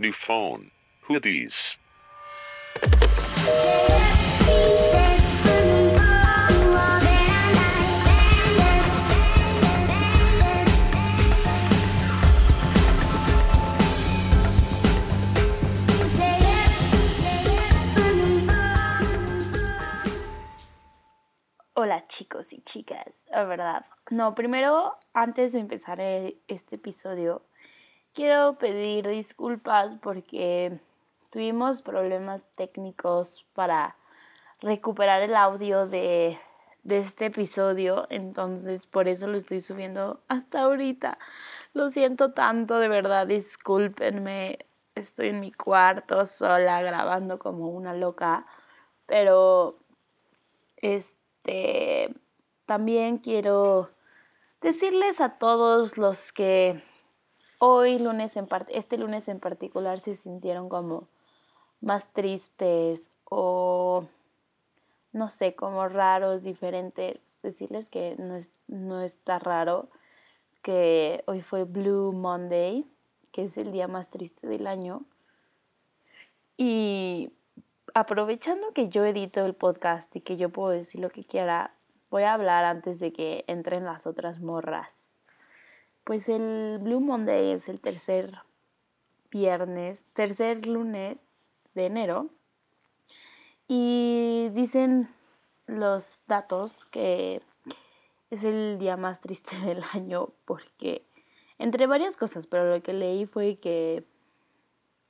New 0.00 0.12
phone. 0.12 0.70
Who 1.08 1.18
these? 1.18 1.56
Hola 21.74 22.06
chicos 22.06 22.52
y 22.52 22.60
chicas, 22.62 23.24
la 23.30 23.44
verdad. 23.44 23.86
No, 24.10 24.36
primero, 24.36 24.96
antes 25.12 25.52
de 25.52 25.58
empezar 25.58 26.00
eh, 26.00 26.38
este 26.46 26.76
episodio, 26.76 27.47
quiero 28.18 28.58
pedir 28.58 29.06
disculpas 29.06 29.94
porque 29.94 30.80
tuvimos 31.30 31.82
problemas 31.82 32.48
técnicos 32.56 33.46
para 33.52 33.94
recuperar 34.60 35.22
el 35.22 35.36
audio 35.36 35.86
de, 35.86 36.36
de 36.82 36.98
este 36.98 37.26
episodio, 37.26 38.08
entonces 38.10 38.88
por 38.88 39.06
eso 39.06 39.28
lo 39.28 39.38
estoy 39.38 39.60
subiendo 39.60 40.20
hasta 40.26 40.62
ahorita. 40.62 41.16
Lo 41.74 41.90
siento 41.90 42.32
tanto, 42.32 42.80
de 42.80 42.88
verdad, 42.88 43.24
discúlpenme. 43.28 44.66
Estoy 44.96 45.28
en 45.28 45.38
mi 45.38 45.52
cuarto 45.52 46.26
sola 46.26 46.82
grabando 46.82 47.38
como 47.38 47.68
una 47.68 47.94
loca, 47.94 48.46
pero 49.06 49.78
este 50.78 52.12
también 52.66 53.18
quiero 53.18 53.90
decirles 54.60 55.20
a 55.20 55.38
todos 55.38 55.96
los 55.98 56.32
que 56.32 56.82
hoy 57.58 57.98
lunes 57.98 58.36
en 58.36 58.48
este 58.68 58.98
lunes 58.98 59.28
en 59.28 59.40
particular 59.40 59.98
se 60.00 60.14
sintieron 60.14 60.68
como 60.68 61.08
más 61.80 62.12
tristes 62.12 63.10
o 63.24 64.04
no 65.12 65.28
sé, 65.28 65.54
como 65.54 65.88
raros, 65.88 66.42
diferentes, 66.42 67.34
decirles 67.42 67.88
que 67.88 68.14
no, 68.18 68.36
es, 68.36 68.50
no 68.66 69.00
está 69.02 69.38
raro 69.38 69.88
que 70.62 71.24
hoy 71.26 71.40
fue 71.40 71.64
Blue 71.64 72.12
Monday, 72.12 72.86
que 73.32 73.44
es 73.44 73.56
el 73.58 73.72
día 73.72 73.88
más 73.88 74.10
triste 74.10 74.46
del 74.46 74.66
año. 74.66 75.02
Y 76.56 77.32
aprovechando 77.94 78.72
que 78.72 78.88
yo 78.88 79.04
edito 79.04 79.44
el 79.46 79.54
podcast 79.54 80.14
y 80.14 80.20
que 80.20 80.36
yo 80.36 80.50
puedo 80.50 80.70
decir 80.70 81.00
lo 81.00 81.10
que 81.10 81.24
quiera, 81.24 81.74
voy 82.10 82.24
a 82.24 82.34
hablar 82.34 82.64
antes 82.64 83.00
de 83.00 83.12
que 83.12 83.44
entren 83.46 83.84
las 83.84 84.06
otras 84.06 84.40
morras. 84.40 85.07
Pues 86.08 86.30
el 86.30 86.78
Blue 86.80 87.00
Monday 87.00 87.50
es 87.50 87.68
el 87.68 87.82
tercer 87.82 88.32
viernes, 89.30 90.06
tercer 90.14 90.66
lunes 90.66 91.22
de 91.74 91.84
enero. 91.84 92.30
Y 93.66 94.48
dicen 94.54 95.10
los 95.66 96.24
datos 96.26 96.86
que 96.86 97.42
es 98.30 98.42
el 98.42 98.78
día 98.78 98.96
más 98.96 99.20
triste 99.20 99.54
del 99.66 99.84
año 99.92 100.30
porque, 100.46 101.04
entre 101.58 101.86
varias 101.86 102.16
cosas, 102.16 102.46
pero 102.46 102.74
lo 102.74 102.82
que 102.82 102.94
leí 102.94 103.26
fue 103.26 103.58
que 103.58 104.06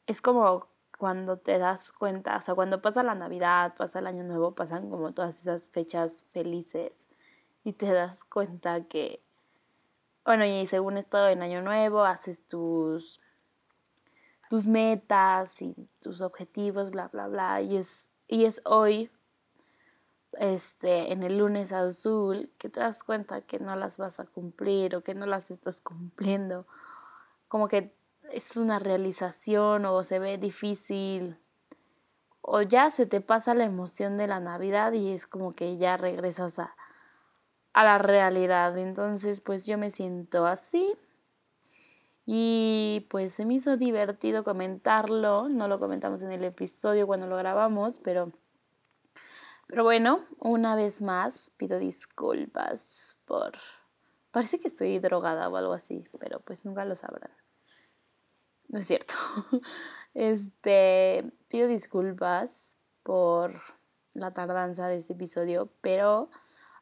es 0.09 0.21
como 0.21 0.67
cuando 0.99 1.37
te 1.37 1.59
das 1.59 1.93
cuenta, 1.93 2.39
o 2.39 2.41
sea, 2.43 2.57
cuando 2.57 2.83
pasa 2.83 3.05
la 3.05 3.15
Navidad, 3.15 3.77
pasa 3.77 4.01
el 4.01 4.09
Año 4.09 4.25
Nuevo, 4.25 4.57
pasan 4.57 4.91
como 4.91 5.13
todas 5.13 5.39
esas 5.39 5.69
fechas 5.69 6.25
felices 6.33 7.07
y 7.63 7.75
te 7.75 7.87
das 7.93 8.25
cuenta 8.25 8.89
que, 8.89 9.23
bueno, 10.29 10.45
y 10.45 10.67
según 10.67 10.99
esto 10.99 11.27
en 11.27 11.41
Año 11.41 11.63
Nuevo 11.63 12.05
haces 12.05 12.47
tus, 12.47 13.19
tus 14.51 14.67
metas 14.67 15.63
y 15.63 15.75
tus 16.03 16.21
objetivos, 16.21 16.91
bla, 16.91 17.09
bla, 17.09 17.29
bla, 17.29 17.63
y 17.63 17.79
es, 17.79 18.11
y 18.27 18.45
es 18.45 18.61
hoy, 18.67 19.11
este, 20.35 21.15
en 21.15 21.23
el 21.23 21.39
lunes 21.39 21.73
azul, 21.73 22.53
que 22.59 22.69
te 22.69 22.81
das 22.81 23.03
cuenta 23.05 23.41
que 23.41 23.59
no 23.59 23.75
las 23.75 23.97
vas 23.97 24.21
a 24.21 24.27
cumplir 24.27 24.97
o 24.97 25.03
que 25.03 25.15
no 25.15 25.25
las 25.25 25.51
estás 25.51 25.81
cumpliendo, 25.81 26.67
como 27.49 27.69
que 27.69 27.95
es 28.31 28.59
una 28.59 28.79
realización 28.79 29.87
o 29.87 30.05
se 30.05 30.19
ve 30.19 30.37
difícil 30.37 31.39
o 32.43 32.61
ya 32.61 32.91
se 32.91 33.07
te 33.07 33.23
pasa 33.23 33.55
la 33.55 33.65
emoción 33.65 34.19
de 34.19 34.27
la 34.27 34.41
Navidad 34.41 34.93
y 34.93 35.11
es 35.11 35.27
como 35.27 35.53
que 35.53 35.79
ya 35.79 35.97
regresas 35.97 36.59
a, 36.59 36.75
a 37.73 37.85
la 37.85 37.99
realidad. 37.99 38.77
Entonces 38.79 39.41
pues 39.41 39.67
yo 39.67 39.79
me 39.79 39.91
siento 39.91 40.47
así 40.47 40.95
y 42.31 43.07
pues 43.09 43.33
se 43.33 43.47
me 43.47 43.55
hizo 43.55 43.79
divertido 43.79 44.45
comentarlo. 44.45 45.49
No 45.49 45.67
lo 45.67 45.79
comentamos 45.79 46.21
en 46.21 46.31
el 46.31 46.45
episodio 46.45 47.07
cuando 47.07 47.27
lo 47.27 47.39
grabamos, 47.39 48.01
pero... 48.01 48.33
Pero 49.67 49.83
bueno, 49.83 50.27
una 50.41 50.75
vez 50.75 51.01
más 51.01 51.51
pido 51.57 51.79
disculpas 51.79 53.19
por... 53.25 53.53
Parece 54.31 54.61
que 54.61 54.69
estoy 54.69 54.99
drogada 54.99 55.49
o 55.49 55.57
algo 55.57 55.73
así, 55.73 56.05
pero 56.21 56.41
pues 56.41 56.67
nunca 56.67 56.85
lo 56.85 56.95
sabrán. 56.95 57.31
No 58.69 58.79
es 58.79 58.87
cierto. 58.87 59.15
Este, 60.15 61.31
pido 61.49 61.69
disculpas 61.69 62.77
por 63.05 63.55
la 64.15 64.33
tardanza 64.33 64.89
de 64.89 64.97
este 64.97 65.13
episodio, 65.13 65.71
pero 65.81 66.29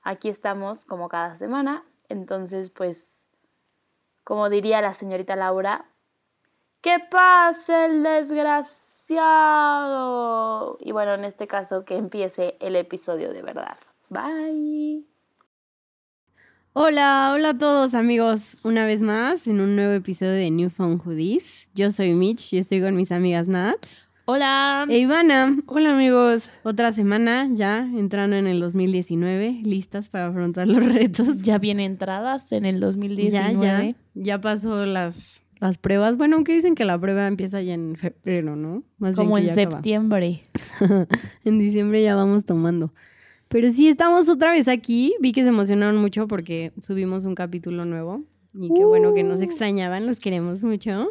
aquí 0.06 0.28
estamos 0.28 0.84
como 0.84 1.08
cada 1.08 1.34
semana. 1.34 1.84
Entonces, 2.08 2.70
pues, 2.70 3.26
como 4.24 4.48
diría 4.48 4.80
la 4.80 4.94
señorita 4.94 5.34
Laura, 5.34 5.84
¡que 6.80 6.98
pase 7.10 7.86
el 7.86 8.04
desgraciado! 8.04 9.18
Y 10.80 10.92
bueno, 10.92 11.14
en 11.14 11.24
este 11.24 11.48
caso, 11.48 11.84
que 11.84 11.96
empiece 11.96 12.56
el 12.60 12.76
episodio 12.76 13.32
de 13.32 13.42
verdad. 13.42 13.76
Bye. 14.08 15.04
Hola, 16.72 17.32
hola 17.34 17.48
a 17.50 17.58
todos 17.58 17.94
amigos, 17.94 18.58
una 18.62 18.86
vez 18.86 19.00
más 19.00 19.46
en 19.48 19.60
un 19.60 19.74
nuevo 19.74 19.94
episodio 19.94 20.32
de 20.32 20.50
New 20.50 20.70
Phone 20.70 20.98
Hoodies. 20.98 21.68
Yo 21.74 21.90
soy 21.90 22.12
Mitch 22.12 22.52
y 22.52 22.58
estoy 22.58 22.80
con 22.80 22.94
mis 22.94 23.10
amigas 23.10 23.48
Nat. 23.48 23.84
Hola. 24.28 24.86
E 24.88 24.98
Ivana. 24.98 25.56
Hola 25.66 25.92
amigos. 25.92 26.50
Otra 26.64 26.92
semana 26.92 27.48
ya 27.52 27.88
entrando 27.94 28.34
en 28.34 28.48
el 28.48 28.58
2019, 28.58 29.60
listas 29.62 30.08
para 30.08 30.26
afrontar 30.26 30.66
los 30.66 30.84
retos. 30.94 31.42
Ya 31.42 31.58
viene 31.58 31.84
entradas 31.84 32.50
en 32.50 32.64
el 32.64 32.80
2019. 32.80 33.52
Ya, 33.54 33.84
ya. 33.84 33.94
Ya 34.14 34.40
pasó 34.40 34.84
las, 34.84 35.44
las 35.60 35.78
pruebas. 35.78 36.16
Bueno, 36.16 36.34
aunque 36.34 36.54
dicen 36.54 36.74
que 36.74 36.84
la 36.84 36.98
prueba 36.98 37.28
empieza 37.28 37.62
ya 37.62 37.74
en 37.74 37.94
febrero, 37.94 38.56
¿no? 38.56 38.82
Más 38.98 39.14
Como 39.14 39.38
en 39.38 39.48
septiembre. 39.48 40.42
en 41.44 41.58
diciembre 41.60 42.02
ya 42.02 42.16
vamos 42.16 42.44
tomando. 42.44 42.92
Pero 43.46 43.70
sí, 43.70 43.86
estamos 43.86 44.28
otra 44.28 44.50
vez 44.50 44.66
aquí. 44.66 45.14
Vi 45.20 45.30
que 45.30 45.42
se 45.42 45.50
emocionaron 45.50 45.98
mucho 45.98 46.26
porque 46.26 46.72
subimos 46.80 47.24
un 47.26 47.36
capítulo 47.36 47.84
nuevo. 47.84 48.24
Y 48.54 48.74
qué 48.74 48.84
bueno 48.84 49.14
que 49.14 49.22
nos 49.22 49.38
uh. 49.38 49.44
extrañaban, 49.44 50.04
los 50.04 50.18
queremos 50.18 50.64
mucho. 50.64 51.10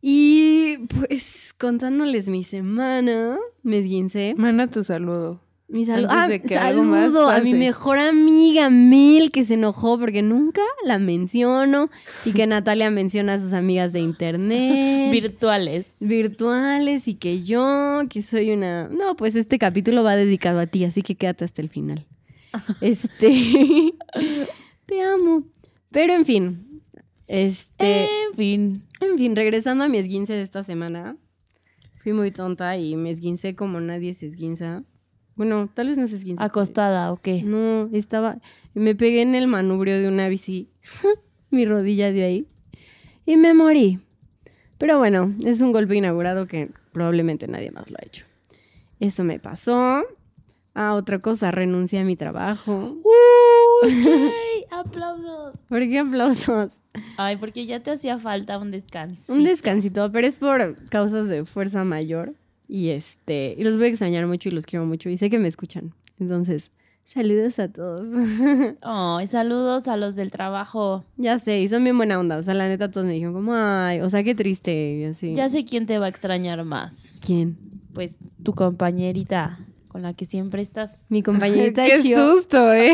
Y 0.00 0.78
pues 0.88 1.54
contándoles 1.58 2.28
mi 2.28 2.44
semana, 2.44 3.38
me 3.62 3.78
esguincé. 3.78 4.34
Manda 4.36 4.66
tu 4.66 4.84
saludo. 4.84 5.40
Mi 5.68 5.84
saludo. 5.84 6.08
Ah, 6.12 6.28
saludo 6.48 7.28
a 7.28 7.40
mi 7.40 7.52
mejor 7.52 7.98
amiga 7.98 8.70
Mil, 8.70 9.32
que 9.32 9.44
se 9.44 9.54
enojó 9.54 9.98
porque 9.98 10.22
nunca 10.22 10.62
la 10.84 10.98
menciono. 10.98 11.90
Y 12.24 12.32
que 12.32 12.46
Natalia 12.46 12.90
menciona 12.90 13.34
a 13.34 13.40
sus 13.40 13.52
amigas 13.52 13.92
de 13.92 13.98
internet. 13.98 15.10
Virtuales. 15.10 15.92
Virtuales. 15.98 17.08
Y 17.08 17.14
que 17.14 17.42
yo, 17.42 18.02
que 18.08 18.22
soy 18.22 18.52
una. 18.52 18.88
No, 18.88 19.16
pues 19.16 19.34
este 19.34 19.58
capítulo 19.58 20.04
va 20.04 20.14
dedicado 20.14 20.60
a 20.60 20.66
ti, 20.66 20.84
así 20.84 21.02
que 21.02 21.16
quédate 21.16 21.44
hasta 21.44 21.62
el 21.62 21.68
final. 21.68 22.06
este. 22.80 23.28
Te 24.86 25.02
amo. 25.02 25.42
Pero 25.90 26.12
en 26.12 26.24
fin. 26.24 26.65
Este. 27.26 28.04
En 28.04 28.34
fin. 28.34 28.82
En 29.00 29.18
fin, 29.18 29.36
regresando 29.36 29.84
a 29.84 29.88
mi 29.88 29.98
esguince 29.98 30.32
de 30.32 30.42
esta 30.42 30.62
semana. 30.64 31.16
Fui 32.02 32.12
muy 32.12 32.30
tonta 32.30 32.76
y 32.76 32.96
me 32.96 33.10
esguincé 33.10 33.56
como 33.56 33.80
nadie 33.80 34.14
se 34.14 34.26
esguinza. 34.26 34.84
Bueno, 35.34 35.68
tal 35.74 35.88
vez 35.88 35.98
no 35.98 36.06
se 36.06 36.16
esguince. 36.16 36.42
¿Acostada 36.42 37.12
o 37.12 37.16
qué? 37.18 37.42
No, 37.42 37.88
estaba... 37.92 38.38
Me 38.74 38.94
pegué 38.94 39.22
en 39.22 39.34
el 39.34 39.48
manubrio 39.48 39.98
de 39.98 40.08
una 40.08 40.28
bici. 40.28 40.70
Mi 41.50 41.64
rodilla 41.64 42.12
de 42.12 42.24
ahí. 42.24 42.46
Y 43.24 43.36
me 43.36 43.54
morí. 43.54 43.98
Pero 44.78 44.98
bueno, 44.98 45.34
es 45.44 45.60
un 45.60 45.72
golpe 45.72 45.96
inaugurado 45.96 46.46
que 46.46 46.70
probablemente 46.92 47.48
nadie 47.48 47.70
más 47.70 47.90
lo 47.90 47.96
ha 47.98 48.06
hecho. 48.06 48.24
Eso 49.00 49.24
me 49.24 49.38
pasó. 49.38 50.02
Ah, 50.74 50.94
otra 50.94 51.18
cosa, 51.20 51.50
renuncié 51.50 52.00
a 52.00 52.04
mi 52.04 52.16
trabajo. 52.16 52.96
¡Uy! 53.02 54.64
¡Aplausos! 54.70 55.58
¿Por 55.68 55.80
qué 55.80 55.98
aplausos? 55.98 56.70
Ay, 57.16 57.36
porque 57.36 57.66
ya 57.66 57.80
te 57.80 57.90
hacía 57.90 58.18
falta 58.18 58.58
un 58.58 58.70
descanso. 58.70 59.32
Un 59.32 59.44
descansito, 59.44 60.10
pero 60.12 60.26
es 60.26 60.36
por 60.36 60.76
causas 60.88 61.28
de 61.28 61.44
fuerza 61.44 61.84
mayor. 61.84 62.34
Y 62.68 62.88
este, 62.90 63.54
y 63.56 63.62
los 63.64 63.76
voy 63.76 63.86
a 63.86 63.88
extrañar 63.88 64.26
mucho 64.26 64.48
y 64.48 64.52
los 64.52 64.66
quiero 64.66 64.86
mucho 64.86 65.08
y 65.08 65.16
sé 65.16 65.30
que 65.30 65.38
me 65.38 65.48
escuchan. 65.48 65.92
Entonces, 66.18 66.72
Saludos 67.04 67.58
a 67.60 67.68
todos. 67.68 68.02
Oh, 68.82 69.20
y 69.22 69.28
saludos 69.28 69.86
a 69.86 69.96
los 69.96 70.16
del 70.16 70.30
trabajo. 70.30 71.04
ya 71.16 71.38
sé, 71.38 71.60
y 71.60 71.68
son 71.68 71.84
bien 71.84 71.96
buena 71.96 72.18
onda. 72.18 72.36
O 72.36 72.42
sea, 72.42 72.52
la 72.54 72.68
neta, 72.68 72.90
todos 72.90 73.06
me 73.06 73.12
dijeron 73.12 73.32
como, 73.32 73.52
ay, 73.54 74.00
o 74.00 74.10
sea, 74.10 74.24
qué 74.24 74.34
triste. 74.34 74.96
Y 74.98 75.04
así. 75.04 75.34
Ya 75.34 75.48
sé 75.48 75.64
quién 75.64 75.86
te 75.86 75.98
va 75.98 76.06
a 76.06 76.08
extrañar 76.08 76.64
más. 76.64 77.14
¿Quién? 77.24 77.56
Pues 77.94 78.12
tu 78.42 78.54
compañerita 78.54 79.58
con 79.96 80.02
la 80.02 80.12
que 80.12 80.26
siempre 80.26 80.60
estás. 80.60 80.94
Mi 81.08 81.22
compañerita 81.22 81.86
Qué 81.86 82.02
Chio. 82.02 82.34
susto, 82.34 82.70
¿eh? 82.74 82.92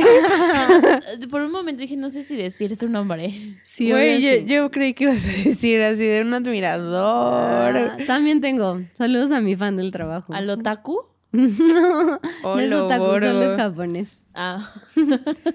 Por 1.33 1.41
un 1.41 1.51
momento 1.51 1.81
dije, 1.83 1.97
no 1.97 2.11
sé 2.11 2.23
si 2.23 2.37
decir 2.37 2.77
su 2.77 2.89
nombre. 2.89 3.59
Sí, 3.65 3.91
Güey, 3.91 4.47
yo, 4.47 4.71
creí 4.71 4.95
que 4.95 5.03
ibas 5.03 5.17
a 5.17 5.49
decir 5.49 5.83
así 5.83 6.07
de 6.07 6.21
un 6.21 6.33
admirador. 6.33 7.77
Ah, 7.77 7.97
también 8.07 8.41
tengo. 8.41 8.83
Saludos 8.95 9.33
a 9.33 9.41
mi 9.41 9.57
fan 9.57 9.77
del 9.77 9.91
trabajo. 9.91 10.33
¿Al 10.33 10.49
otaku? 10.49 11.01
no, 11.33 12.21
no 12.45 12.61
es 12.61 12.73
otaku, 12.73 13.57
japonés. 13.57 14.17
Ah, 14.33 14.73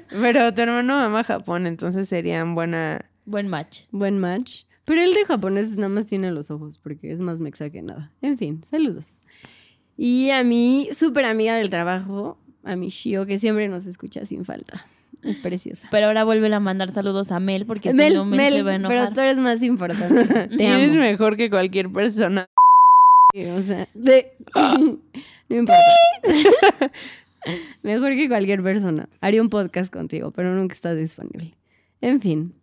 Pero 0.10 0.54
tu 0.54 0.60
hermano 0.60 1.00
ama 1.00 1.24
Japón, 1.24 1.66
entonces 1.66 2.10
serían 2.10 2.56
buena. 2.56 3.06
buen 3.24 3.48
match. 3.48 3.84
Buen 3.92 4.20
match. 4.20 4.64
Pero 4.84 5.02
el 5.02 5.14
de 5.14 5.24
japonés 5.24 5.78
nada 5.78 5.90
más 5.90 6.08
tiene 6.08 6.32
los 6.32 6.52
ojos 6.52 6.78
porque 6.78 7.12
es 7.14 7.22
más 7.22 7.40
mexa 7.40 7.70
que 7.70 7.82
nada. 7.82 8.12
En 8.22 8.38
fin, 8.38 8.62
saludos. 8.64 9.14
Y 9.98 10.30
a 10.30 10.44
mi 10.44 10.90
súper 10.94 11.26
amiga 11.26 11.56
del 11.56 11.70
trabajo, 11.70 12.38
a 12.64 12.76
mi 12.76 12.90
Shio, 12.90 13.26
que 13.26 13.40
siempre 13.40 13.68
nos 13.68 13.86
escucha 13.86 14.26
sin 14.26 14.46
falta. 14.46 14.86
Es 15.24 15.40
preciosa. 15.40 15.88
Pero 15.92 16.08
ahora 16.08 16.24
vuelve 16.24 16.54
a 16.54 16.60
mandar 16.60 16.92
saludos 16.92 17.32
a 17.32 17.40
Mel 17.40 17.66
porque 17.66 17.92
Mel, 17.94 18.12
si 18.12 18.18
no 18.18 18.26
Mel, 18.26 18.38
Mel, 18.38 18.54
se 18.54 18.64
va 18.64 18.72
a 18.72 18.76
enojar. 18.76 18.98
pero 18.98 19.14
tú 19.14 19.20
eres 19.22 19.38
más 19.38 19.64
importante. 19.64 20.48
Te 20.58 20.66
Eres 20.68 20.92
amo. 20.92 21.00
mejor 21.02 21.36
que 21.38 21.50
cualquier 21.50 21.90
persona. 21.92 22.48
O 23.56 23.62
sea, 23.62 23.88
de... 23.94 24.32
no 24.56 25.56
importa. 25.56 25.82
Mejor 27.84 28.16
que 28.16 28.28
cualquier 28.28 28.62
persona. 28.64 29.08
Haría 29.22 29.42
un 29.42 29.50
podcast 29.50 29.92
contigo, 29.94 30.32
pero 30.32 30.54
nunca 30.54 30.74
estás 30.74 30.98
disponible. 30.98 31.54
En 32.02 32.22
fin. 32.22 32.54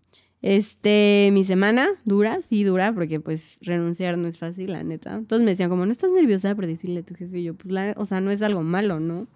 Este, 0.47 1.31
mi 1.33 1.43
semana 1.43 1.89
dura, 2.05 2.43
sí 2.43 2.65
dura, 2.65 2.93
porque 2.93 3.19
pues 3.19 3.57
renunciar 3.63 4.19
no 4.19 4.29
es 4.29 4.37
fácil, 4.37 4.73
la 4.73 4.85
neta. 4.85 5.23
Todos 5.27 5.41
me 5.41 5.53
decían 5.53 5.71
como, 5.71 5.87
no 5.87 5.93
estás 5.93 6.11
nerviosa 6.11 6.55
por 6.55 6.67
decirle 6.67 7.01
a 7.01 7.03
tu 7.03 7.15
jefe. 7.15 7.39
Y 7.39 7.45
yo, 7.45 7.55
pues, 7.55 7.71
la, 7.73 7.95
o 7.97 8.05
sea, 8.05 8.21
no 8.21 8.31
es 8.31 8.43
algo 8.43 8.63
malo, 8.63 9.01
¿no? 9.01 9.27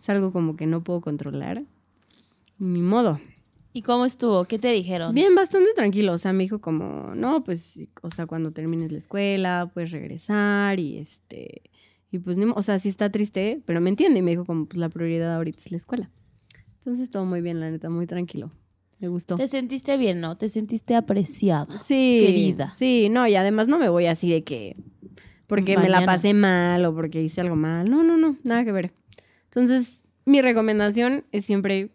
Es 0.00 0.08
algo 0.08 0.32
como 0.32 0.54
que 0.54 0.66
no 0.66 0.84
puedo 0.84 1.00
controlar. 1.00 1.64
Ni 2.60 2.82
modo. 2.82 3.18
¿Y 3.72 3.82
cómo 3.82 4.04
estuvo? 4.04 4.44
¿Qué 4.44 4.60
te 4.60 4.68
dijeron? 4.68 5.12
Bien, 5.12 5.34
bastante 5.34 5.70
tranquilo. 5.74 6.12
O 6.12 6.18
sea, 6.18 6.32
me 6.32 6.44
dijo 6.44 6.60
como, 6.60 7.16
no, 7.16 7.42
pues, 7.42 7.88
o 8.02 8.10
sea, 8.10 8.26
cuando 8.26 8.52
termines 8.52 8.92
la 8.92 8.98
escuela, 8.98 9.68
puedes 9.74 9.90
regresar 9.90 10.78
y 10.78 10.98
este, 10.98 11.62
y 12.12 12.20
pues, 12.20 12.38
o 12.38 12.62
sea, 12.62 12.78
sí 12.78 12.88
está 12.88 13.10
triste, 13.10 13.60
pero 13.66 13.80
me 13.80 13.90
entiende. 13.90 14.20
Y 14.20 14.22
me 14.22 14.30
dijo 14.30 14.44
como, 14.44 14.66
pues, 14.66 14.78
la 14.78 14.88
prioridad 14.88 15.34
ahorita 15.34 15.58
es 15.64 15.72
la 15.72 15.78
escuela. 15.78 16.10
Entonces, 16.76 17.10
todo 17.10 17.24
muy 17.24 17.40
bien, 17.40 17.58
la 17.58 17.72
neta, 17.72 17.90
muy 17.90 18.06
tranquilo. 18.06 18.52
Me 18.98 19.08
gustó. 19.08 19.36
Te 19.36 19.48
sentiste 19.48 19.96
bien, 19.96 20.20
¿no? 20.20 20.36
Te 20.36 20.48
sentiste 20.48 20.94
apreciada. 20.94 21.78
Sí. 21.80 22.22
querida. 22.24 22.70
Sí, 22.70 23.08
no, 23.10 23.26
y 23.26 23.34
además 23.34 23.68
no 23.68 23.78
me 23.78 23.88
voy 23.88 24.06
así 24.06 24.30
de 24.30 24.44
que, 24.44 24.76
porque 25.46 25.76
me 25.76 25.88
la 25.88 26.06
pasé 26.06 26.34
mal 26.34 26.84
o 26.84 26.94
porque 26.94 27.22
hice 27.22 27.40
algo 27.40 27.56
mal. 27.56 27.90
No, 27.90 28.02
no, 28.02 28.16
no, 28.16 28.36
nada 28.44 28.64
que 28.64 28.72
ver. 28.72 28.92
Entonces, 29.44 30.02
mi 30.24 30.40
recomendación 30.40 31.24
es 31.32 31.44
siempre, 31.44 31.90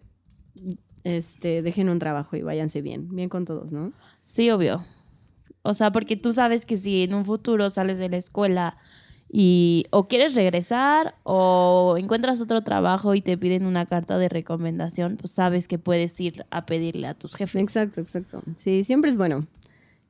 este, 1.04 1.62
dejen 1.62 1.90
un 1.90 2.00
trabajo 2.00 2.36
y 2.36 2.42
váyanse 2.42 2.82
bien, 2.82 3.10
bien 3.10 3.30
con 3.30 3.46
todos, 3.46 3.72
¿no? 3.72 3.92
Sí, 4.26 4.50
obvio. 4.52 4.86
O 5.62 5.74
sea, 5.74 5.92
porque 5.92 6.16
tú 6.16 6.34
sabes 6.34 6.66
que 6.66 6.78
si 6.78 7.04
en 7.04 7.14
un 7.14 7.26
futuro 7.26 7.70
sales 7.70 7.98
de 8.00 8.10
la 8.10 8.18
escuela 8.18 8.78
y 9.32 9.86
o 9.92 10.08
quieres 10.08 10.34
regresar 10.34 11.16
o 11.24 11.96
encuentras 12.00 12.42
otro 12.42 12.64
trabajo 12.64 13.14
y 13.14 13.22
te 13.22 13.38
piden 13.38 13.66
una 13.66 13.86
carta 13.86 14.18
de 14.18 14.28
recomendación, 14.28 15.18
pues 15.18 15.34
sabes 15.34 15.68
que 15.68 15.78
puedes 15.78 16.20
ir 16.20 16.46
a 16.50 16.66
pedirle 16.66 17.08
a 17.08 17.14
tus 17.14 17.36
jefes. 17.36 17.62
Exacto, 17.62 18.02
exacto. 18.02 18.42
Sí, 18.58 18.84
siempre 18.84 19.12
es 19.12 19.18
bueno 19.18 19.46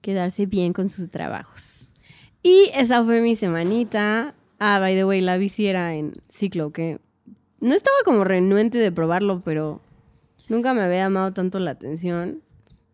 quedarse 0.01 0.45
bien 0.45 0.71
con 0.71 0.89
sus 0.89 1.09
trabajos. 1.09 1.93
Y 2.41 2.69
esa 2.73 3.03
fue 3.03 3.19
mi 3.21 3.35
semanita. 3.35 4.33
Ah, 4.57 4.79
by 4.79 4.95
the 4.95 5.03
way, 5.03 5.19
la 5.19 5.37
bici 5.37 5.67
era 5.67 5.95
en 5.95 6.13
ciclo, 6.29 6.71
que 6.71 6.99
no 7.59 7.75
estaba 7.75 7.97
como 8.05 8.23
renuente 8.23 8.77
de 8.77 8.91
probarlo, 8.91 9.41
pero 9.43 9.81
nunca 10.47 10.73
me 10.73 10.81
había 10.81 10.99
llamado 10.99 11.33
tanto 11.33 11.59
la 11.59 11.71
atención. 11.71 12.41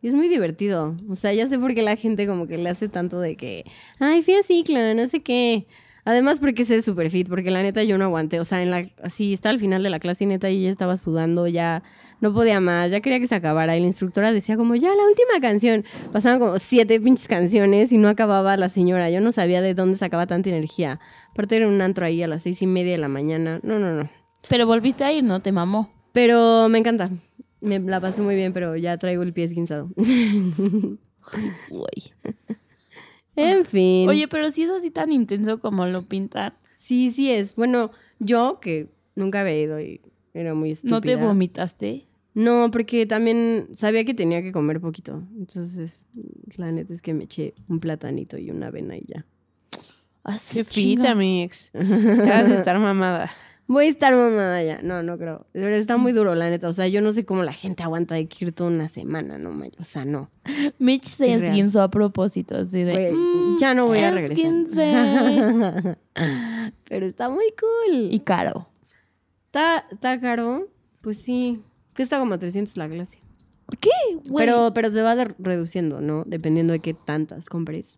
Y 0.01 0.07
es 0.07 0.15
muy 0.15 0.27
divertido. 0.27 0.95
O 1.07 1.15
sea, 1.15 1.33
ya 1.33 1.47
sé 1.47 1.59
por 1.59 1.75
qué 1.75 1.83
la 1.83 1.95
gente 1.95 2.25
como 2.25 2.47
que 2.47 2.57
le 2.57 2.69
hace 2.69 2.89
tanto 2.89 3.19
de 3.19 3.35
que, 3.35 3.65
ay, 3.99 4.23
fui 4.23 4.33
a 4.33 4.43
ciclo, 4.43 4.93
no 4.95 5.05
sé 5.07 5.21
qué. 5.21 5.67
Además, 6.05 6.39
porque 6.39 6.65
ser 6.65 6.83
super 6.83 7.09
fit, 7.09 7.27
porque 7.27 7.49
la 7.49 7.63
neta 7.63 7.83
yo 7.83 7.97
no 7.97 8.05
aguanté. 8.05 8.39
O 8.39 8.45
sea, 8.45 8.61
en 8.61 8.69
la, 8.69 8.85
así 9.01 9.33
está 9.33 9.49
al 9.49 9.59
final 9.59 9.81
de 9.81 9.89
la 9.89 9.99
clase 9.99 10.23
y 10.23 10.27
neta 10.27 10.51
yo 10.51 10.59
ya 10.59 10.69
estaba 10.69 10.97
sudando, 10.97 11.47
ya 11.47 11.81
no 12.21 12.31
podía 12.31 12.59
más, 12.59 12.91
ya 12.91 13.01
quería 13.01 13.19
que 13.19 13.27
se 13.27 13.33
acabara. 13.33 13.75
Y 13.75 13.79
la 13.79 13.87
instructora 13.87 14.31
decía 14.31 14.55
como, 14.55 14.75
ya, 14.75 14.89
la 14.89 15.03
última 15.03 15.41
canción. 15.41 15.83
Pasaban 16.11 16.39
como 16.39 16.59
siete 16.59 17.01
pinches 17.01 17.27
canciones 17.27 17.91
y 17.91 17.97
no 17.97 18.07
acababa 18.07 18.55
la 18.55 18.69
señora. 18.69 19.09
Yo 19.09 19.19
no 19.19 19.31
sabía 19.31 19.61
de 19.61 19.73
dónde 19.73 19.95
sacaba 19.95 20.27
tanta 20.27 20.49
energía. 20.49 20.99
Aparte 21.31 21.55
era 21.55 21.67
un 21.67 21.81
antro 21.81 22.05
ahí 22.05 22.21
a 22.21 22.27
las 22.27 22.43
seis 22.43 22.61
y 22.61 22.67
media 22.67 22.93
de 22.93 22.99
la 22.99 23.07
mañana. 23.07 23.59
No, 23.63 23.79
no, 23.79 23.91
no. 23.91 24.07
Pero 24.47 24.67
volviste 24.67 25.03
a 25.03 25.11
ir, 25.11 25.23
¿no? 25.23 25.41
Te 25.41 25.51
mamó. 25.51 25.91
Pero 26.13 26.69
me 26.69 26.77
encanta. 26.77 27.09
Me 27.61 27.79
la 27.79 27.99
pasé 27.99 28.21
muy 28.21 28.35
bien, 28.35 28.53
pero 28.53 28.75
ya 28.75 28.95
traigo 28.97 29.23
el 29.23 29.33
pie 29.33 29.45
esguinzado. 29.45 29.89
Uy. 29.97 30.99
En 33.35 33.65
fin. 33.65 34.09
Oye, 34.09 34.27
pero 34.27 34.51
si 34.51 34.63
es 34.63 34.69
así 34.69 34.91
tan 34.91 35.11
intenso 35.11 35.59
como 35.59 35.85
lo 35.85 36.03
pintan, 36.03 36.53
Sí, 36.85 37.09
sí 37.09 37.31
es. 37.31 37.55
Bueno, 37.55 37.89
yo 38.19 38.59
que 38.61 38.89
nunca 39.15 39.41
había 39.41 39.59
ido 39.59 39.79
y 39.79 40.01
era 40.35 40.53
muy 40.53 40.69
estúpida. 40.71 40.95
¿no 40.95 41.01
te 41.01 41.15
vomitaste? 41.15 42.05
No, 42.35 42.69
porque 42.69 43.05
también 43.05 43.69
sabía 43.75 44.05
que 44.05 44.13
tenía 44.13 44.43
que 44.43 44.51
comer 44.51 44.79
poquito. 44.81 45.23
Entonces, 45.35 46.05
la 46.57 46.71
neta 46.71 46.93
es 46.93 47.01
que 47.01 47.15
me 47.15 47.23
eché 47.23 47.53
un 47.69 47.79
platanito 47.79 48.37
y 48.37 48.51
una 48.51 48.67
avena 48.67 48.97
y 48.97 49.05
ya. 49.07 49.25
Ah, 50.23 50.37
Qué 50.51 50.63
fita, 50.63 51.15
mi 51.15 51.43
ex. 51.43 51.71
Vas 51.73 52.51
a 52.51 52.55
estar 52.55 52.77
mamada. 52.77 53.31
Voy 53.67 53.87
a 53.87 53.89
estar 53.89 54.13
mamada 54.15 54.61
ya. 54.63 54.79
No, 54.83 55.01
no 55.01 55.17
creo. 55.17 55.47
Pero 55.51 55.75
está 55.75 55.97
muy 55.97 56.11
duro, 56.11 56.35
la 56.35 56.49
neta. 56.51 56.67
O 56.67 56.73
sea, 56.73 56.87
yo 56.87 57.01
no 57.01 57.11
sé 57.13 57.25
cómo 57.25 57.43
la 57.43 57.53
gente 57.53 57.81
aguanta 57.81 58.13
de 58.15 58.27
que 58.27 58.45
ir 58.45 58.51
toda 58.53 58.69
una 58.69 58.87
semana, 58.89 59.39
no 59.39 59.51
man- 59.51 59.71
O 59.79 59.83
sea, 59.83 60.05
no. 60.05 60.29
Mitch 60.77 61.05
se 61.07 61.33
esguinzó 61.33 61.81
a 61.81 61.89
propósito, 61.89 62.55
así 62.57 62.83
de... 62.83 63.11
"Mm, 63.11 63.57
ya 63.57 63.73
no 63.73 63.87
voy 63.87 63.99
a 63.99 64.11
regresar. 64.11 64.37
esguince". 64.45 65.97
Pero 66.87 67.05
está 67.07 67.29
muy 67.29 67.45
cool. 67.59 68.09
y 68.11 68.19
caro. 68.19 68.67
¿Está, 69.47 69.85
¿Está 69.91 70.19
caro? 70.19 70.67
Pues 71.01 71.19
sí. 71.21 71.61
Que 71.93 72.03
está 72.03 72.19
como 72.19 72.37
300 72.37 72.77
la 72.77 72.87
clase. 72.89 73.19
¿Qué? 73.79 73.89
Güey. 74.29 74.45
Pero, 74.45 74.73
pero 74.75 74.91
se 74.91 75.01
va 75.01 75.15
reduciendo, 75.39 76.01
¿no? 76.01 76.23
Dependiendo 76.27 76.73
de 76.73 76.79
qué 76.79 76.93
tantas 76.93 77.49
compres. 77.49 77.97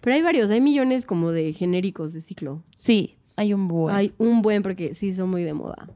Pero 0.00 0.16
hay 0.16 0.22
varios, 0.22 0.50
hay 0.50 0.60
millones 0.60 1.06
como 1.06 1.30
de 1.30 1.52
genéricos 1.52 2.12
de 2.12 2.22
ciclo. 2.22 2.64
Sí, 2.76 3.15
hay 3.36 3.52
un 3.52 3.68
buen. 3.68 3.94
Hay 3.94 4.12
un 4.18 4.42
buen 4.42 4.62
porque 4.62 4.94
sí 4.94 5.14
son 5.14 5.30
muy 5.30 5.44
de 5.44 5.54
moda. 5.54 5.88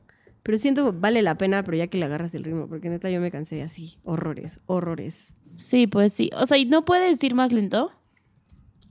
Pero 0.42 0.58
siento 0.58 0.92
vale 0.92 1.22
la 1.22 1.36
pena, 1.36 1.62
pero 1.62 1.76
ya 1.76 1.88
que 1.88 1.98
le 1.98 2.04
agarras 2.04 2.34
el 2.34 2.44
ritmo, 2.44 2.66
porque 2.68 2.88
neta 2.88 3.10
yo 3.10 3.20
me 3.20 3.30
cansé 3.30 3.62
así. 3.62 3.98
Horrores, 4.04 4.60
horrores. 4.66 5.34
Sí, 5.56 5.86
pues 5.86 6.12
sí. 6.12 6.30
O 6.34 6.46
sea, 6.46 6.56
¿y 6.56 6.64
no 6.64 6.84
puedes 6.84 7.22
ir 7.22 7.34
más 7.34 7.52
lento? 7.52 7.90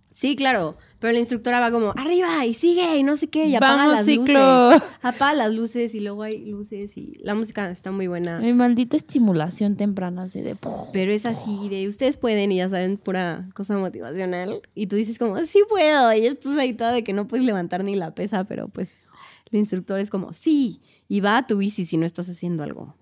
Sí, 0.09 0.35
claro. 0.35 0.77
Pero 0.99 1.13
la 1.13 1.19
instructora 1.19 1.61
va 1.61 1.71
como, 1.71 1.93
arriba 1.95 2.45
y 2.45 2.53
sigue 2.53 2.97
y 2.97 3.03
no 3.03 3.15
sé 3.15 3.29
qué. 3.29 3.47
Y 3.47 3.55
apaga 3.55 3.75
Vamos, 3.77 3.93
las 3.93 4.05
ciclo. 4.05 4.71
luces. 4.73 4.83
Apaga 5.01 5.33
las 5.33 5.55
luces 5.55 5.95
y 5.95 6.01
luego 6.01 6.23
hay 6.23 6.45
luces 6.45 6.97
y 6.97 7.13
la 7.23 7.35
música 7.35 7.71
está 7.71 7.91
muy 7.91 8.07
buena. 8.07 8.39
Mi 8.39 8.51
maldita 8.51 8.97
estimulación 8.97 9.77
temprana, 9.77 10.23
así 10.23 10.41
de... 10.41 10.57
Pero 10.91 11.13
es 11.13 11.25
así 11.25 11.69
de 11.69 11.87
ustedes 11.87 12.17
pueden 12.17 12.51
y 12.51 12.57
ya 12.57 12.69
saben, 12.69 12.97
pura 12.97 13.47
cosa 13.55 13.77
motivacional. 13.77 14.61
Y 14.75 14.87
tú 14.87 14.97
dices 14.97 15.17
como, 15.17 15.37
sí 15.45 15.59
puedo. 15.69 16.13
Y 16.13 16.25
estás 16.25 16.57
ahí 16.57 16.73
toda 16.73 16.91
de 16.91 17.05
que 17.05 17.13
no 17.13 17.29
puedes 17.29 17.45
levantar 17.45 17.83
ni 17.85 17.95
la 17.95 18.13
pesa, 18.13 18.43
pero 18.43 18.67
pues 18.67 19.07
el 19.51 19.59
instructor 19.59 20.01
es 20.01 20.09
como, 20.09 20.33
sí. 20.33 20.81
Y 21.07 21.21
va 21.21 21.37
a 21.37 21.47
tu 21.47 21.57
bici 21.59 21.85
si 21.85 21.95
no 21.95 22.05
estás 22.05 22.27
haciendo 22.27 22.61
algo. 22.63 22.95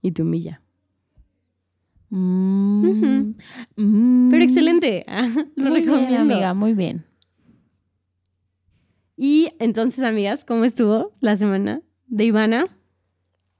Y 0.00 0.12
te 0.12 0.22
humilla. 0.22 0.62
Mm, 2.08 3.34
mm. 3.76 4.30
Pero 4.30 4.42
excelente. 4.42 5.04
Lo 5.56 5.70
Muy 5.70 5.80
bien, 5.82 5.92
recomiendo. 5.92 6.34
amiga, 6.34 6.54
muy 6.54 6.72
bien. 6.72 7.04
Y 9.24 9.52
entonces, 9.60 10.02
amigas, 10.02 10.44
¿cómo 10.44 10.64
estuvo 10.64 11.12
la 11.20 11.36
semana 11.36 11.80
de 12.08 12.24
Ivana? 12.24 12.66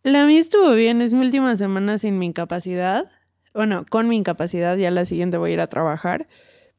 La 0.03 0.27
mía 0.27 0.41
estuvo 0.41 0.73
bien, 0.73 1.01
es 1.01 1.13
mi 1.13 1.21
última 1.21 1.57
semana 1.57 1.99
sin 1.99 2.19
mi 2.19 2.27
incapacidad. 2.27 3.09
Bueno, 3.55 3.87
con 3.89 4.09
mi 4.09 4.17
incapacidad, 4.17 4.77
ya 4.77 4.91
la 4.91 5.05
siguiente 5.05 5.37
voy 5.37 5.51
a 5.51 5.55
ir 5.55 5.61
a 5.61 5.69
trabajar. 5.69 6.27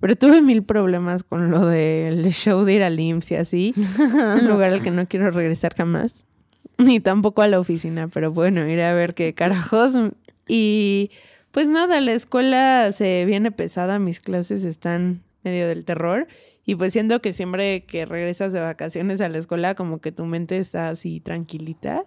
Pero 0.01 0.17
tuve 0.17 0.41
mil 0.41 0.63
problemas 0.63 1.23
con 1.23 1.49
lo 1.49 1.65
del 1.65 2.25
show 2.33 2.65
de 2.65 2.73
ir 2.73 2.83
al 2.83 2.99
IMSS 2.99 3.31
y 3.31 3.35
así. 3.35 3.73
Un 3.77 4.47
lugar 4.49 4.73
al 4.73 4.83
que 4.83 4.91
no 4.91 5.07
quiero 5.07 5.31
regresar 5.31 5.73
jamás. 5.75 6.25
Ni 6.77 6.99
tampoco 6.99 7.41
a 7.41 7.47
la 7.47 7.61
oficina, 7.61 8.09
pero 8.09 8.33
bueno, 8.33 8.67
iré 8.67 8.83
a 8.83 8.93
ver 8.93 9.13
qué 9.13 9.33
carajos. 9.33 9.93
Y 10.45 11.09
pues 11.51 11.67
nada, 11.67 12.01
la 12.01 12.11
escuela 12.11 12.91
se 12.91 13.23
viene 13.23 13.49
pesada, 13.49 13.97
mis 13.97 14.19
clases 14.19 14.65
están 14.65 15.21
medio 15.41 15.69
del 15.69 15.85
terror. 15.85 16.27
Y 16.65 16.75
pues 16.75 16.93
siento 16.93 17.21
que 17.21 17.33
siempre 17.33 17.83
que 17.85 18.05
regresas 18.05 18.53
de 18.53 18.59
vacaciones 18.61 19.19
a 19.21 19.29
la 19.29 19.37
escuela, 19.37 19.75
como 19.75 19.99
que 19.99 20.11
tu 20.11 20.25
mente 20.25 20.57
está 20.57 20.89
así 20.89 21.19
tranquilita. 21.19 22.05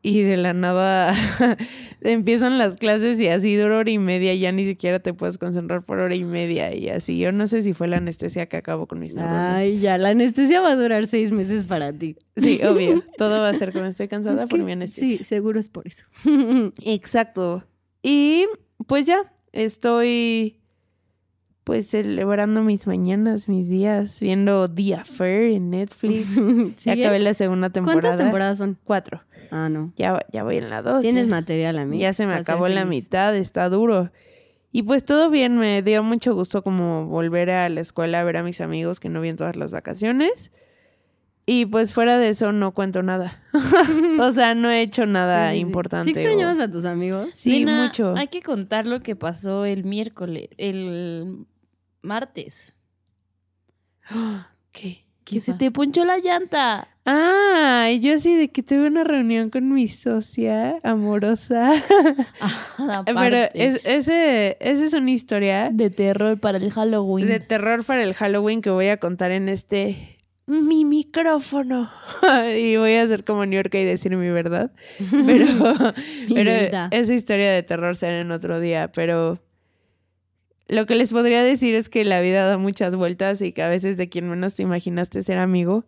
y 0.00 0.22
de 0.22 0.36
la 0.36 0.54
nada 0.54 1.12
empiezan 2.02 2.56
las 2.56 2.76
clases 2.76 3.18
y 3.20 3.26
así 3.28 3.56
dura 3.56 3.78
hora 3.78 3.90
y 3.90 3.98
media, 3.98 4.32
ya 4.34 4.52
ni 4.52 4.64
siquiera 4.64 5.00
te 5.00 5.12
puedes 5.12 5.38
concentrar 5.38 5.84
por 5.84 5.98
hora 5.98 6.14
y 6.14 6.22
media 6.24 6.72
y 6.74 6.88
así. 6.88 7.18
Yo 7.18 7.32
no 7.32 7.46
sé 7.48 7.62
si 7.62 7.74
fue 7.74 7.88
la 7.88 7.96
anestesia 7.98 8.46
que 8.46 8.56
acabó 8.56 8.86
con 8.86 9.00
mis 9.00 9.14
neuronas. 9.14 9.56
Ay, 9.56 9.78
ya, 9.78 9.98
la 9.98 10.10
anestesia 10.10 10.60
va 10.60 10.70
a 10.70 10.76
durar 10.76 11.06
seis 11.06 11.32
meses 11.32 11.64
para 11.64 11.92
ti. 11.92 12.16
Sí, 12.36 12.60
obvio. 12.64 13.02
Todo 13.18 13.40
va 13.40 13.48
a 13.50 13.58
ser 13.58 13.72
como 13.72 13.86
estoy 13.86 14.06
cansada 14.08 14.42
Es 14.44 14.48
por 14.48 14.60
que- 14.60 14.64
mi 14.64 14.72
anestesia. 14.72 15.18
Sí, 15.18 15.24
seguro 15.24 15.58
es 15.58 15.68
por 15.68 15.86
eso. 15.88 16.04
Exacto. 16.84 17.64
Y 18.02 18.46
pues 18.86 19.04
ya, 19.04 19.32
estoy 19.52 20.57
pues 21.68 21.88
celebrando 21.88 22.62
mis 22.62 22.86
mañanas, 22.86 23.46
mis 23.46 23.68
días, 23.68 24.20
viendo 24.20 24.70
The 24.70 24.94
Affair 24.94 25.52
en 25.52 25.68
Netflix. 25.68 26.26
Ya 26.86 26.94
acabé 26.94 27.18
la 27.18 27.34
segunda 27.34 27.68
temporada. 27.68 28.00
¿Cuántas 28.00 28.16
temporadas 28.24 28.56
son? 28.56 28.78
Cuatro. 28.84 29.20
Ah, 29.50 29.68
no. 29.68 29.92
Ya, 29.94 30.24
ya 30.32 30.44
voy 30.44 30.56
en 30.56 30.70
la 30.70 30.80
dos. 30.80 31.02
Tienes 31.02 31.26
ya. 31.26 31.30
material, 31.30 31.78
amigo. 31.78 32.00
Ya 32.00 32.14
se 32.14 32.24
me 32.26 32.32
acabó 32.32 32.68
la 32.68 32.86
mitad, 32.86 33.36
está 33.36 33.68
duro. 33.68 34.10
Y 34.72 34.82
pues 34.84 35.04
todo 35.04 35.28
bien, 35.28 35.58
me 35.58 35.82
dio 35.82 36.02
mucho 36.02 36.34
gusto 36.34 36.62
como 36.62 37.04
volver 37.04 37.50
a 37.50 37.68
la 37.68 37.82
escuela 37.82 38.20
a 38.20 38.24
ver 38.24 38.38
a 38.38 38.42
mis 38.42 38.62
amigos 38.62 38.98
que 38.98 39.10
no 39.10 39.20
vi 39.20 39.28
en 39.28 39.36
todas 39.36 39.56
las 39.56 39.70
vacaciones. 39.70 40.50
Y 41.44 41.66
pues 41.66 41.92
fuera 41.92 42.16
de 42.16 42.30
eso 42.30 42.52
no 42.52 42.72
cuento 42.72 43.02
nada. 43.02 43.42
o 44.20 44.32
sea, 44.32 44.54
no 44.54 44.70
he 44.70 44.80
hecho 44.80 45.04
nada 45.04 45.48
Sí, 45.50 45.56
sí, 45.56 45.56
sí. 45.56 45.60
importante. 45.66 46.12
¿Sí 46.14 46.18
o- 46.18 46.20
extrañabas 46.22 46.60
a 46.60 46.70
tus 46.70 46.86
amigos? 46.86 47.28
Sí, 47.34 47.58
Nena, 47.64 47.84
mucho. 47.84 48.14
Hay 48.16 48.28
que 48.28 48.40
contar 48.40 48.86
lo 48.86 49.00
que 49.00 49.16
pasó 49.16 49.66
el 49.66 49.84
miércoles, 49.84 50.48
el 50.56 51.44
martes. 52.02 52.76
¿Qué? 54.72 55.04
Que 55.24 55.40
se 55.40 55.52
te 55.52 55.70
ponchó 55.70 56.06
la 56.06 56.18
llanta. 56.18 56.88
Ah, 57.04 57.88
y 57.90 58.00
yo 58.00 58.14
así 58.14 58.34
de 58.34 58.48
que 58.48 58.62
tuve 58.62 58.86
una 58.86 59.04
reunión 59.04 59.50
con 59.50 59.70
mi 59.72 59.88
socia 59.88 60.78
amorosa. 60.82 61.72
Pero 62.76 62.92
Aparte, 62.92 63.50
es, 63.54 63.80
ese, 63.84 64.56
esa 64.60 64.84
es 64.86 64.92
una 64.94 65.10
historia 65.10 65.70
de 65.70 65.90
terror 65.90 66.38
para 66.38 66.58
el 66.58 66.70
Halloween. 66.70 67.26
de 67.26 67.40
terror 67.40 67.84
para 67.84 68.02
el 68.02 68.14
Halloween 68.14 68.62
que 68.62 68.70
voy 68.70 68.88
a 68.88 68.96
contar 68.98 69.30
en 69.32 69.48
este 69.50 70.18
mi 70.46 70.86
micrófono. 70.86 71.90
y 72.58 72.76
voy 72.76 72.94
a 72.94 73.02
hacer 73.02 73.24
como 73.24 73.44
New 73.44 73.56
York 73.56 73.74
y 73.74 73.84
decir 73.84 74.16
mi 74.16 74.30
verdad. 74.30 74.70
Pero, 75.26 75.46
pero 76.34 76.50
esa 76.90 77.14
historia 77.14 77.52
de 77.52 77.62
terror 77.62 77.96
será 77.96 78.20
en 78.20 78.30
otro 78.30 78.58
día. 78.58 78.90
Pero 78.92 79.40
lo 80.68 80.86
que 80.86 80.94
les 80.94 81.10
podría 81.12 81.42
decir 81.42 81.74
es 81.74 81.88
que 81.88 82.04
la 82.04 82.20
vida 82.20 82.44
da 82.46 82.58
muchas 82.58 82.94
vueltas 82.94 83.40
y 83.42 83.52
que 83.52 83.62
a 83.62 83.68
veces 83.68 83.96
de 83.96 84.08
quien 84.08 84.28
menos 84.28 84.54
te 84.54 84.62
imaginaste 84.62 85.22
ser 85.22 85.38
amigo, 85.38 85.84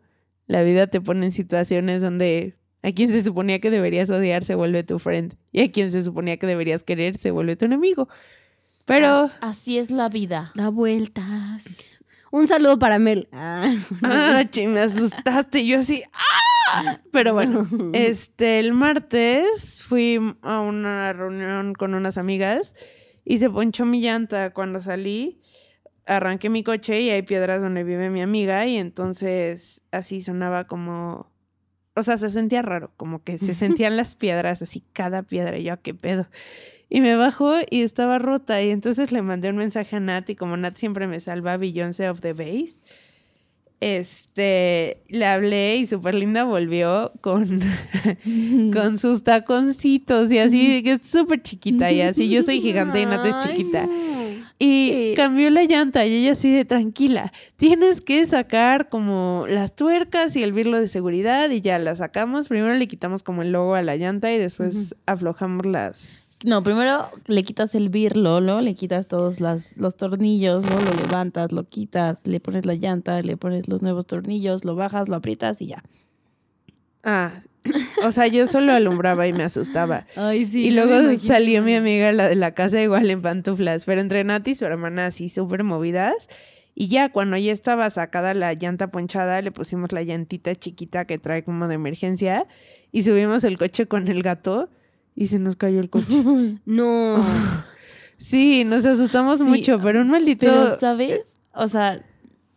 la 0.46 0.62
vida 0.62 0.86
te 0.86 1.00
pone 1.00 1.26
en 1.26 1.32
situaciones 1.32 2.02
donde 2.02 2.56
a 2.82 2.92
quien 2.92 3.10
se 3.12 3.22
suponía 3.22 3.60
que 3.60 3.70
deberías 3.70 4.08
odiar 4.10 4.44
se 4.44 4.54
vuelve 4.54 4.82
tu 4.82 4.98
friend. 4.98 5.36
Y 5.52 5.60
a 5.62 5.70
quien 5.70 5.90
se 5.90 6.02
suponía 6.02 6.38
que 6.38 6.46
deberías 6.46 6.82
querer 6.82 7.18
se 7.18 7.30
vuelve 7.30 7.56
tu 7.56 7.66
enemigo. 7.66 8.08
Pero... 8.86 9.06
As- 9.24 9.32
Así 9.40 9.78
es 9.78 9.90
la 9.90 10.08
vida. 10.08 10.50
Da 10.54 10.70
vueltas. 10.70 12.00
Un 12.32 12.48
saludo 12.48 12.78
para 12.78 12.98
Mel. 12.98 13.28
Ah. 13.32 13.74
Ah, 14.02 14.42
me 14.66 14.80
asustaste. 14.80 15.66
Yo 15.66 15.80
así, 15.80 16.02
¡ah! 16.14 16.98
Pero 17.12 17.34
bueno, 17.34 17.66
este, 17.92 18.58
el 18.60 18.72
martes 18.72 19.82
fui 19.82 20.18
a 20.42 20.60
una 20.60 21.12
reunión 21.12 21.74
con 21.74 21.94
unas 21.94 22.16
amigas 22.16 22.74
y 23.30 23.38
se 23.38 23.48
ponchó 23.48 23.86
mi 23.86 24.00
llanta 24.00 24.50
cuando 24.52 24.80
salí. 24.80 25.40
Arranqué 26.04 26.48
mi 26.48 26.64
coche 26.64 27.00
y 27.00 27.10
hay 27.10 27.22
piedras 27.22 27.62
donde 27.62 27.84
vive 27.84 28.10
mi 28.10 28.22
amiga 28.22 28.66
y 28.66 28.76
entonces 28.76 29.82
así 29.92 30.20
sonaba 30.20 30.66
como... 30.66 31.30
O 31.94 32.02
sea, 32.02 32.16
se 32.16 32.28
sentía 32.28 32.62
raro, 32.62 32.90
como 32.96 33.22
que 33.22 33.38
se 33.38 33.54
sentían 33.54 33.96
las 33.96 34.16
piedras, 34.16 34.62
así 34.62 34.82
cada 34.92 35.22
piedra, 35.22 35.58
y 35.58 35.64
yo, 35.64 35.74
"¿A 35.74 35.76
¿qué 35.76 35.94
pedo? 35.94 36.26
Y 36.88 37.00
me 37.02 37.14
bajó 37.14 37.54
y 37.70 37.82
estaba 37.82 38.18
rota 38.18 38.60
y 38.62 38.70
entonces 38.70 39.12
le 39.12 39.22
mandé 39.22 39.48
un 39.50 39.56
mensaje 39.58 39.94
a 39.94 40.00
Nat 40.00 40.28
y 40.28 40.34
como 40.34 40.56
Nat 40.56 40.76
siempre 40.76 41.06
me 41.06 41.20
salva 41.20 41.56
Beyoncé 41.56 42.10
of 42.10 42.20
the 42.20 42.32
Base, 42.32 42.74
este, 43.80 45.02
le 45.08 45.26
hablé 45.26 45.76
y 45.76 45.86
súper 45.86 46.14
linda 46.14 46.44
volvió 46.44 47.12
con, 47.20 47.44
con 48.72 48.98
sus 48.98 49.24
taconcitos 49.24 50.30
y 50.30 50.38
así, 50.38 50.82
que 50.82 50.92
es 50.94 51.02
súper 51.06 51.42
chiquita 51.42 51.90
y 51.90 52.02
así, 52.02 52.28
yo 52.28 52.42
soy 52.42 52.60
gigante 52.60 53.00
y 53.00 53.06
Nat 53.06 53.24
es 53.26 53.38
chiquita. 53.48 53.86
Y 54.62 54.90
Sí. 54.92 55.12
cambió 55.16 55.48
la 55.48 55.62
llanta 55.64 56.04
y 56.04 56.14
ella 56.14 56.32
así 56.32 56.52
de 56.52 56.66
tranquila. 56.66 57.32
Tienes 57.56 58.02
que 58.02 58.26
sacar 58.26 58.90
como 58.90 59.46
las 59.48 59.74
tuercas 59.74 60.36
y 60.36 60.42
el 60.42 60.52
birlo 60.52 60.78
de 60.78 60.86
seguridad 60.88 61.48
y 61.50 61.62
ya 61.62 61.78
las 61.78 61.98
sacamos. 61.98 62.48
Primero 62.48 62.74
le 62.74 62.86
quitamos 62.86 63.22
como 63.22 63.40
el 63.40 63.52
logo 63.52 63.74
a 63.74 63.80
la 63.82 63.96
llanta 63.96 64.30
y 64.32 64.36
después 64.38 64.94
aflojamos 65.06 65.64
las... 65.64 66.19
No, 66.44 66.62
primero 66.62 67.10
le 67.26 67.42
quitas 67.42 67.74
el 67.74 67.90
birlo, 67.90 68.40
¿no? 68.40 68.62
Le 68.62 68.74
quitas 68.74 69.06
todos 69.08 69.40
las, 69.40 69.76
los 69.76 69.96
tornillos, 69.96 70.64
¿no? 70.64 70.80
Lo 70.80 70.92
levantas, 70.94 71.52
lo 71.52 71.64
quitas, 71.64 72.26
le 72.26 72.40
pones 72.40 72.64
la 72.64 72.74
llanta, 72.74 73.20
le 73.22 73.36
pones 73.36 73.68
los 73.68 73.82
nuevos 73.82 74.06
tornillos, 74.06 74.64
lo 74.64 74.74
bajas, 74.74 75.08
lo 75.08 75.16
aprietas 75.16 75.60
y 75.60 75.66
ya. 75.66 75.84
Ah, 77.04 77.42
o 78.04 78.12
sea, 78.12 78.26
yo 78.26 78.46
solo 78.46 78.72
alumbraba 78.72 79.26
y 79.26 79.34
me 79.34 79.44
asustaba. 79.44 80.06
Ay, 80.16 80.46
sí. 80.46 80.66
y 80.66 80.70
luego 80.70 81.14
salió 81.18 81.62
mi 81.62 81.74
amiga 81.74 82.10
la 82.12 82.28
de 82.28 82.36
la 82.36 82.52
casa 82.52 82.80
igual 82.80 83.10
en 83.10 83.20
pantuflas, 83.20 83.84
pero 83.84 84.00
entre 84.00 84.24
Nati 84.24 84.52
y 84.52 84.54
su 84.54 84.64
hermana 84.64 85.06
así 85.06 85.28
súper 85.28 85.62
movidas. 85.62 86.28
Y 86.74 86.88
ya 86.88 87.10
cuando 87.10 87.36
ya 87.36 87.52
estaba 87.52 87.90
sacada 87.90 88.32
la 88.32 88.54
llanta 88.54 88.90
ponchada, 88.90 89.42
le 89.42 89.52
pusimos 89.52 89.92
la 89.92 90.02
llantita 90.02 90.54
chiquita 90.54 91.04
que 91.04 91.18
trae 91.18 91.42
como 91.44 91.68
de 91.68 91.74
emergencia 91.74 92.46
y 92.92 93.02
subimos 93.02 93.44
el 93.44 93.58
coche 93.58 93.86
con 93.86 94.08
el 94.08 94.22
gato 94.22 94.70
y 95.14 95.26
se 95.28 95.38
nos 95.38 95.56
cayó 95.56 95.80
el 95.80 95.90
coche. 95.90 96.06
No. 96.66 97.24
Sí, 98.18 98.64
nos 98.64 98.84
asustamos 98.84 99.38
Sí, 99.38 99.44
mucho, 99.44 99.80
pero 99.80 100.02
un 100.02 100.10
maldito... 100.10 100.44
Pero, 100.44 100.78
¿sabes? 100.78 101.22
O 101.54 101.68
sea, 101.68 102.04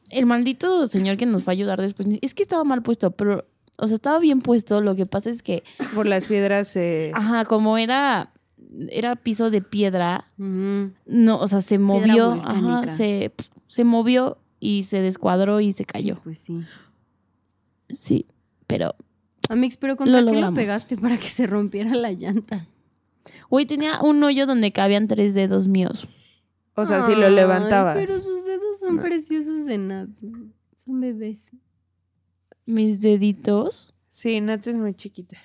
el 0.09 0.25
maldito 0.25 0.87
señor 0.87 1.15
que 1.15 1.25
nos 1.25 1.43
fue 1.43 1.53
a 1.53 1.55
ayudar 1.55 1.81
después, 1.81 2.05
es 2.21 2.33
que 2.33 2.43
estaba 2.43 2.65
mal 2.65 2.83
puesto, 2.83 3.11
pero, 3.11 3.45
o 3.77 3.87
sea, 3.87 3.95
estaba 3.95 4.19
bien 4.19 4.41
puesto. 4.41 4.81
Lo 4.81 4.93
que 4.97 5.05
pasa 5.05 5.29
es 5.29 5.41
que, 5.41 5.63
Por 5.95 6.05
las 6.05 6.25
piedras... 6.25 6.75
eh, 6.75 7.11
ajá, 7.15 7.45
como 7.45 7.77
era, 7.77 8.33
era 8.89 9.15
piso 9.15 9.49
de 9.49 9.61
piedra, 9.61 10.25
no, 10.37 11.39
o 11.39 11.47
sea, 11.47 11.61
se 11.61 11.79
movió, 11.79 12.33
ajá, 12.43 12.97
se, 12.97 13.31
se 13.67 13.83
movió 13.85 14.37
y 14.59 14.83
se 14.83 14.99
descuadró 14.99 15.61
y 15.61 15.71
se 15.71 15.85
cayó. 15.85 16.15
Sí, 16.15 16.21
pues 16.25 16.39
sí. 16.39 16.59
Sí, 17.89 18.25
pero, 18.67 18.95
Amix, 19.49 19.77
pero 19.77 19.93
Lo 19.93 19.97
¿contra 19.97 20.19
qué 20.25 20.41
lo 20.41 20.53
pegaste 20.53 20.97
para 20.97 21.17
que 21.17 21.29
se 21.29 21.47
rompiera 21.47 21.91
la 21.95 22.11
llanta? 22.11 22.65
güey, 23.49 23.65
tenía 23.65 24.01
un 24.01 24.23
hoyo 24.23 24.45
donde 24.45 24.71
cabían 24.71 25.07
tres 25.07 25.33
dedos 25.33 25.67
míos. 25.67 26.07
o 26.75 26.85
sea, 26.85 27.05
si 27.05 27.15
lo 27.15 27.27
Ay, 27.27 27.33
levantabas. 27.35 27.95
Pero 27.97 28.19
sus 28.21 28.43
dedos 28.45 28.79
son 28.79 28.95
No. 28.97 29.01
preciosos 29.03 29.65
de 29.65 29.77
Nat. 29.77 30.09
Son 30.77 30.99
bebés. 30.99 31.51
Mis 32.65 32.99
deditos. 33.01 33.93
Sí, 34.11 34.39
Nat 34.41 34.65
es 34.67 34.75
muy 34.75 34.93
chiquita. 34.95 35.37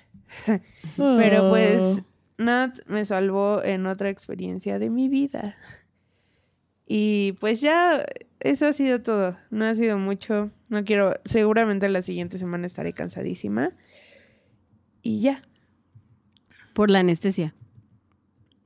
Pero 0.97 1.47
Oh. 1.47 1.49
pues 1.51 2.03
Nat 2.37 2.77
me 2.87 3.03
salvó 3.05 3.61
en 3.63 3.85
otra 3.85 4.09
experiencia 4.09 4.79
de 4.79 4.89
mi 4.89 5.07
vida. 5.09 5.55
Y 6.91 7.33
pues 7.33 7.61
ya 7.61 8.03
eso 8.39 8.65
ha 8.65 8.73
sido 8.73 9.03
todo. 9.03 9.37
No 9.51 9.65
ha 9.65 9.75
sido 9.75 9.99
mucho. 9.99 10.49
No 10.69 10.83
quiero, 10.83 11.13
seguramente 11.23 11.87
la 11.87 12.01
siguiente 12.01 12.39
semana 12.39 12.65
estaré 12.65 12.93
cansadísima. 12.93 13.73
Y 15.03 15.21
ya. 15.21 15.43
Por 16.73 16.89
la 16.89 16.99
anestesia. 16.99 17.53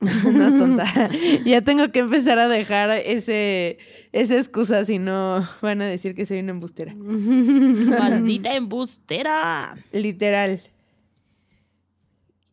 no 0.00 0.58
tonta. 0.58 1.10
ya 1.44 1.60
tengo 1.60 1.92
que 1.92 1.98
empezar 1.98 2.38
a 2.38 2.48
dejar 2.48 2.90
ese 2.92 3.76
esa 4.12 4.38
excusa 4.38 4.86
si 4.86 4.98
no 4.98 5.46
van 5.60 5.82
a 5.82 5.84
decir 5.84 6.14
que 6.14 6.24
soy 6.24 6.38
una 6.38 6.52
embustera. 6.52 6.94
Maldita 6.96 8.54
embustera. 8.54 9.74
Literal. 9.92 10.62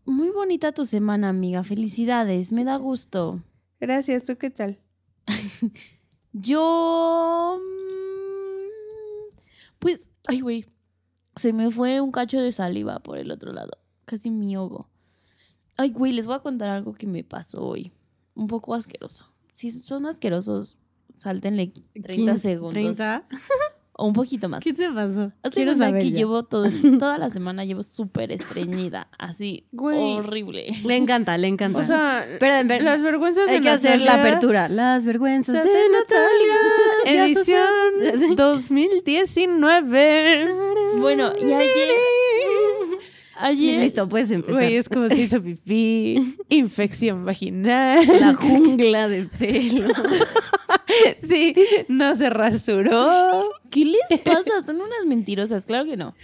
Muy 0.03 0.31
bonita 0.31 0.73
tu 0.73 0.83
semana, 0.83 1.29
amiga. 1.29 1.63
Felicidades, 1.63 2.51
me 2.51 2.65
da 2.65 2.75
gusto. 2.75 3.41
Gracias, 3.79 4.25
¿tú 4.25 4.35
qué 4.35 4.49
tal? 4.49 4.80
Yo... 6.33 7.59
mm, 7.59 9.35
Pues, 9.79 10.09
ay, 10.27 10.41
güey. 10.41 10.65
Se 11.37 11.53
me 11.53 11.71
fue 11.71 12.01
un 12.01 12.11
cacho 12.11 12.39
de 12.39 12.51
saliva 12.51 12.99
por 12.99 13.17
el 13.17 13.31
otro 13.31 13.53
lado. 13.53 13.77
Casi 14.05 14.29
me 14.29 14.53
ahogo. 14.55 14.87
Ay, 15.77 15.91
güey, 15.91 16.11
les 16.11 16.25
voy 16.25 16.35
a 16.35 16.39
contar 16.39 16.69
algo 16.69 16.93
que 16.93 17.07
me 17.07 17.23
pasó 17.23 17.65
hoy. 17.65 17.91
Un 18.35 18.47
poco 18.47 18.73
asqueroso. 18.75 19.25
Si 19.53 19.71
son 19.71 20.05
asquerosos, 20.05 20.77
sáltenle 21.17 21.71
30 21.93 22.13
Quin- 22.33 22.37
segundos. 22.37 22.73
30. 22.73 23.23
O 24.01 24.07
un 24.07 24.13
poquito 24.13 24.49
más. 24.49 24.63
¿Qué 24.63 24.73
te 24.73 24.89
pasó? 24.89 25.31
Cuenta 25.53 25.75
saber 25.75 26.01
que 26.01 26.09
ya. 26.09 26.17
llevo 26.17 26.41
todo, 26.41 26.65
toda 26.99 27.19
la 27.19 27.29
semana 27.29 27.65
llevo 27.65 27.83
súper 27.83 28.31
estreñida. 28.31 29.07
Así, 29.19 29.67
Güey. 29.71 30.15
horrible. 30.17 30.71
Le 30.83 30.97
encanta, 30.97 31.37
le 31.37 31.47
encanta. 31.47 31.77
O 31.77 31.85
sea, 31.85 32.25
Pero, 32.39 32.67
pero, 32.67 32.83
las 32.83 33.03
vergüenzas 33.03 33.45
de 33.45 33.51
hay 33.51 33.61
que 33.61 33.69
hacer 33.69 34.01
la 34.01 34.15
apertura. 34.15 34.69
Las 34.69 35.05
vergüenzas 35.05 35.63
de 35.63 35.69
de 35.69 35.89
Natalia. 35.89 36.57
Edición 37.25 37.67
sucede. 38.13 38.35
2019. 38.35 40.47
Bueno, 40.99 41.31
y 41.39 41.53
ayer, 41.53 41.87
ayer. 43.37 43.79
Listo, 43.83 44.09
puedes 44.09 44.29
empezar. 44.29 44.55
Güey, 44.55 44.75
es 44.75 44.89
como 44.89 45.07
si 45.09 45.21
hizo 45.21 45.41
pipí, 45.41 46.35
infección 46.49 47.23
vaginal. 47.23 48.05
La 48.19 48.33
jungla 48.33 49.07
de 49.07 49.23
pelo. 49.25 49.87
Sí, 51.27 51.55
no 51.87 52.15
se 52.15 52.29
rasuró. 52.29 53.51
¿Qué 53.69 53.85
les 53.85 54.19
pasa? 54.21 54.65
Son 54.65 54.75
unas 54.75 55.05
mentirosas, 55.07 55.65
claro 55.65 55.85
que 55.85 55.97
no. 55.97 56.15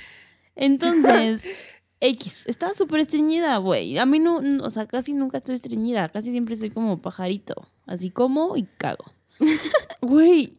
Entonces, 0.55 1.41
X, 1.99 2.45
estaba 2.47 2.73
súper 2.73 3.01
estreñida, 3.01 3.57
güey. 3.57 3.97
A 3.97 4.05
mí 4.05 4.19
no, 4.19 4.41
no, 4.41 4.63
o 4.63 4.69
sea, 4.69 4.85
casi 4.85 5.13
nunca 5.13 5.37
estoy 5.37 5.55
estreñida. 5.55 6.09
Casi 6.09 6.31
siempre 6.31 6.55
soy 6.55 6.69
como 6.69 7.01
pajarito. 7.01 7.67
Así 7.85 8.09
como 8.09 8.57
y 8.57 8.63
cago. 8.77 9.05
Güey. 10.01 10.57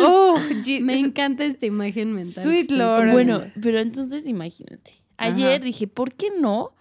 Oh, 0.00 0.38
Me 0.82 0.98
encanta 0.98 1.44
esta 1.44 1.66
imagen 1.66 2.12
mental. 2.12 2.42
Sweet 2.44 2.70
Lord. 2.72 3.12
Bueno, 3.12 3.42
pero 3.62 3.78
entonces 3.78 4.26
imagínate. 4.26 4.92
Ayer 5.18 5.54
Ajá. 5.56 5.64
dije, 5.64 5.86
¿por 5.86 6.14
qué 6.14 6.30
no? 6.36 6.72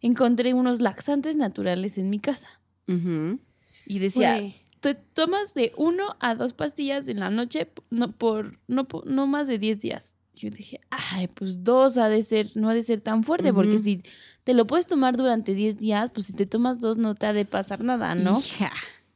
Encontré 0.00 0.54
unos 0.54 0.80
laxantes 0.80 1.36
naturales 1.36 1.98
en 1.98 2.10
mi 2.10 2.20
casa. 2.20 2.48
Y 2.86 3.98
decía. 3.98 4.40
Te 4.80 4.94
tomas 4.94 5.54
de 5.54 5.72
uno 5.76 6.16
a 6.20 6.34
dos 6.34 6.52
pastillas 6.52 7.08
en 7.08 7.20
la 7.20 7.30
noche 7.30 7.68
no, 7.90 8.12
por, 8.12 8.58
no, 8.68 8.86
no 9.04 9.26
más 9.26 9.46
de 9.48 9.58
10 9.58 9.80
días. 9.80 10.14
Yo 10.34 10.50
dije, 10.50 10.80
ay, 10.90 11.26
pues 11.28 11.64
dos 11.64 11.98
ha 11.98 12.08
de 12.08 12.22
ser, 12.22 12.50
no 12.54 12.68
ha 12.68 12.74
de 12.74 12.84
ser 12.84 13.00
tan 13.00 13.24
fuerte, 13.24 13.52
porque 13.52 13.78
si 13.78 14.02
te 14.44 14.54
lo 14.54 14.66
puedes 14.68 14.86
tomar 14.86 15.16
durante 15.16 15.52
10 15.54 15.78
días, 15.78 16.12
pues 16.14 16.26
si 16.26 16.32
te 16.32 16.46
tomas 16.46 16.78
dos 16.80 16.96
no 16.96 17.16
te 17.16 17.26
ha 17.26 17.32
de 17.32 17.44
pasar 17.44 17.82
nada, 17.82 18.14
¿no? 18.14 18.38
Hija, 18.38 18.72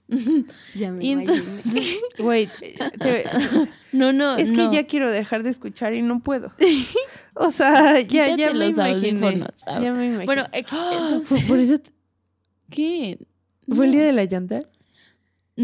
ya 0.74 0.90
me 0.90 1.12
entonces, 1.12 1.64
Güey, 2.18 2.48
te- 2.98 3.22
no, 3.92 4.12
no, 4.12 4.36
es 4.36 4.50
que 4.50 4.68
ya 4.72 4.84
quiero 4.86 5.10
dejar 5.10 5.42
de 5.44 5.50
escuchar 5.50 5.94
y 5.94 6.02
no 6.02 6.20
puedo. 6.20 6.50
O 7.34 7.50
sea, 7.50 7.98
ya, 8.00 8.36
ya 8.36 8.52
me 8.52 8.54
los 8.66 8.74
imaginé. 8.74 9.46
Ah, 9.66 9.80
Ya 9.82 9.92
me 9.94 10.04
imaginé. 10.06 10.26
Bueno, 10.26 10.44
¡Ah! 10.70 10.90
entonces- 10.92 11.28
¿Fue 11.28 11.40
por 11.48 11.58
eso 11.60 11.78
te- 11.78 11.90
¿Qué? 12.68 13.18
¿Fue 13.74 13.86
el 13.86 13.92
día 13.92 14.02
de 14.04 14.12
la 14.12 14.24
llanta? 14.24 14.60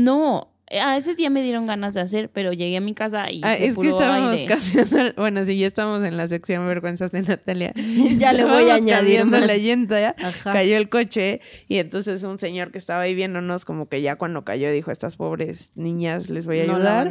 No, 0.02 0.48
a 0.70 0.96
ese 0.98 1.14
día 1.14 1.30
me 1.30 1.42
dieron 1.42 1.64
ganas 1.64 1.94
de 1.94 2.00
hacer, 2.02 2.28
pero 2.30 2.52
llegué 2.52 2.76
a 2.76 2.80
mi 2.82 2.92
casa 2.92 3.30
y 3.30 3.40
Ah, 3.42 3.54
es 3.54 3.74
que 3.74 3.88
estábamos 3.88 4.32
aire. 4.34 4.46
cambiando. 4.46 5.12
Bueno, 5.16 5.44
sí, 5.46 5.58
ya 5.58 5.66
estamos 5.66 6.04
en 6.04 6.16
la 6.18 6.28
sección 6.28 6.66
vergüenzas 6.66 7.10
de 7.10 7.22
Natalia. 7.22 7.72
Ya 8.18 8.32
le 8.34 8.44
voy 8.44 8.68
a 8.68 8.74
añadir 8.74 9.24
más. 9.24 9.46
la 9.46 9.56
llanta. 9.56 9.98
ya. 10.00 10.14
Ajá. 10.18 10.52
Cayó 10.52 10.76
el 10.76 10.88
coche 10.90 11.40
y 11.68 11.78
entonces 11.78 12.22
un 12.22 12.38
señor 12.38 12.70
que 12.70 12.76
estaba 12.78 13.00
ahí 13.02 13.14
viéndonos, 13.14 13.64
como 13.64 13.88
que 13.88 14.02
ya 14.02 14.16
cuando 14.16 14.44
cayó 14.44 14.70
dijo: 14.70 14.90
Estas 14.90 15.16
pobres 15.16 15.70
niñas 15.76 16.28
les 16.28 16.44
voy 16.44 16.58
a 16.60 16.62
ayudar. 16.64 17.10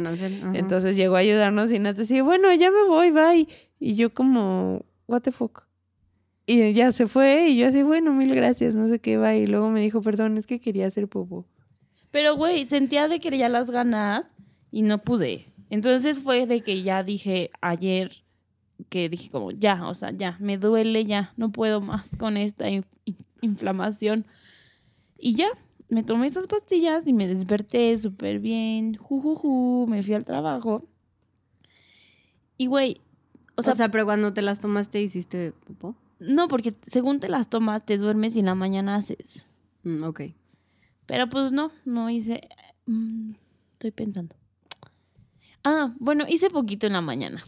Entonces 0.54 0.94
llegó 0.96 1.16
a 1.16 1.20
ayudarnos 1.20 1.72
y 1.72 1.78
Nata 1.80 2.02
decía, 2.02 2.22
bueno, 2.22 2.54
ya 2.54 2.70
me 2.70 2.84
voy, 2.86 3.10
bye. 3.10 3.48
Y 3.80 3.94
yo 3.96 4.14
como, 4.14 4.84
what 5.08 5.22
the 5.22 5.32
fuck. 5.32 5.64
Y 6.46 6.72
ya 6.72 6.92
se 6.92 7.06
fue 7.08 7.48
y 7.48 7.58
yo 7.58 7.66
así, 7.68 7.82
bueno, 7.82 8.14
mil 8.14 8.34
gracias, 8.34 8.74
no 8.74 8.88
sé 8.88 9.00
qué, 9.00 9.18
bye. 9.18 9.36
Y 9.38 9.46
luego 9.46 9.68
me 9.70 9.80
dijo, 9.82 10.00
perdón, 10.00 10.38
es 10.38 10.46
que 10.46 10.60
quería 10.60 10.86
hacer 10.86 11.06
popo. 11.08 11.44
Pero, 12.10 12.36
güey, 12.36 12.64
sentía 12.66 13.08
de 13.08 13.20
que 13.20 13.36
ya 13.36 13.48
las 13.48 13.70
ganas 13.70 14.26
y 14.70 14.82
no 14.82 14.98
pude. 14.98 15.46
Entonces 15.70 16.20
fue 16.20 16.46
de 16.46 16.62
que 16.62 16.82
ya 16.82 17.02
dije 17.02 17.50
ayer 17.60 18.12
que 18.88 19.08
dije 19.08 19.28
como, 19.30 19.50
ya, 19.50 19.86
o 19.88 19.94
sea, 19.94 20.12
ya, 20.12 20.36
me 20.40 20.56
duele 20.56 21.04
ya, 21.04 21.32
no 21.36 21.50
puedo 21.50 21.80
más 21.80 22.12
con 22.16 22.36
esta 22.36 22.70
in- 22.70 22.84
in- 23.04 23.16
inflamación. 23.42 24.24
Y 25.18 25.34
ya, 25.34 25.48
me 25.88 26.02
tomé 26.04 26.28
esas 26.28 26.46
pastillas 26.46 27.06
y 27.06 27.12
me 27.12 27.26
desperté 27.26 27.98
súper 27.98 28.38
bien, 28.38 28.94
jujuju, 28.94 29.86
me 29.88 30.02
fui 30.02 30.14
al 30.14 30.24
trabajo. 30.24 30.84
Y, 32.56 32.66
güey, 32.66 33.00
o 33.56 33.62
sea, 33.62 33.88
pero 33.90 34.04
cuando 34.04 34.32
te 34.32 34.42
las 34.42 34.60
tomaste 34.60 35.02
hiciste 35.02 35.52
popó. 35.66 35.96
no, 36.20 36.46
porque 36.48 36.74
según 36.86 37.18
te 37.20 37.28
las 37.28 37.48
tomas, 37.50 37.84
te 37.84 37.98
duermes 37.98 38.36
y 38.36 38.40
en 38.40 38.46
la 38.46 38.54
mañana 38.54 38.94
haces. 38.96 39.46
Mm, 39.82 40.04
ok. 40.04 40.20
Pero 41.08 41.28
pues 41.28 41.50
no, 41.50 41.72
no 41.84 42.08
hice. 42.10 42.48
mm, 42.86 43.32
estoy 43.72 43.90
pensando. 43.90 44.36
Ah, 45.64 45.92
bueno, 45.98 46.24
hice 46.28 46.50
poquito 46.50 46.86
en 46.86 46.92
la 46.92 47.00
mañana. 47.00 47.42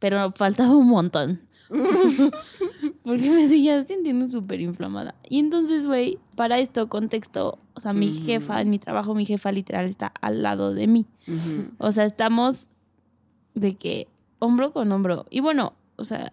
Pero 0.00 0.32
faltaba 0.32 0.74
un 0.74 0.88
montón. 0.88 1.42
Porque 3.04 3.30
me 3.30 3.46
seguía 3.48 3.82
sintiendo 3.84 4.28
súper 4.30 4.60
inflamada. 4.60 5.14
Y 5.28 5.38
entonces, 5.38 5.86
güey, 5.86 6.18
para 6.36 6.58
esto, 6.58 6.88
contexto, 6.88 7.58
o 7.74 7.80
sea, 7.80 7.92
mi 7.92 8.12
jefa, 8.24 8.60
en 8.60 8.70
mi 8.70 8.78
trabajo, 8.78 9.14
mi 9.14 9.24
jefa 9.26 9.52
literal 9.52 9.86
está 9.86 10.12
al 10.20 10.42
lado 10.42 10.74
de 10.74 10.86
mí. 10.86 11.06
O 11.78 11.92
sea, 11.92 12.04
estamos 12.04 12.72
de 13.54 13.74
que 13.76 14.08
hombro 14.38 14.72
con 14.72 14.90
hombro. 14.90 15.26
Y 15.30 15.40
bueno, 15.40 15.74
o 15.96 16.04
sea, 16.04 16.32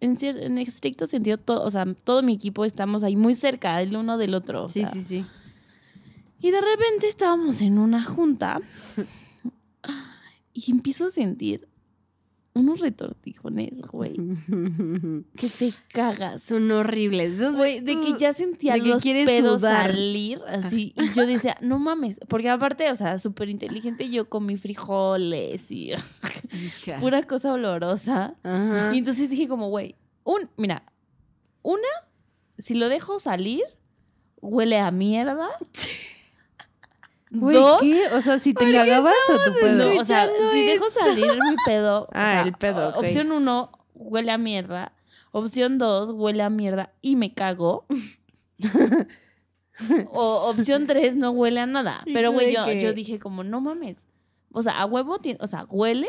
en, 0.00 0.16
en 0.20 0.58
estricto 0.58 1.06
sentido, 1.06 1.36
todo, 1.38 1.64
o 1.64 1.70
sea, 1.70 1.84
todo 2.04 2.22
mi 2.22 2.32
equipo 2.34 2.64
estamos 2.64 3.02
ahí 3.02 3.16
muy 3.16 3.34
cerca 3.34 3.80
el 3.82 3.94
uno 3.96 4.18
del 4.18 4.34
otro. 4.34 4.64
o 4.64 4.70
Sí, 4.70 4.80
sea, 4.80 4.90
sí, 4.90 5.02
sí. 5.04 5.26
Y 6.42 6.50
de 6.50 6.60
repente 6.60 7.08
estábamos 7.08 7.60
en 7.60 7.78
una 7.78 8.04
junta 8.04 8.60
y 10.52 10.70
empiezo 10.70 11.06
a 11.06 11.10
sentir 11.10 11.68
unos 12.54 12.80
retortijones, 12.80 13.80
güey, 13.90 14.14
que 15.36 15.48
te 15.48 15.72
cagas. 15.88 16.42
Son 16.42 16.70
horribles. 16.70 17.40
Güey, 17.54 17.80
de 17.80 17.98
que 18.00 18.18
ya 18.18 18.34
sentía 18.34 18.74
de 18.74 18.82
que 18.82 18.88
los 18.88 19.02
quieres 19.02 19.24
pedos 19.24 19.60
sudar. 19.60 19.92
salir, 19.92 20.40
así, 20.46 20.92
y 20.96 21.14
yo 21.14 21.24
decía, 21.24 21.56
no 21.62 21.78
mames, 21.78 22.20
porque 22.28 22.50
aparte, 22.50 22.90
o 22.90 22.96
sea, 22.96 23.18
súper 23.18 23.48
inteligente, 23.48 24.10
yo 24.10 24.28
comí 24.28 24.58
frijoles 24.58 25.70
y 25.70 25.92
Hija. 26.52 27.00
pura 27.00 27.22
cosa 27.22 27.54
olorosa. 27.54 28.34
Ajá. 28.42 28.94
Y 28.94 28.98
entonces 28.98 29.30
dije 29.30 29.48
como, 29.48 29.70
güey, 29.70 29.94
un, 30.24 30.50
mira, 30.58 30.82
una, 31.62 31.88
si 32.58 32.74
lo 32.74 32.90
dejo 32.90 33.18
salir, 33.18 33.62
huele 34.42 34.78
a 34.78 34.90
mierda. 34.90 35.48
Güey, 37.34 37.56
Dos, 37.56 37.80
¿qué? 37.80 38.08
O 38.08 38.20
sea, 38.20 38.38
si 38.38 38.52
te 38.52 38.70
cagabas 38.70 39.14
o 39.30 39.50
tu 39.50 39.58
pedo. 39.58 39.92
no, 39.94 40.00
o 40.00 40.04
sea, 40.04 40.28
si 40.52 40.66
dejo 40.66 40.90
salir 40.90 41.26
mi 41.26 41.56
pedo. 41.64 42.02
o 42.02 42.08
Ah, 42.12 42.32
sea, 42.34 42.42
el 42.42 42.52
pedo. 42.52 42.88
Opción 42.98 43.32
uno, 43.32 43.72
huele 43.94 44.30
a 44.32 44.38
mierda. 44.38 44.92
Opción 45.30 45.78
dos, 45.78 46.10
huele 46.10 46.42
a 46.42 46.50
mierda 46.50 46.92
y 47.00 47.16
me 47.16 47.32
cago. 47.32 47.86
o 50.12 50.50
opción 50.50 50.86
tres, 50.86 51.16
no 51.16 51.30
huele 51.30 51.60
a 51.60 51.66
nada. 51.66 52.02
¿Y 52.06 52.12
Pero, 52.12 52.32
güey, 52.32 52.54
yo, 52.54 52.70
yo 52.72 52.92
dije 52.92 53.18
como, 53.18 53.42
no 53.44 53.60
mames. 53.60 53.96
O 54.52 54.62
sea, 54.62 54.78
a 54.80 54.86
huevo, 54.86 55.18
tiene, 55.18 55.38
o 55.40 55.46
sea, 55.46 55.64
huele 55.70 56.08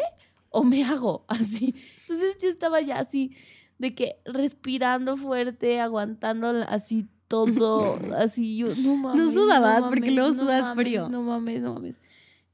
o 0.50 0.64
me 0.64 0.84
hago 0.84 1.26
así. 1.30 1.74
Entonces 2.02 2.38
yo 2.42 2.50
estaba 2.50 2.82
ya 2.82 3.00
así, 3.00 3.36
de 3.78 3.96
que 3.96 4.18
respirando 4.26 5.16
fuerte, 5.18 5.80
aguantando 5.80 6.50
así 6.68 7.08
todo, 7.34 7.98
así 8.18 8.58
yo, 8.58 8.68
no 8.84 8.96
mames. 8.98 9.34
sudabas, 9.34 9.82
no 9.82 9.88
porque 9.90 10.02
mames, 10.02 10.16
luego 10.16 10.30
no 10.34 10.40
sudas 10.42 10.62
mames, 10.70 10.84
frío. 10.84 11.10
No 11.10 11.22
mames, 11.24 11.62
no 11.62 11.74
mames. 11.76 11.96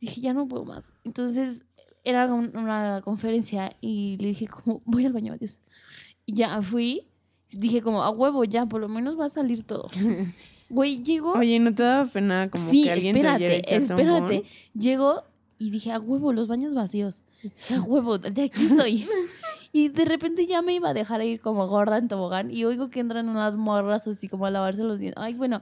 Dije, 0.02 0.22
ya 0.22 0.34
no 0.34 0.48
puedo 0.48 0.65
más. 0.65 0.92
Entonces 1.04 1.62
era 2.04 2.34
un- 2.34 2.56
una 2.56 3.02
conferencia 3.04 3.72
y 3.82 4.18
le 4.20 4.30
dije 4.30 4.48
como, 4.48 4.82
voy 4.86 5.06
al 5.06 5.13
baño, 5.13 5.34
adiós. 5.34 5.58
Y 6.26 6.36
ya 6.36 6.62
fui, 6.62 7.04
dije 7.52 7.82
como, 7.82 8.04
a 8.04 8.10
huevo, 8.10 8.44
ya, 8.44 8.65
por 8.65 8.80
lo 8.82 8.88
menos 8.89 9.20
va 9.20 9.26
a 9.26 9.30
salir 9.30 9.63
todo. 9.63 9.89
Güey, 10.72 11.02
llegó... 11.02 11.32
Oye, 11.34 11.58
¿no 11.58 11.74
te 11.74 11.82
daba 11.82 12.06
pena 12.06 12.48
como 12.48 12.70
sí, 12.70 12.84
que 12.84 12.92
alguien 12.92 13.13
te 13.13 13.20
oyera 13.22 13.34
espérate, 13.56 13.58
echarte 13.76 13.94
un 13.96 14.00
espérate. 14.02 14.36
bon? 14.36 14.44
Llegó 14.80 15.24
y 15.58 15.72
dije, 15.72 15.92
a 15.92 16.00
huevo, 16.00 16.32
los 16.32 16.48
baños 16.48 16.76
vacíos. 16.76 17.24
A 17.76 17.82
huevo, 17.82 18.20
de 18.20 18.44
aquí 18.44 18.68
soy. 18.68 19.08
Y 19.71 19.89
de 19.89 20.05
repente 20.05 20.47
ya 20.47 20.62
me 20.62 20.73
iba 20.73 20.89
a 20.89 20.93
dejar 20.93 21.21
ir 21.23 21.41
como 21.41 21.67
gorda 21.67 21.97
en 21.97 22.08
tobogán 22.08 22.49
y 22.51 22.65
oigo 22.65 22.89
que 22.89 22.99
entran 22.99 23.29
unas 23.29 23.55
morras 23.55 24.08
así 24.08 24.27
como 24.27 24.45
a 24.45 24.51
lavarse 24.51 24.84
los 24.84 24.97
dientes. 24.99 25.21
Ay, 25.23 25.36
bueno, 25.36 25.62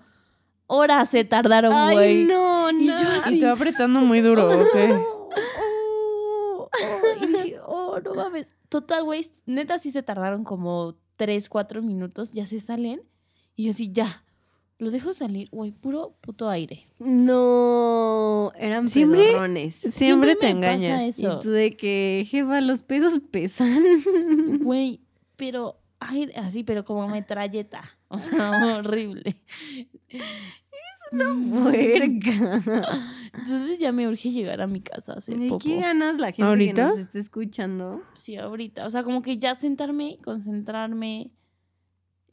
horas 0.67 1.09
se 1.09 1.25
tardaron, 1.25 1.73
Ay, 1.73 1.95
güey. 1.95 2.23
no, 2.25 2.71
no. 2.71 2.79
Y 2.81 2.87
yo 2.87 2.93
así- 3.21 3.35
Y 3.37 3.39
te 3.41 3.45
va 3.47 3.51
apretando 3.53 3.99
muy 4.01 4.21
duro, 4.21 4.47
¿ok? 4.61 4.75
Oh, 4.95 5.29
oh, 5.33 6.69
oh. 6.71 7.23
Y 7.23 7.27
dije, 7.27 7.59
oh, 7.65 7.99
no 7.99 8.13
mames. 8.13 8.47
Total, 8.69 9.03
güey, 9.03 9.25
neta 9.45 9.77
sí 9.79 9.91
se 9.91 10.03
tardaron 10.03 10.43
como 10.43 10.95
3, 11.15 11.47
4 11.49 11.81
minutos, 11.81 12.31
ya 12.31 12.45
se 12.47 12.59
salen. 12.59 13.01
Y 13.55 13.65
yo 13.65 13.71
así, 13.71 13.91
ya, 13.91 14.23
lo 14.79 14.91
dejo 14.91 15.13
salir, 15.13 15.49
güey, 15.51 15.71
puro 15.71 16.15
puto 16.21 16.49
aire. 16.49 16.83
No, 16.99 18.51
eran 18.57 18.89
Siempre- 18.89 19.23
pedorrones. 19.27 19.75
Siempre, 19.91 20.35
te 20.35 20.53
me 20.53 20.61
pasa 20.61 20.73
engaña. 20.73 21.05
Y 21.05 21.09
eso. 21.09 21.39
tú 21.39 21.49
de 21.49 21.71
que, 21.71 22.25
jefa, 22.29 22.61
los 22.61 22.83
pedos 22.83 23.19
pesan. 23.31 23.83
Güey, 24.61 25.01
pero, 25.35 25.79
ay, 25.99 26.29
así, 26.35 26.63
pero 26.63 26.83
como 26.85 27.07
metralleta. 27.07 27.83
O 28.09 28.19
sea, 28.19 28.51
horrible. 28.79 29.41
Puerca. 31.11 32.61
Entonces 33.33 33.79
ya 33.79 33.91
me 33.91 34.07
urge 34.07 34.31
llegar 34.31 34.61
a 34.61 34.67
mi 34.67 34.81
casa 34.81 35.13
a 35.13 35.17
hacer 35.17 35.39
¿Y 35.41 35.47
popo. 35.49 35.63
qué 35.63 35.77
ganas 35.77 36.17
la 36.17 36.27
gente 36.27 36.43
¿Ahorita? 36.43 36.73
que 36.75 36.81
nos 36.89 36.99
está 36.99 37.19
escuchando? 37.19 38.01
Sí, 38.15 38.35
ahorita. 38.35 38.85
O 38.85 38.89
sea, 38.89 39.03
como 39.03 39.21
que 39.21 39.37
ya 39.37 39.55
sentarme, 39.55 40.17
concentrarme, 40.23 41.31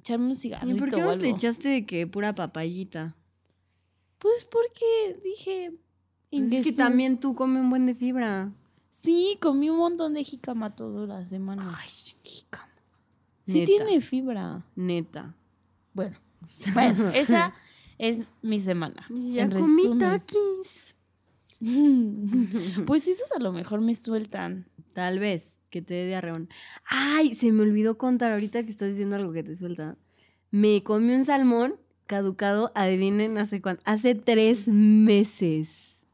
echarme 0.05 0.31
un 0.31 0.37
cigarrito 0.37 0.77
¿Y 0.77 0.79
por 0.79 0.91
qué 0.91 1.03
o 1.03 1.07
no 1.07 1.19
te 1.19 1.31
echaste 1.31 1.69
de 1.69 1.87
que 1.87 2.07
pura 2.07 2.35
papayita? 2.35 3.17
Pues 4.19 4.45
porque 4.45 5.19
dije... 5.25 5.73
Pues 6.31 6.53
es 6.53 6.65
que 6.65 6.73
también 6.73 7.19
tú 7.19 7.35
comes 7.35 7.63
un 7.63 7.71
buen 7.71 7.87
de 7.87 7.95
fibra. 7.95 8.53
Sí, 8.93 9.39
comí 9.41 9.71
un 9.71 9.79
montón 9.79 10.15
de 10.15 10.25
jícama 10.25 10.71
toda 10.71 11.07
la 11.07 11.25
semana. 11.25 11.79
Ay, 11.79 11.89
jícama. 12.23 12.69
Sí 13.47 13.61
Neta. 13.61 13.67
tiene 13.67 14.01
fibra. 14.01 14.65
Neta. 14.75 15.35
Bueno, 15.93 16.17
bueno, 16.75 17.09
esa 17.09 17.55
es 17.99 18.27
mi 18.43 18.61
semana. 18.61 19.07
Ya 19.09 19.45
en 19.45 19.53
comí 19.53 19.83
resumen. 19.83 19.99
taquis. 20.01 20.95
Pues 22.87 23.07
esos 23.07 23.31
a 23.33 23.39
lo 23.39 23.53
mejor 23.53 23.81
me 23.81 23.95
sueltan. 23.95 24.67
Tal 24.93 25.19
vez 25.19 25.54
que 25.75 25.83
te 25.83 25.95
dé 25.95 26.07
diarreón. 26.07 26.49
Ay, 26.87 27.35
se 27.35 27.51
me 27.51 27.63
olvidó 27.63 27.99
contar 27.99 28.31
ahorita 28.31 28.63
que 28.63 28.71
estás 28.71 28.91
diciendo 28.91 29.17
algo 29.17 29.33
que 29.33 29.43
te 29.43 29.57
suelta. 29.57 29.97
Me 30.53 30.85
comí 30.85 31.13
un 31.13 31.25
salmón 31.25 31.75
caducado, 32.07 32.71
adivinen 32.77 33.39
hace 33.39 33.61
cuánto. 33.61 33.83
Hace 33.85 34.15
tres 34.15 34.69
meses. 34.69 35.69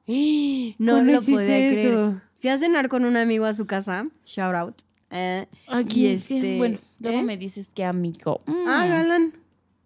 No 0.79 0.97
¿Cómo 0.99 1.13
lo 1.13 1.21
podía 1.23 1.45
creer. 1.47 1.79
eso? 1.93 2.21
Fui 2.41 2.49
a 2.51 2.57
cenar 2.59 2.89
con 2.89 3.05
un 3.05 3.17
amigo 3.19 3.45
a 3.45 3.53
su 3.55 3.67
casa. 3.67 4.09
Shout 4.25 4.55
out. 4.55 4.75
Eh, 5.11 5.47
Aquí, 5.69 6.07
Y 6.07 6.15
este, 6.15 6.57
bueno, 6.59 6.79
luego 7.01 7.19
¿eh? 7.19 7.23
me 7.23 7.37
dices 7.37 7.69
que 7.75 7.85
amigo. 7.85 8.41
Ah, 8.47 8.87
Mm. 8.87 8.89
Galán. 8.91 9.33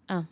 Ah. 0.08 0.26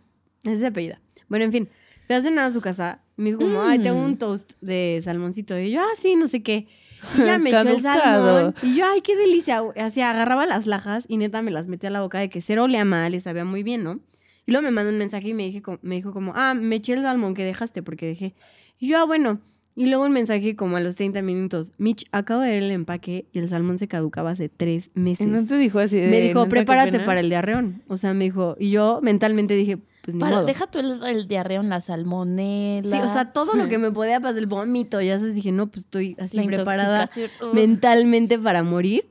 Es 0.44 0.60
de 0.60 0.66
apellida. 0.68 1.00
Bueno, 1.28 1.44
en 1.46 1.52
fin. 1.52 1.68
Fui 2.06 2.14
a 2.16 2.22
cenar 2.22 2.44
a 2.46 2.52
su 2.52 2.60
casa. 2.60 3.00
Me 3.16 3.30
dijo 3.30 3.40
como, 3.40 3.60
ay, 3.62 3.80
tengo 3.80 3.98
Mm. 4.00 4.04
un 4.04 4.16
toast 4.18 4.50
de 4.60 5.00
salmoncito. 5.02 5.58
Y 5.58 5.72
yo, 5.72 5.80
ah, 5.80 5.96
sí, 6.00 6.14
no 6.14 6.28
sé 6.28 6.42
qué. 6.42 6.68
Y 7.16 7.24
ya 7.24 7.38
me 7.38 7.50
echó 7.50 7.60
el 7.68 7.80
salmón. 7.82 8.54
Y 8.62 8.76
yo, 8.76 8.86
ay, 8.86 9.00
qué 9.00 9.16
delicia. 9.16 9.62
Así 9.76 10.00
agarraba 10.00 10.46
las 10.46 10.66
lajas 10.66 11.04
y 11.08 11.16
neta 11.16 11.42
me 11.42 11.50
las 11.50 11.68
metía 11.68 11.88
a 11.88 11.92
la 11.92 12.00
boca 12.02 12.18
de 12.18 12.28
que 12.30 12.40
cero 12.40 12.64
olía 12.64 12.84
mal 12.84 13.14
y 13.14 13.20
sabía 13.20 13.44
muy 13.44 13.62
bien, 13.62 13.82
¿no? 13.84 14.00
Y 14.46 14.52
luego 14.52 14.64
me 14.64 14.70
mandó 14.72 14.90
un 14.90 14.98
mensaje 14.98 15.28
y 15.28 15.34
me, 15.34 15.44
dije, 15.44 15.62
como- 15.62 15.78
me 15.82 15.94
dijo 15.96 16.12
como, 16.12 16.32
ah, 16.34 16.54
me 16.54 16.76
eché 16.76 16.94
el 16.94 17.02
salmón 17.02 17.34
que 17.34 17.44
dejaste 17.44 17.82
porque 17.82 18.06
dejé. 18.06 18.34
Y 18.78 18.88
yo, 18.88 18.98
ah, 18.98 19.04
bueno. 19.04 19.40
Y 19.74 19.86
luego 19.86 20.04
un 20.04 20.12
mensaje 20.12 20.54
como 20.54 20.76
a 20.76 20.80
los 20.80 20.96
30 20.96 21.22
minutos. 21.22 21.72
Mitch, 21.78 22.04
acabo 22.12 22.42
de 22.42 22.50
ver 22.50 22.62
el 22.64 22.70
empaque 22.72 23.24
y 23.32 23.38
el 23.38 23.48
salmón 23.48 23.78
se 23.78 23.88
caducaba 23.88 24.30
hace 24.32 24.50
tres 24.50 24.90
meses. 24.94 25.26
Y 25.26 25.30
no 25.30 25.46
te 25.46 25.56
dijo 25.56 25.78
así 25.78 25.96
de. 25.96 26.08
Me 26.08 26.20
dijo, 26.20 26.40
"Neta, 26.40 26.44
qué 26.44 26.50
prepárate 26.50 26.92
pena"? 26.92 27.04
para 27.06 27.20
el 27.20 27.30
diarreón. 27.30 27.82
O 27.88 27.96
sea, 27.96 28.12
me 28.12 28.24
dijo, 28.24 28.54
y 28.60 28.70
yo 28.70 29.00
mentalmente 29.02 29.54
dije, 29.54 29.78
pues 30.02 30.14
ni 30.14 30.20
Para, 30.20 30.36
modo. 30.36 30.46
deja 30.46 30.66
tú 30.66 30.78
el, 30.80 31.02
el 31.04 31.26
diarreo, 31.28 31.62
la 31.62 31.80
salmonela. 31.80 32.96
Sí, 32.96 33.02
o 33.02 33.08
sea, 33.12 33.32
todo 33.32 33.54
lo 33.54 33.68
que 33.68 33.78
me 33.78 33.90
podía 33.90 34.20
pasar, 34.20 34.38
el 34.38 34.46
vómito, 34.46 35.00
ya 35.00 35.18
sabes, 35.18 35.34
dije, 35.34 35.52
no, 35.52 35.68
pues 35.68 35.84
estoy 35.84 36.16
así 36.18 36.36
la 36.36 36.44
preparada. 36.44 37.08
Ugh. 37.40 37.54
mentalmente 37.54 38.38
para 38.38 38.62
morir. 38.62 39.06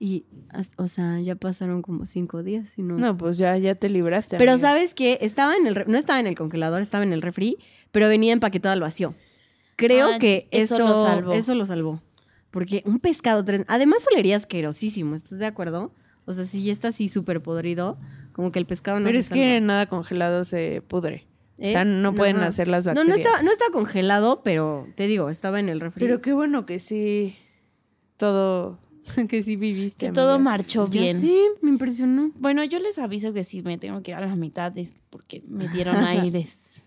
Y, 0.00 0.26
o 0.76 0.88
sea, 0.88 1.20
ya 1.20 1.34
pasaron 1.36 1.80
como 1.80 2.04
cinco 2.06 2.42
días 2.42 2.76
y 2.78 2.82
no. 2.82 2.98
No, 2.98 3.16
pues 3.16 3.38
ya, 3.38 3.56
ya 3.56 3.74
te 3.74 3.88
libraste. 3.88 4.36
pero 4.36 4.52
amiga. 4.52 4.68
¿sabes 4.68 4.92
qué? 4.94 5.18
Estaba 5.22 5.56
en 5.56 5.66
el, 5.66 5.84
no 5.86 5.96
estaba 5.96 6.20
en 6.20 6.26
el 6.26 6.34
congelador, 6.36 6.82
estaba 6.82 7.04
en 7.04 7.12
el 7.12 7.22
refri, 7.22 7.56
pero 7.92 8.08
venía 8.08 8.32
empaquetado 8.32 8.72
al 8.74 8.80
vacío. 8.80 9.14
Creo 9.76 10.14
Ah, 10.14 10.18
que 10.18 10.46
eso 10.50 10.74
eso, 10.76 10.88
lo 10.88 11.04
salvó. 11.04 11.32
eso 11.32 11.54
lo 11.54 11.64
salvó. 11.66 12.02
Porque 12.50 12.82
un 12.84 12.98
pescado, 13.00 13.44
además 13.66 14.04
olería 14.12 14.36
asquerosísimo, 14.36 15.14
¿estás 15.14 15.38
de 15.38 15.46
acuerdo? 15.46 15.92
O 16.26 16.32
sea, 16.32 16.44
si 16.44 16.62
ya 16.64 16.72
está 16.72 16.88
así 16.88 17.08
súper 17.08 17.42
podrido, 17.42 17.96
como 18.34 18.52
que 18.52 18.58
el 18.58 18.66
pescado 18.66 19.00
no 19.00 19.06
Pero 19.06 19.14
se 19.14 19.20
es 19.20 19.28
que 19.30 19.54
salva. 19.54 19.66
nada 19.66 19.86
congelado 19.86 20.44
se 20.44 20.82
pudre. 20.86 21.26
¿Eh? 21.56 21.68
O 21.68 21.72
sea, 21.72 21.84
no 21.84 22.12
pueden 22.14 22.36
Ajá. 22.36 22.46
hacer 22.48 22.66
las 22.68 22.84
No, 22.84 22.90
bacterias. 22.94 23.16
no 23.16 23.22
estaba, 23.22 23.42
no 23.42 23.50
estaba 23.52 23.70
congelado, 23.70 24.42
pero 24.42 24.86
te 24.96 25.06
digo, 25.06 25.30
estaba 25.30 25.60
en 25.60 25.68
el 25.68 25.80
refri. 25.80 26.04
Pero 26.04 26.20
qué 26.20 26.32
bueno 26.32 26.66
que 26.66 26.80
sí. 26.80 27.36
Todo. 28.16 28.78
que 29.28 29.42
sí 29.42 29.56
viviste. 29.56 30.06
Que 30.06 30.12
todo 30.12 30.32
amiga. 30.34 30.50
marchó 30.50 30.86
Ya 30.90 31.02
bien. 31.02 31.20
sé, 31.20 31.36
me 31.62 31.70
impresionó. 31.70 32.32
Bueno, 32.36 32.64
yo 32.64 32.78
les 32.80 32.98
aviso 32.98 33.32
que 33.32 33.44
si 33.44 33.62
me 33.62 33.78
tengo 33.78 34.02
que 34.02 34.10
ir 34.10 34.16
a 34.16 34.20
la 34.20 34.34
mitad 34.36 34.76
es 34.78 34.92
porque 35.10 35.42
me 35.46 35.68
dieron 35.68 35.96
aires. 36.04 36.82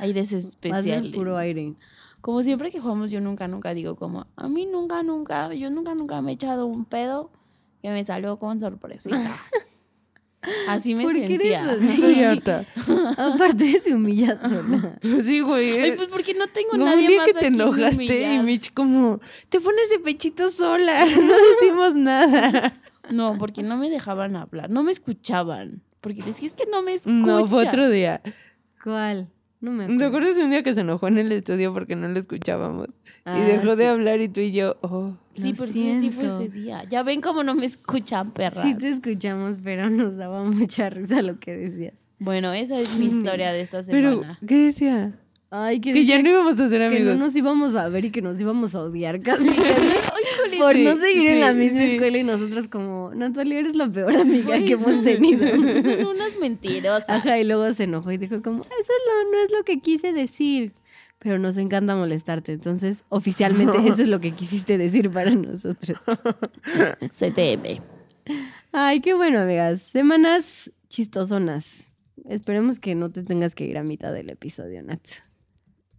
Aires 0.00 0.32
especiales. 0.32 1.14
puro 1.14 1.36
aire. 1.36 1.74
Como 2.22 2.42
siempre 2.42 2.70
que 2.70 2.80
jugamos, 2.80 3.10
yo 3.10 3.20
nunca, 3.20 3.46
nunca 3.46 3.74
digo 3.74 3.94
como, 3.96 4.26
a 4.36 4.48
mí 4.48 4.66
nunca, 4.66 5.02
nunca, 5.02 5.52
yo 5.54 5.70
nunca, 5.70 5.94
nunca 5.94 6.22
me 6.22 6.30
he 6.32 6.34
echado 6.34 6.66
un 6.66 6.84
pedo 6.86 7.30
que 7.82 7.90
me 7.90 8.04
salió 8.04 8.38
con 8.38 8.58
sorpresita. 8.58 9.20
Así 10.68 10.94
me 10.94 11.02
¿Por 11.04 11.14
qué 11.14 11.34
eres 11.34 11.58
sentía. 11.60 11.72
así? 11.72 12.24
Harta. 12.24 12.64
Aparte 13.16 13.80
se 13.82 13.94
humilla 13.94 14.38
sola. 14.40 14.98
Sí, 15.22 15.40
güey. 15.40 15.78
Ay, 15.80 15.92
pues 15.92 16.08
porque 16.08 16.34
no 16.34 16.48
tengo 16.48 16.70
como 16.70 16.84
un 16.84 16.90
nadie 16.90 17.08
día 17.08 17.18
más 17.18 17.26
que 17.26 17.34
te 17.34 17.46
enojaste 17.46 18.34
y. 18.34 18.38
Mitch 18.40 18.72
como, 18.72 19.20
te 19.48 19.60
pones 19.60 19.90
de 19.90 19.98
pechito 19.98 20.50
sola, 20.50 21.04
no 21.16 21.34
decimos 21.60 21.94
nada. 21.94 22.80
No, 23.10 23.36
porque 23.38 23.62
no 23.62 23.76
me 23.76 23.88
dejaban 23.90 24.36
hablar, 24.36 24.70
no 24.70 24.82
me 24.82 24.92
escuchaban. 24.92 25.82
Porque 26.00 26.22
les 26.22 26.36
dije, 26.36 26.46
es 26.46 26.54
que 26.54 26.66
no 26.70 26.82
me 26.82 26.94
escuchan. 26.94 27.22
No, 27.22 27.46
fue 27.46 27.66
otro 27.66 27.88
día. 27.88 28.20
¿Cuál? 28.82 29.28
No 29.66 29.72
me 29.72 29.78
¿Te 29.86 29.92
acuerdo. 29.94 30.06
acuerdas 30.06 30.36
de 30.36 30.44
un 30.44 30.50
día 30.50 30.62
que 30.62 30.74
se 30.76 30.82
enojó 30.82 31.08
en 31.08 31.18
el 31.18 31.32
estudio 31.32 31.72
porque 31.74 31.96
no 31.96 32.06
le 32.06 32.20
escuchábamos? 32.20 32.86
Ah, 33.24 33.36
y 33.36 33.42
dejó 33.42 33.72
sí. 33.72 33.76
de 33.78 33.86
hablar 33.88 34.20
y 34.20 34.28
tú 34.28 34.38
y 34.38 34.52
yo, 34.52 34.76
oh. 34.82 35.14
Sí, 35.34 35.50
Lo 35.50 35.56
porque 35.56 35.72
sí 35.72 36.10
fue 36.12 36.22
siento. 36.22 36.40
ese 36.40 36.48
día. 36.48 36.84
Ya 36.84 37.02
ven 37.02 37.20
cómo 37.20 37.42
no 37.42 37.54
me 37.56 37.66
escuchan, 37.66 38.30
perras. 38.30 38.62
Sí 38.64 38.74
te 38.76 38.90
escuchamos, 38.90 39.58
pero 39.62 39.90
nos 39.90 40.16
daba 40.16 40.44
mucha 40.44 40.88
risa 40.88 41.20
lo 41.20 41.40
que 41.40 41.56
decías. 41.56 42.08
Bueno, 42.20 42.52
esa 42.52 42.78
es 42.78 42.96
mi 42.96 43.06
historia 43.06 43.50
de 43.52 43.60
esta 43.62 43.82
Pero, 43.82 44.10
semana. 44.20 44.38
¿qué 44.46 44.54
decía? 44.66 45.18
Ay, 45.50 45.80
que, 45.80 45.92
Que 45.92 46.04
ya 46.04 46.20
no 46.20 46.28
íbamos 46.28 46.58
a 46.58 46.68
ser 46.68 46.80
que 46.80 46.86
amigos. 46.86 47.16
no 47.16 47.26
nos 47.26 47.36
íbamos 47.36 47.76
a 47.76 47.88
ver 47.88 48.06
y 48.06 48.10
que 48.10 48.20
nos 48.20 48.40
íbamos 48.40 48.74
a 48.74 48.80
odiar 48.82 49.20
casi. 49.20 49.46
casi, 49.46 50.58
por 50.58 50.76
no 50.76 50.96
seguir 50.96 51.28
en 51.28 51.40
la 51.40 51.52
misma 51.52 51.82
sí. 51.82 51.92
escuela 51.92 52.18
y 52.18 52.24
nosotros 52.24 52.66
como, 52.66 53.12
Natalia, 53.14 53.60
eres 53.60 53.76
la 53.76 53.88
peor 53.88 54.16
amiga 54.16 54.58
que 54.58 54.72
hemos 54.72 55.02
tenido. 55.04 55.48
Son 55.56 56.06
unas 56.16 56.36
mentirosas. 56.38 57.08
Ajá, 57.08 57.38
y 57.38 57.44
luego 57.44 57.72
se 57.74 57.84
enojó 57.84 58.10
y 58.10 58.18
dijo 58.18 58.42
como, 58.42 58.62
eso 58.64 58.92
no, 59.06 59.30
no 59.30 59.44
es 59.44 59.52
lo 59.52 59.62
que 59.64 59.78
quise 59.80 60.12
decir. 60.12 60.72
Pero 61.18 61.38
nos 61.38 61.56
encanta 61.56 61.96
molestarte. 61.96 62.52
Entonces, 62.52 62.98
oficialmente, 63.08 63.78
eso 63.88 64.02
es 64.02 64.08
lo 64.08 64.20
que 64.20 64.32
quisiste 64.32 64.76
decir 64.76 65.10
para 65.10 65.30
nosotros. 65.30 65.98
CTM. 67.18 67.80
Ay, 68.72 69.00
qué 69.00 69.14
bueno, 69.14 69.40
amigas. 69.40 69.80
Semanas 69.80 70.70
chistosonas. 70.88 71.92
Esperemos 72.28 72.80
que 72.80 72.94
no 72.94 73.10
te 73.10 73.22
tengas 73.22 73.54
que 73.54 73.64
ir 73.64 73.78
a 73.78 73.82
mitad 73.82 74.12
del 74.12 74.28
episodio, 74.30 74.82
Nat. 74.82 75.00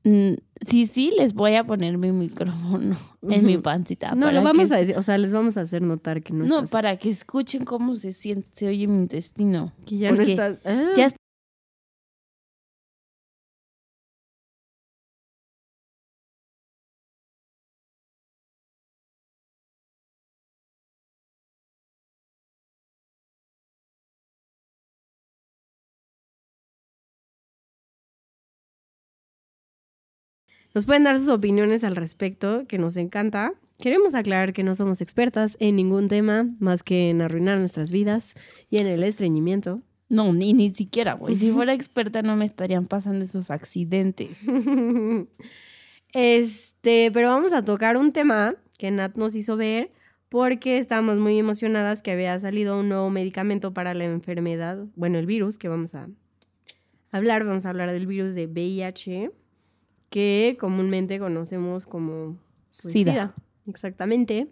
Mm, 0.10 0.36
sí, 0.66 0.86
sí, 0.86 1.12
les 1.18 1.34
voy 1.34 1.56
a 1.56 1.66
poner 1.66 1.98
mi 1.98 2.12
micrófono 2.12 2.96
en 3.30 3.46
mi 3.46 3.58
pancita. 3.58 4.16
no, 4.16 4.32
lo 4.32 4.42
vamos 4.42 4.70
que 4.70 4.74
a 4.76 4.78
decir, 4.78 4.98
o 4.98 5.04
sea, 5.04 5.18
les 5.18 5.34
vamos 5.34 5.58
a 5.58 5.62
hacer 5.62 5.82
notar 5.82 6.24
que 6.24 6.32
no, 6.34 6.46
No, 6.46 6.56
estás- 6.60 6.70
para 6.70 6.96
que 6.98 7.10
escuchen 7.10 7.66
cómo 7.66 7.96
se 7.98 8.14
siente, 8.14 8.48
se 8.54 8.68
oye 8.68 8.88
mi 8.88 8.98
intestino. 9.02 9.74
que 9.86 9.98
ya 9.98 10.12
no 10.12 10.22
estás. 10.22 10.60
Ah, 10.64 10.92
Ya 10.96 11.10
Nos 30.74 30.86
pueden 30.86 31.04
dar 31.04 31.20
sus 31.20 31.30
opiniones 31.30 31.84
al 31.84 31.96
respecto, 31.96 32.66
que 32.68 32.78
nos 32.78 32.96
encanta. 32.98 33.54
Queremos 33.80 34.16
aclarar 34.16 34.54
que 34.54 34.64
no 34.64 34.76
somos 34.76 35.02
expertas 35.02 35.56
en 35.60 35.76
ningún 35.76 36.08
tema 36.08 36.48
más 36.60 36.84
que 36.84 37.10
en 37.10 37.22
arruinar 37.22 37.60
nuestras 37.60 37.92
vidas 37.92 38.34
y 38.70 38.78
en 38.78 38.88
el 38.88 39.04
estreñimiento. 39.04 39.82
No, 40.10 40.34
ni, 40.34 40.54
ni 40.54 40.72
siquiera, 40.72 41.14
güey. 41.14 41.36
Si 41.36 41.52
fuera 41.54 41.74
experta 41.74 42.22
no 42.22 42.36
me 42.36 42.46
estarían 42.46 42.86
pasando 42.86 43.24
esos 43.24 43.52
accidentes. 43.52 44.38
Este, 46.14 47.12
pero 47.12 47.28
vamos 47.28 47.52
a 47.52 47.66
tocar 47.66 47.98
un 47.98 48.14
tema 48.14 48.56
que 48.78 48.90
Nat 48.92 49.18
nos 49.18 49.36
hizo 49.36 49.58
ver 49.58 49.92
porque 50.30 50.78
estábamos 50.78 51.18
muy 51.18 51.38
emocionadas 51.38 52.02
que 52.02 52.12
había 52.12 52.40
salido 52.40 52.80
un 52.80 52.90
nuevo 52.90 53.10
medicamento 53.10 53.74
para 53.74 53.94
la 53.94 54.06
enfermedad, 54.06 54.86
bueno, 54.96 55.20
el 55.20 55.26
virus 55.26 55.58
que 55.58 55.68
vamos 55.68 55.96
a 55.96 56.10
hablar, 57.12 57.44
vamos 57.44 57.66
a 57.66 57.70
hablar 57.70 57.92
del 57.92 58.08
virus 58.08 58.36
de 58.36 58.48
VIH 58.48 59.32
que 60.10 60.58
comúnmente 60.60 61.20
conocemos 61.20 61.86
como 61.86 62.38
pues, 62.82 62.94
Sida. 62.94 63.36
exactamente, 63.68 64.48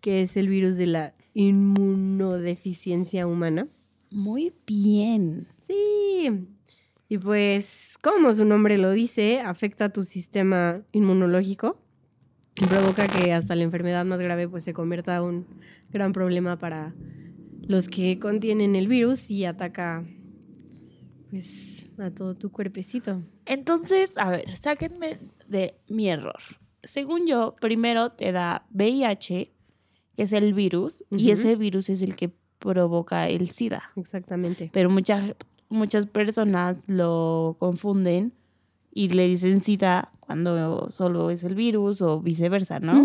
que 0.00 0.22
es 0.22 0.36
el 0.36 0.48
virus 0.48 0.76
de 0.76 0.86
la 0.86 1.14
inmunodeficiencia 1.34 3.26
humana. 3.26 3.68
Muy 4.10 4.52
bien. 4.66 5.46
Sí. 5.66 6.46
Y 7.08 7.18
pues, 7.18 7.96
como 8.02 8.32
su 8.34 8.44
nombre 8.44 8.78
lo 8.78 8.90
dice, 8.90 9.40
afecta 9.40 9.86
a 9.86 9.88
tu 9.90 10.04
sistema 10.04 10.82
inmunológico 10.92 11.78
y 12.56 12.66
provoca 12.66 13.08
que 13.08 13.32
hasta 13.32 13.56
la 13.56 13.64
enfermedad 13.64 14.04
más 14.04 14.20
grave 14.20 14.48
pues 14.48 14.64
se 14.64 14.74
convierta 14.74 15.16
en 15.16 15.22
un 15.22 15.46
gran 15.90 16.12
problema 16.12 16.58
para 16.58 16.94
los 17.62 17.88
que 17.88 18.18
contienen 18.18 18.76
el 18.76 18.88
virus 18.88 19.30
y 19.30 19.44
ataca 19.44 20.04
pues 21.30 21.71
a 22.02 22.14
todo 22.14 22.34
tu 22.34 22.50
cuerpecito. 22.50 23.20
Entonces, 23.46 24.12
a 24.16 24.30
ver, 24.30 24.56
sáquenme 24.56 25.18
de 25.48 25.74
mi 25.88 26.08
error. 26.08 26.38
Según 26.82 27.26
yo, 27.26 27.54
primero 27.60 28.10
te 28.10 28.32
da 28.32 28.66
VIH, 28.72 29.52
que 30.16 30.22
es 30.22 30.32
el 30.32 30.52
virus, 30.54 31.04
y 31.10 31.30
ese 31.30 31.56
virus 31.56 31.88
es 31.88 32.02
el 32.02 32.16
que 32.16 32.32
provoca 32.58 33.28
el 33.28 33.48
SIDA. 33.48 33.90
Exactamente. 33.96 34.70
Pero 34.72 34.90
muchas, 34.90 35.34
muchas 35.68 36.06
personas 36.06 36.76
lo 36.86 37.56
confunden 37.58 38.32
y 38.92 39.08
le 39.08 39.26
dicen 39.26 39.60
SIDA 39.60 40.10
cuando 40.20 40.90
solo 40.90 41.30
es 41.30 41.44
el 41.44 41.54
virus 41.54 42.02
o 42.02 42.20
viceversa, 42.20 42.78
¿no? 42.80 43.04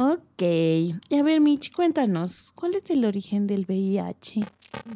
Ok. 0.00 0.42
Y 0.42 0.94
a 1.18 1.22
ver, 1.24 1.40
Mitch, 1.40 1.72
cuéntanos, 1.74 2.52
¿cuál 2.54 2.76
es 2.76 2.88
el 2.88 3.04
origen 3.04 3.48
del 3.48 3.64
VIH? 3.68 4.44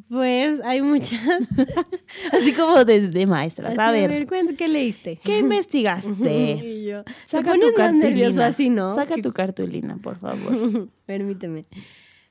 Pues 0.08 0.60
hay 0.62 0.80
muchas. 0.80 1.20
Así 2.32 2.52
como 2.52 2.84
de, 2.84 3.08
de 3.08 3.26
maestras. 3.26 3.76
A 3.76 3.90
ver, 3.90 4.28
cuenta, 4.28 4.54
¿qué 4.54 4.68
leíste? 4.68 5.18
¿qué 5.24 5.40
investigaste? 5.40 6.52
Y 6.62 6.84
yo, 6.84 7.02
Saca 7.26 7.50
pones 7.50 7.72
tu 7.74 7.80
más 7.80 7.92
nervioso 7.94 8.36
cartulina. 8.38 8.46
así, 8.46 8.70
¿no? 8.70 8.94
Saca 8.94 9.16
tu 9.20 9.32
cartulina, 9.32 9.96
por 9.96 10.18
favor. 10.18 10.88
Permíteme. 11.06 11.64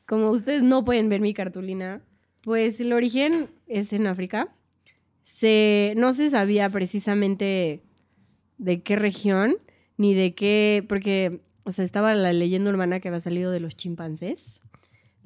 Como 0.05 0.29
ustedes 0.31 0.63
no 0.63 0.85
pueden 0.85 1.09
ver 1.09 1.19
mi 1.19 1.33
cartulina, 1.33 2.01
pues 2.41 2.79
el 2.79 2.93
origen 2.93 3.49
es 3.67 3.91
en 3.91 4.07
África. 4.07 4.47
Se, 5.23 5.93
no 5.97 6.13
se 6.13 6.29
sabía 6.29 6.69
precisamente 6.69 7.83
de 8.57 8.81
qué 8.81 8.95
región, 8.95 9.57
ni 9.97 10.13
de 10.13 10.35
qué, 10.35 10.85
porque, 10.87 11.41
o 11.63 11.71
sea, 11.71 11.85
estaba 11.85 12.13
la 12.15 12.33
leyenda 12.33 12.69
urbana 12.71 12.99
que 12.99 13.07
había 13.09 13.21
salido 13.21 13.51
de 13.51 13.59
los 13.59 13.75
chimpancés. 13.75 14.59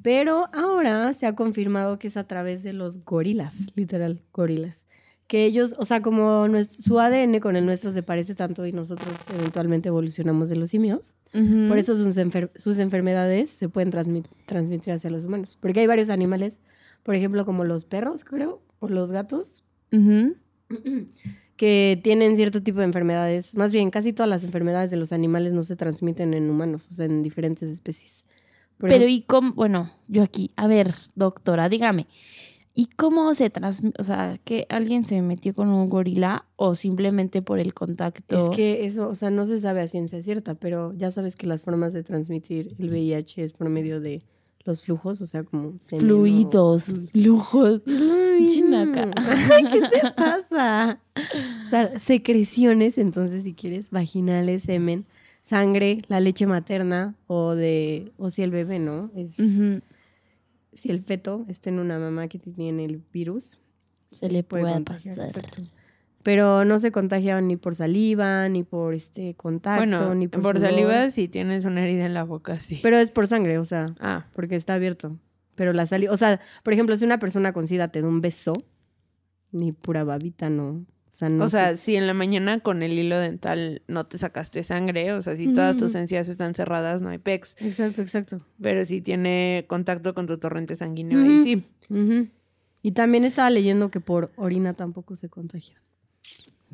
Pero 0.01 0.47
ahora 0.53 1.13
se 1.13 1.25
ha 1.25 1.35
confirmado 1.35 1.97
que 1.97 2.07
es 2.09 2.17
a 2.17 2.25
través 2.25 2.61
de 2.63 2.73
los 2.73 3.03
gorilas, 3.05 3.55
literal, 3.75 4.21
gorilas. 4.33 4.85
Que 5.27 5.45
ellos, 5.45 5.73
o 5.79 5.85
sea, 5.85 6.03
como 6.03 6.47
nues- 6.47 6.69
su 6.69 6.99
ADN 6.99 7.39
con 7.39 7.55
el 7.55 7.65
nuestro 7.65 7.91
se 7.91 8.03
parece 8.03 8.35
tanto 8.35 8.67
y 8.67 8.71
nosotros 8.71 9.17
eventualmente 9.33 9.87
evolucionamos 9.89 10.49
de 10.49 10.57
los 10.57 10.69
simios, 10.69 11.15
Ujú. 11.33 11.67
por 11.69 11.79
eso 11.79 11.95
sus, 11.95 12.15
enfer- 12.17 12.51
sus 12.55 12.77
enfermedades 12.77 13.49
se 13.49 13.67
pueden 13.67 13.91
transmit- 13.91 14.27
transmitir 14.45 14.93
hacia 14.93 15.09
los 15.09 15.25
humanos. 15.25 15.57
Porque 15.59 15.79
hay 15.79 15.87
varios 15.87 16.09
animales, 16.11 16.59
por 17.01 17.15
ejemplo, 17.15 17.43
como 17.43 17.63
los 17.65 17.85
perros, 17.85 18.23
creo, 18.23 18.61
o 18.79 18.87
los 18.87 19.11
gatos, 19.11 19.63
Ujú. 19.91 20.35
Que 21.57 21.99
tienen 22.03 22.35
cierto 22.35 22.61
tipo 22.61 22.79
de 22.79 22.85
enfermedades. 22.85 23.55
Más 23.55 23.71
bien, 23.71 23.91
casi 23.91 24.13
todas 24.13 24.29
las 24.29 24.43
enfermedades 24.43 24.91
de 24.91 24.97
los 24.97 25.11
animales 25.11 25.53
no 25.53 25.63
se 25.63 25.75
transmiten 25.75 26.33
en 26.33 26.49
humanos, 26.49 26.87
o 26.91 26.93
sea, 26.93 27.05
en 27.05 27.23
diferentes 27.23 27.69
especies. 27.69 28.25
Por 28.77 28.89
Pero 28.89 29.05
ejemplo, 29.05 29.15
y 29.15 29.21
cómo, 29.21 29.53
bueno, 29.53 29.91
yo 30.07 30.21
aquí, 30.23 30.51
a 30.57 30.67
ver, 30.67 30.95
doctora, 31.15 31.69
dígame, 31.69 32.07
¿y 32.73 32.87
cómo 32.87 33.33
se 33.33 33.49
transmite, 33.49 34.01
o 34.01 34.03
sea, 34.03 34.37
que 34.43 34.65
alguien 34.67 35.05
se 35.05 35.21
metió 35.21 35.53
con 35.53 35.69
un 35.69 35.89
gorila 35.89 36.45
o 36.57 36.75
simplemente 36.75 37.41
por 37.41 37.59
el 37.59 37.73
contacto? 37.73 38.51
es 38.51 38.55
que 38.55 38.85
eso, 38.85 39.07
o 39.07 39.15
sea, 39.15 39.29
no 39.29 39.45
se 39.45 39.61
sabe 39.61 39.79
a 39.79 39.87
ciencia 39.87 40.21
cierta, 40.21 40.55
pero 40.55 40.93
ya 40.93 41.09
sabes 41.11 41.37
que 41.37 41.47
las 41.47 41.61
formas 41.61 41.93
de 41.93 42.03
transmitir 42.03 42.75
el 42.77 42.89
VIH 42.89 43.45
es 43.45 43.53
por 43.53 43.69
medio 43.69 44.01
de 44.01 44.21
los 44.65 44.81
flujos, 44.81 45.21
o 45.21 45.25
sea, 45.27 45.43
como 45.43 45.73
Fluidos, 45.79 46.93
lujos. 47.13 47.81
Ay, 47.87 48.47
Chinaca. 48.49 49.11
¿Qué 49.71 49.81
te 49.81 50.11
pasa? 50.11 50.99
O 51.65 51.69
sea, 51.69 51.99
secreciones, 51.99 52.97
entonces, 52.97 53.43
si 53.43 53.53
quieres, 53.53 53.91
vaginales, 53.91 54.63
semen, 54.63 55.05
sangre, 55.43 56.01
la 56.07 56.19
leche 56.19 56.47
materna 56.47 57.15
o 57.27 57.53
de, 57.55 58.11
o 58.17 58.29
si 58.29 58.41
el 58.41 58.51
bebé, 58.51 58.79
¿no? 58.79 59.11
Es. 59.15 59.37
Si 60.73 60.89
el 60.91 61.01
feto 61.03 61.45
está 61.47 61.69
en 61.69 61.79
una 61.79 61.97
mamá 61.99 62.27
que 62.27 62.37
tiene 62.37 62.83
el 62.83 63.01
virus, 63.13 63.59
Se 64.11 64.27
le 64.27 64.43
puede 64.43 64.65
contagiar, 64.73 65.15
pasar. 65.15 65.29
exacto. 65.45 65.61
Pero 66.25 66.65
no 66.65 66.79
se 66.79 66.91
contagia 66.91 67.39
ni 67.39 67.55
por 67.55 67.75
saliva, 67.75 68.49
ni 68.49 68.63
por 68.63 68.95
este 68.95 69.35
contacto, 69.35 69.77
Bueno, 69.85 70.15
ni 70.15 70.27
por, 70.27 70.41
por 70.41 70.57
sudor. 70.57 70.71
saliva 70.71 71.09
si 71.11 71.27
tienes 71.27 71.65
una 71.65 71.83
herida 71.83 72.03
en 72.07 72.15
la 72.15 72.23
boca, 72.23 72.59
sí. 72.59 72.79
Pero 72.81 72.97
es 72.97 73.11
por 73.11 73.27
sangre, 73.27 73.59
o 73.59 73.65
sea, 73.65 73.85
ah, 73.99 74.25
porque 74.33 74.55
está 74.55 74.73
abierto. 74.73 75.19
Pero 75.53 75.71
la 75.71 75.85
saliva, 75.85 76.11
o 76.11 76.17
sea, 76.17 76.41
por 76.63 76.73
ejemplo, 76.73 76.97
si 76.97 77.05
una 77.05 77.19
persona 77.19 77.53
con 77.53 77.67
sida 77.67 77.89
te 77.89 78.01
da 78.01 78.07
un 78.07 78.21
beso, 78.21 78.53
ni 79.51 79.71
pura 79.71 80.03
babita, 80.03 80.49
no. 80.49 80.69
O 80.69 81.17
sea, 81.17 81.29
no 81.29 81.45
o 81.45 81.49
sea, 81.49 81.77
se- 81.77 81.83
si 81.83 81.95
en 81.95 82.07
la 82.07 82.15
mañana 82.15 82.59
con 82.59 82.81
el 82.81 82.93
hilo 82.93 83.19
dental 83.19 83.83
no 83.87 84.07
te 84.07 84.17
sacaste 84.17 84.63
sangre, 84.63 85.13
o 85.13 85.21
sea, 85.21 85.35
si 85.35 85.53
todas 85.53 85.77
tus 85.77 85.93
encías 85.93 86.27
están 86.27 86.55
cerradas, 86.55 87.01
no 87.03 87.09
hay 87.09 87.19
pex. 87.19 87.55
Exacto, 87.61 88.01
exacto. 88.01 88.39
Pero 88.59 88.83
si 88.85 88.99
tiene 88.99 89.63
contacto 89.67 90.15
con 90.15 90.25
tu 90.25 90.39
torrente 90.39 90.75
sanguíneo, 90.75 91.19
ahí 91.19 91.39
sí. 91.41 91.63
Y 92.81 92.91
también 92.93 93.23
estaba 93.25 93.51
leyendo 93.51 93.91
que 93.91 93.99
por 93.99 94.31
orina 94.35 94.73
tampoco 94.73 95.15
se 95.15 95.29
contagia. 95.29 95.79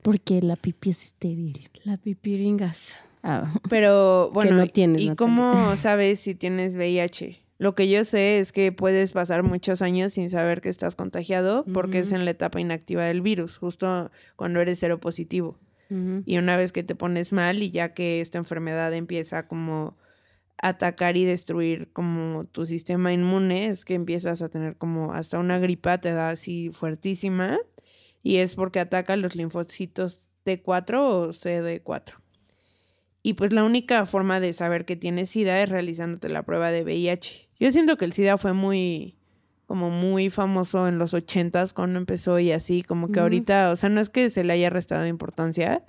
Porque 0.02 0.42
la 0.42 0.56
pipí 0.56 0.92
es 0.92 1.04
estéril. 1.04 1.70
La 1.84 1.98
pipiringas. 1.98 2.96
Ah, 3.24 3.54
Pero 3.70 4.30
bueno, 4.34 4.58
no 4.58 4.68
tienes, 4.68 5.02
¿y 5.02 5.16
cómo 5.16 5.76
sabes 5.78 6.20
si 6.20 6.36
tienes 6.36 6.76
VIH? 6.76 7.42
Lo 7.60 7.76
que 7.76 7.88
yo 7.88 8.04
sé 8.04 8.40
es 8.40 8.52
que 8.52 8.72
puedes 8.72 9.12
pasar 9.12 9.44
muchos 9.44 9.84
años 9.84 10.14
sin 10.14 10.32
saber 10.32 10.62
que 10.62 10.70
estás 10.70 10.96
contagiado 10.96 11.64
porque 11.72 12.00
es 12.00 12.12
en 12.12 12.26
la 12.26 12.32
etapa 12.32 12.60
inactiva 12.60 13.06
del 13.06 13.22
virus, 13.22 13.58
justo 13.58 14.10
cuando 14.36 14.62
eres 14.62 14.80
seropositivo. 14.80 15.60
Ujú. 15.92 16.24
Y 16.26 16.40
una 16.40 16.58
vez 16.58 16.72
que 16.72 16.82
te 16.82 16.96
pones 16.96 17.32
mal 17.32 17.62
y 17.62 17.70
ya 17.70 17.94
que 17.94 18.20
esta 18.20 18.40
enfermedad 18.40 18.92
empieza 18.96 19.48
como 19.48 19.96
a 20.60 20.70
atacar 20.70 21.18
y 21.18 21.26
destruir 21.26 21.92
como 21.94 22.46
tu 22.46 22.66
sistema 22.66 23.14
inmune, 23.14 23.68
es 23.68 23.86
que 23.86 23.94
empiezas 23.94 24.42
a 24.42 24.50
tener 24.50 24.76
como 24.78 25.14
hasta 25.14 25.38
una 25.38 25.60
gripa, 25.60 26.00
te 26.00 26.14
da 26.14 26.32
así 26.32 26.72
fuertísima 26.72 27.60
y 28.24 28.38
es 28.38 28.54
porque 28.54 28.80
ataca 28.80 29.16
los 29.16 29.36
linfocitos 29.36 30.22
T4 30.46 31.00
o 31.00 31.30
CD4. 31.30 32.14
Y 33.24 33.34
pues 33.34 33.54
la 33.54 33.64
única 33.64 34.06
forma 34.06 34.40
de 34.40 34.54
saber 34.54 34.86
que 34.86 34.96
tienes 34.96 35.30
SIDA 35.30 35.62
es 35.62 35.70
realizándote 35.70 36.30
la 36.30 36.44
prueba 36.44 36.72
de 36.72 36.84
VIH. 36.84 37.50
Yo 37.60 37.72
siento 37.72 37.98
que 37.98 38.06
el 38.06 38.14
SIDA 38.14 38.38
fue 38.38 38.54
muy 38.54 39.16
como 39.72 39.90
muy 39.90 40.30
famoso 40.30 40.90
en 40.90 40.98
los 40.98 41.14
ochentas 41.14 41.72
cuando 41.72 41.98
empezó 41.98 42.40
y 42.40 42.52
así, 42.52 42.84
como 42.84 43.10
que 43.10 43.22
ahorita, 43.22 43.72
o 43.72 43.78
sea, 43.78 43.88
no 43.88 44.02
es 44.02 44.10
que 44.10 44.30
se 44.30 44.44
le 44.44 44.52
haya 44.52 44.70
restado 44.70 45.08
importancia 45.08 45.86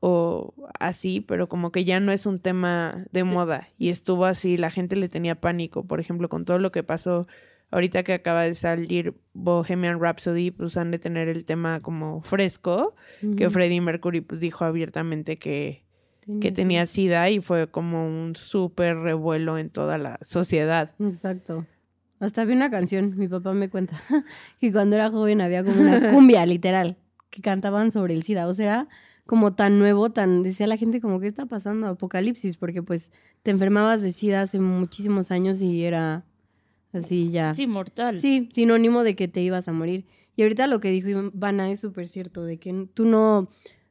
o 0.00 0.52
así, 0.80 1.20
pero 1.20 1.48
como 1.48 1.70
que 1.70 1.84
ya 1.84 2.00
no 2.00 2.10
es 2.10 2.26
un 2.26 2.40
tema 2.40 3.04
de 3.12 3.22
moda 3.22 3.68
y 3.78 3.90
estuvo 3.90 4.24
así, 4.24 4.56
la 4.56 4.72
gente 4.72 4.96
le 4.96 5.08
tenía 5.08 5.36
pánico, 5.36 5.84
por 5.84 6.00
ejemplo, 6.00 6.28
con 6.28 6.44
todo 6.44 6.58
lo 6.58 6.72
que 6.72 6.82
pasó 6.82 7.28
ahorita 7.70 8.02
que 8.02 8.14
acaba 8.14 8.42
de 8.42 8.54
salir 8.54 9.14
Bohemian 9.32 10.00
Rhapsody, 10.00 10.50
pues 10.50 10.76
han 10.76 10.90
de 10.90 10.98
tener 10.98 11.28
el 11.28 11.44
tema 11.44 11.80
como 11.80 12.22
fresco, 12.22 12.94
que. 13.36 13.48
Freddie 13.50 13.80
Mercury 13.80 14.20
pues 14.20 14.40
dijo 14.40 14.64
abiertamente 14.64 15.38
que, 15.38 15.84
que 16.40 16.52
Tenía 16.52 16.54
tenía 16.54 16.86
SIDA 16.86 17.30
y 17.30 17.40
fue 17.40 17.68
como 17.68 18.06
un 18.06 18.36
súper 18.36 18.98
revuelo 18.98 19.58
en 19.58 19.70
toda 19.70 19.98
la 19.98 20.18
sociedad. 20.22 20.92
Exacto. 20.98 21.66
Hasta 22.18 22.44
vi 22.44 22.52
una 22.52 22.70
canción, 22.70 23.14
mi 23.16 23.28
papá 23.28 23.54
me 23.54 23.70
cuenta, 23.70 24.00
que 24.60 24.72
cuando 24.72 24.96
era 24.96 25.10
joven 25.10 25.40
había 25.40 25.64
como 25.64 25.80
una 25.80 26.12
cumbia, 26.12 26.44
literal, 26.44 26.98
que 27.30 27.40
cantaban 27.40 27.92
sobre 27.92 28.12
el 28.14 28.24
SIDA. 28.24 28.46
O 28.46 28.52
sea, 28.52 28.88
como 29.24 29.54
tan 29.54 29.78
nuevo, 29.78 30.10
tan, 30.10 30.42
decía 30.42 30.66
la 30.66 30.76
gente 30.76 31.00
como, 31.00 31.18
¿qué 31.18 31.28
está 31.28 31.46
pasando? 31.46 31.86
Apocalipsis, 31.86 32.58
porque 32.58 32.82
pues 32.82 33.10
te 33.42 33.50
enfermabas 33.50 34.02
de 34.02 34.12
SIDA 34.12 34.42
hace 34.42 34.60
muchísimos 34.60 35.30
años 35.30 35.62
y 35.62 35.84
era 35.84 36.24
así 36.92 37.30
ya. 37.30 37.54
sí, 37.54 37.66
mortal. 37.66 38.20
Sí, 38.20 38.48
sinónimo 38.52 39.02
de 39.02 39.16
que 39.16 39.28
te 39.28 39.40
ibas 39.40 39.68
a 39.68 39.72
morir. 39.72 40.06
Y 40.36 40.42
ahorita 40.42 40.66
lo 40.66 40.80
que 40.80 40.90
dijo 40.90 41.08
Ivana 41.08 41.70
es 41.70 41.80
súper 41.80 42.08
cierto, 42.08 42.44
de 42.44 42.58
que 42.58 42.88
tú 42.94 43.04
no 43.04 43.48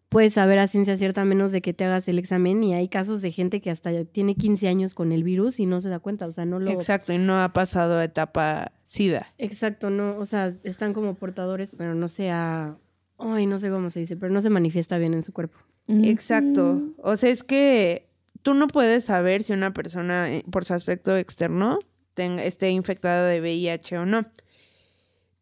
puedes 0.09 0.33
saber 0.33 0.57
a 0.57 0.67
ciencia 0.67 0.97
cierta 0.97 1.21
a 1.21 1.25
menos 1.25 1.51
de 1.51 1.61
que 1.61 1.73
te 1.73 1.85
hagas 1.85 2.07
el 2.07 2.17
examen 2.17 2.63
y 2.63 2.73
hay 2.73 2.87
casos 2.89 3.21
de 3.21 3.31
gente 3.31 3.61
que 3.61 3.69
hasta 3.69 4.03
tiene 4.05 4.35
15 4.35 4.67
años 4.67 4.95
con 4.95 5.11
el 5.11 5.23
virus 5.23 5.59
y 5.59 5.67
no 5.67 5.81
se 5.81 5.89
da 5.89 5.99
cuenta, 5.99 6.25
o 6.25 6.31
sea, 6.31 6.45
no 6.45 6.59
lo... 6.59 6.71
Exacto, 6.71 7.13
y 7.13 7.19
no 7.19 7.41
ha 7.41 7.53
pasado 7.53 7.97
a 7.97 8.03
etapa 8.03 8.71
SIDA. 8.87 9.27
Exacto, 9.37 9.91
no, 9.91 10.17
o 10.17 10.25
sea, 10.25 10.55
están 10.63 10.93
como 10.93 11.13
portadores, 11.13 11.71
pero 11.77 11.93
no 11.93 12.09
sea... 12.09 12.75
Ay, 13.19 13.45
no 13.45 13.59
sé 13.59 13.69
cómo 13.69 13.89
se 13.89 13.99
dice, 13.99 14.15
pero 14.15 14.33
no 14.33 14.41
se 14.41 14.49
manifiesta 14.49 14.97
bien 14.97 15.13
en 15.13 15.23
su 15.23 15.33
cuerpo. 15.33 15.59
Exacto. 15.87 16.81
O 16.97 17.17
sea, 17.17 17.29
es 17.29 17.43
que 17.43 18.07
tú 18.41 18.53
no 18.53 18.67
puedes 18.67 19.03
saber 19.03 19.43
si 19.43 19.53
una 19.53 19.73
persona, 19.73 20.31
eh, 20.31 20.43
por 20.49 20.65
su 20.65 20.73
aspecto 20.73 21.17
externo, 21.17 21.79
esté 22.19 22.69
infectada 22.69 23.27
de 23.27 23.41
VIH 23.41 23.97
o 23.97 24.05
no. 24.05 24.21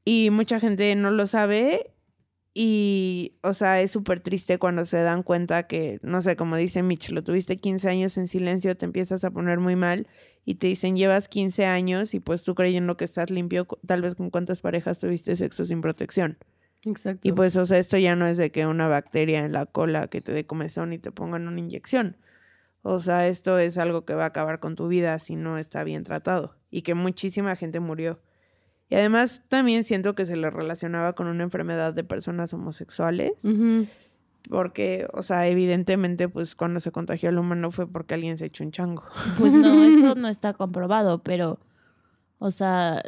Y 0.05 0.29
mucha 0.31 0.59
gente 0.59 0.95
no 0.95 1.11
lo 1.11 1.27
sabe 1.27 1.91
y, 2.59 3.35
o 3.43 3.53
sea, 3.53 3.81
es 3.81 3.91
súper 3.91 4.19
triste 4.19 4.57
cuando 4.57 4.83
se 4.83 4.97
dan 4.97 5.21
cuenta 5.21 5.67
que, 5.67 5.99
no 6.01 6.23
sé, 6.23 6.35
como 6.35 6.57
dice 6.57 6.81
Mitch, 6.81 7.11
lo 7.11 7.23
tuviste 7.23 7.57
15 7.57 7.87
años 7.87 8.17
en 8.17 8.27
silencio, 8.27 8.75
te 8.75 8.85
empiezas 8.85 9.23
a 9.23 9.29
poner 9.29 9.59
muy 9.59 9.75
mal 9.75 10.07
y 10.43 10.55
te 10.55 10.65
dicen 10.65 10.97
llevas 10.97 11.27
15 11.29 11.67
años 11.67 12.15
y 12.15 12.19
pues 12.19 12.41
tú 12.41 12.55
creyendo 12.55 12.97
que 12.97 13.05
estás 13.05 13.29
limpio, 13.29 13.67
tal 13.85 14.01
vez 14.01 14.15
con 14.15 14.31
cuántas 14.31 14.61
parejas 14.61 14.97
tuviste 14.97 15.35
sexo 15.35 15.65
sin 15.65 15.81
protección. 15.81 16.39
Exacto. 16.83 17.27
Y 17.27 17.31
pues, 17.31 17.55
o 17.57 17.65
sea, 17.67 17.77
esto 17.77 17.95
ya 17.97 18.15
no 18.15 18.25
es 18.25 18.37
de 18.37 18.51
que 18.51 18.65
una 18.65 18.87
bacteria 18.87 19.45
en 19.45 19.51
la 19.51 19.67
cola 19.67 20.07
que 20.07 20.21
te 20.21 20.31
dé 20.31 20.47
comezón 20.47 20.93
y 20.93 20.97
te 20.97 21.11
pongan 21.11 21.47
una 21.47 21.59
inyección. 21.59 22.17
O 22.81 22.99
sea, 22.99 23.27
esto 23.27 23.59
es 23.59 23.77
algo 23.77 24.03
que 24.03 24.15
va 24.15 24.23
a 24.23 24.27
acabar 24.27 24.59
con 24.59 24.75
tu 24.75 24.87
vida 24.87 25.19
si 25.19 25.35
no 25.35 25.59
está 25.59 25.83
bien 25.83 26.03
tratado. 26.03 26.56
Y 26.69 26.81
que 26.81 26.93
muchísima 26.93 27.55
gente 27.55 27.79
murió. 27.79 28.19
Y 28.89 28.95
además 28.95 29.41
también 29.49 29.83
siento 29.83 30.15
que 30.15 30.25
se 30.25 30.37
le 30.37 30.49
relacionaba 30.49 31.13
con 31.13 31.27
una 31.27 31.43
enfermedad 31.43 31.93
de 31.93 32.03
personas 32.03 32.53
homosexuales. 32.53 33.33
Porque, 34.49 35.07
o 35.13 35.23
sea, 35.23 35.47
evidentemente, 35.47 36.29
pues 36.29 36.55
cuando 36.55 36.79
se 36.79 36.91
contagió 36.91 37.29
el 37.29 37.37
humano 37.37 37.71
fue 37.71 37.85
porque 37.85 38.13
alguien 38.13 38.37
se 38.37 38.45
echó 38.45 38.63
un 38.63 38.71
chango. 38.71 39.03
Pues 39.37 39.51
no, 39.51 39.83
eso 39.83 40.15
no 40.15 40.29
está 40.29 40.53
comprobado, 40.53 41.21
pero, 41.21 41.59
o 42.39 42.51
sea, 42.51 43.03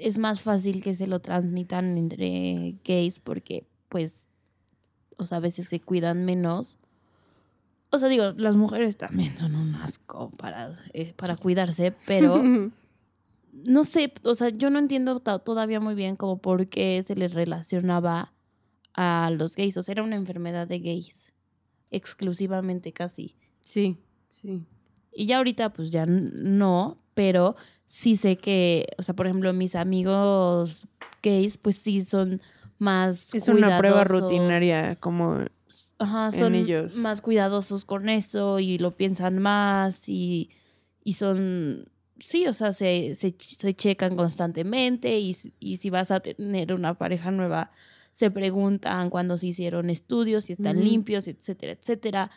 es 0.00 0.18
más 0.18 0.42
fácil 0.42 0.82
que 0.82 0.94
se 0.94 1.06
lo 1.06 1.20
transmitan 1.20 1.96
entre 1.96 2.78
gays 2.84 3.20
porque, 3.20 3.64
pues, 3.88 4.26
o 5.16 5.24
sea, 5.24 5.38
a 5.38 5.40
veces 5.40 5.68
se 5.68 5.80
cuidan 5.80 6.24
menos 6.24 6.78
O 7.90 7.98
sea, 7.98 8.08
digo, 8.08 8.32
las 8.36 8.56
mujeres 8.56 8.96
también 8.96 9.36
son 9.38 9.54
un 9.54 9.74
asco 9.76 10.30
para, 10.36 10.74
eh, 10.92 11.14
para 11.16 11.36
cuidarse, 11.36 11.94
pero 12.06 12.42
no 13.52 13.84
sé, 13.84 14.12
o 14.24 14.34
sea, 14.34 14.48
yo 14.48 14.70
no 14.70 14.78
entiendo 14.78 15.20
to- 15.20 15.38
todavía 15.40 15.78
muy 15.80 15.94
bien 15.94 16.16
como 16.16 16.38
por 16.40 16.68
qué 16.68 17.02
se 17.06 17.14
les 17.14 17.32
relacionaba 17.34 18.32
a 18.94 19.30
los 19.30 19.54
gays. 19.56 19.76
O 19.76 19.82
sea, 19.82 19.92
era 19.92 20.02
una 20.02 20.16
enfermedad 20.16 20.66
de 20.66 20.78
gays, 20.80 21.34
exclusivamente 21.90 22.92
casi. 22.92 23.36
sí, 23.60 23.96
sí. 24.30 24.64
Y 25.14 25.26
ya 25.26 25.36
ahorita 25.38 25.74
pues 25.74 25.90
ya 25.92 26.06
no, 26.06 26.96
pero 27.12 27.54
sí 27.86 28.16
sé 28.16 28.36
que, 28.38 28.86
o 28.96 29.02
sea, 29.02 29.14
por 29.14 29.26
ejemplo, 29.26 29.52
mis 29.52 29.74
amigos 29.74 30.88
gays 31.22 31.58
pues 31.58 31.76
sí 31.76 32.00
son 32.00 32.40
más 32.78 33.34
Es 33.34 33.46
una 33.48 33.76
prueba 33.78 34.04
rutinaria, 34.04 34.96
como 34.96 35.40
Ajá, 35.98 36.28
en 36.28 36.32
son 36.32 36.54
ellos. 36.54 36.96
más 36.96 37.20
cuidadosos 37.20 37.84
con 37.84 38.08
eso 38.08 38.58
y 38.58 38.78
lo 38.78 38.92
piensan 38.96 39.38
más 39.38 40.08
y, 40.08 40.48
y 41.04 41.12
son, 41.12 41.84
sí, 42.22 42.46
o 42.46 42.52
sea, 42.54 42.72
se, 42.72 43.14
se, 43.14 43.34
se 43.38 43.74
checan 43.74 44.16
constantemente 44.16 45.18
y, 45.18 45.34
si- 45.34 45.52
y 45.60 45.76
si 45.78 45.90
vas 45.90 46.10
a 46.10 46.20
tener 46.20 46.72
una 46.72 46.94
pareja 46.94 47.30
nueva, 47.30 47.70
se 48.12 48.30
preguntan 48.30 49.10
cuándo 49.10 49.36
se 49.38 49.48
hicieron 49.48 49.90
estudios, 49.90 50.44
si 50.44 50.52
están 50.54 50.76
limpios, 50.84 51.28
etcétera, 51.28 51.72
etcétera. 51.72 52.30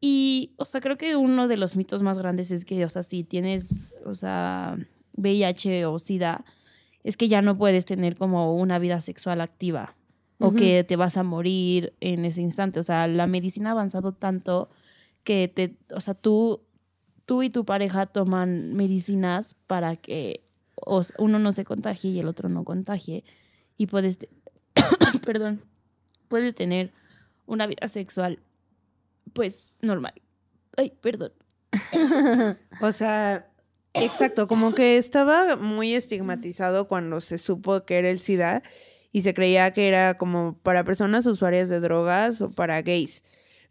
Y, 0.00 0.54
o 0.56 0.64
sea, 0.64 0.80
creo 0.80 0.96
que 0.96 1.16
uno 1.16 1.46
de 1.48 1.56
los 1.58 1.76
mitos 1.76 2.02
más 2.02 2.18
grandes 2.18 2.50
es 2.50 2.64
que, 2.64 2.84
o 2.84 2.88
sea, 2.88 3.02
si 3.02 3.22
tienes, 3.22 3.92
o 4.04 4.14
sea, 4.14 4.78
VIH 5.16 5.84
o 5.86 5.98
SIDA, 5.98 6.44
es 7.04 7.16
que 7.16 7.28
ya 7.28 7.42
no 7.42 7.56
puedes 7.58 7.84
tener 7.84 8.16
como 8.16 8.54
una 8.56 8.78
vida 8.78 9.00
sexual 9.02 9.40
activa 9.40 9.94
o 10.38 10.52
que 10.56 10.84
te 10.84 10.96
vas 10.96 11.18
a 11.18 11.22
morir 11.22 11.92
en 12.00 12.24
ese 12.24 12.40
instante. 12.40 12.80
O 12.80 12.82
sea, 12.82 13.06
la 13.08 13.26
medicina 13.26 13.70
ha 13.70 13.72
avanzado 13.72 14.12
tanto 14.12 14.70
que 15.22 15.48
te, 15.48 15.76
o 15.94 16.00
sea, 16.00 16.14
tú, 16.14 16.62
tú 17.30 17.44
y 17.44 17.50
tu 17.50 17.64
pareja 17.64 18.06
toman 18.06 18.74
medicinas 18.74 19.54
para 19.68 19.94
que 19.94 20.42
uno 21.16 21.38
no 21.38 21.52
se 21.52 21.64
contagie 21.64 22.10
y 22.10 22.18
el 22.18 22.26
otro 22.26 22.48
no 22.48 22.64
contagie 22.64 23.22
y 23.76 23.86
puedes, 23.86 24.18
perdón, 25.24 25.62
puedes 26.26 26.56
tener 26.56 26.90
una 27.46 27.68
vida 27.68 27.86
sexual, 27.86 28.40
pues, 29.32 29.72
normal. 29.80 30.14
Ay, 30.76 30.92
perdón. 31.00 31.30
O 32.80 32.90
sea, 32.90 33.48
exacto, 33.94 34.48
como 34.48 34.74
que 34.74 34.98
estaba 34.98 35.54
muy 35.54 35.94
estigmatizado 35.94 36.88
cuando 36.88 37.20
se 37.20 37.38
supo 37.38 37.84
que 37.84 38.00
era 38.00 38.10
el 38.10 38.18
SIDA 38.18 38.64
y 39.12 39.22
se 39.22 39.34
creía 39.34 39.72
que 39.72 39.86
era 39.86 40.18
como 40.18 40.58
para 40.64 40.82
personas 40.82 41.26
usuarias 41.26 41.68
de 41.68 41.78
drogas 41.78 42.42
o 42.42 42.50
para 42.50 42.82
gays. 42.82 43.22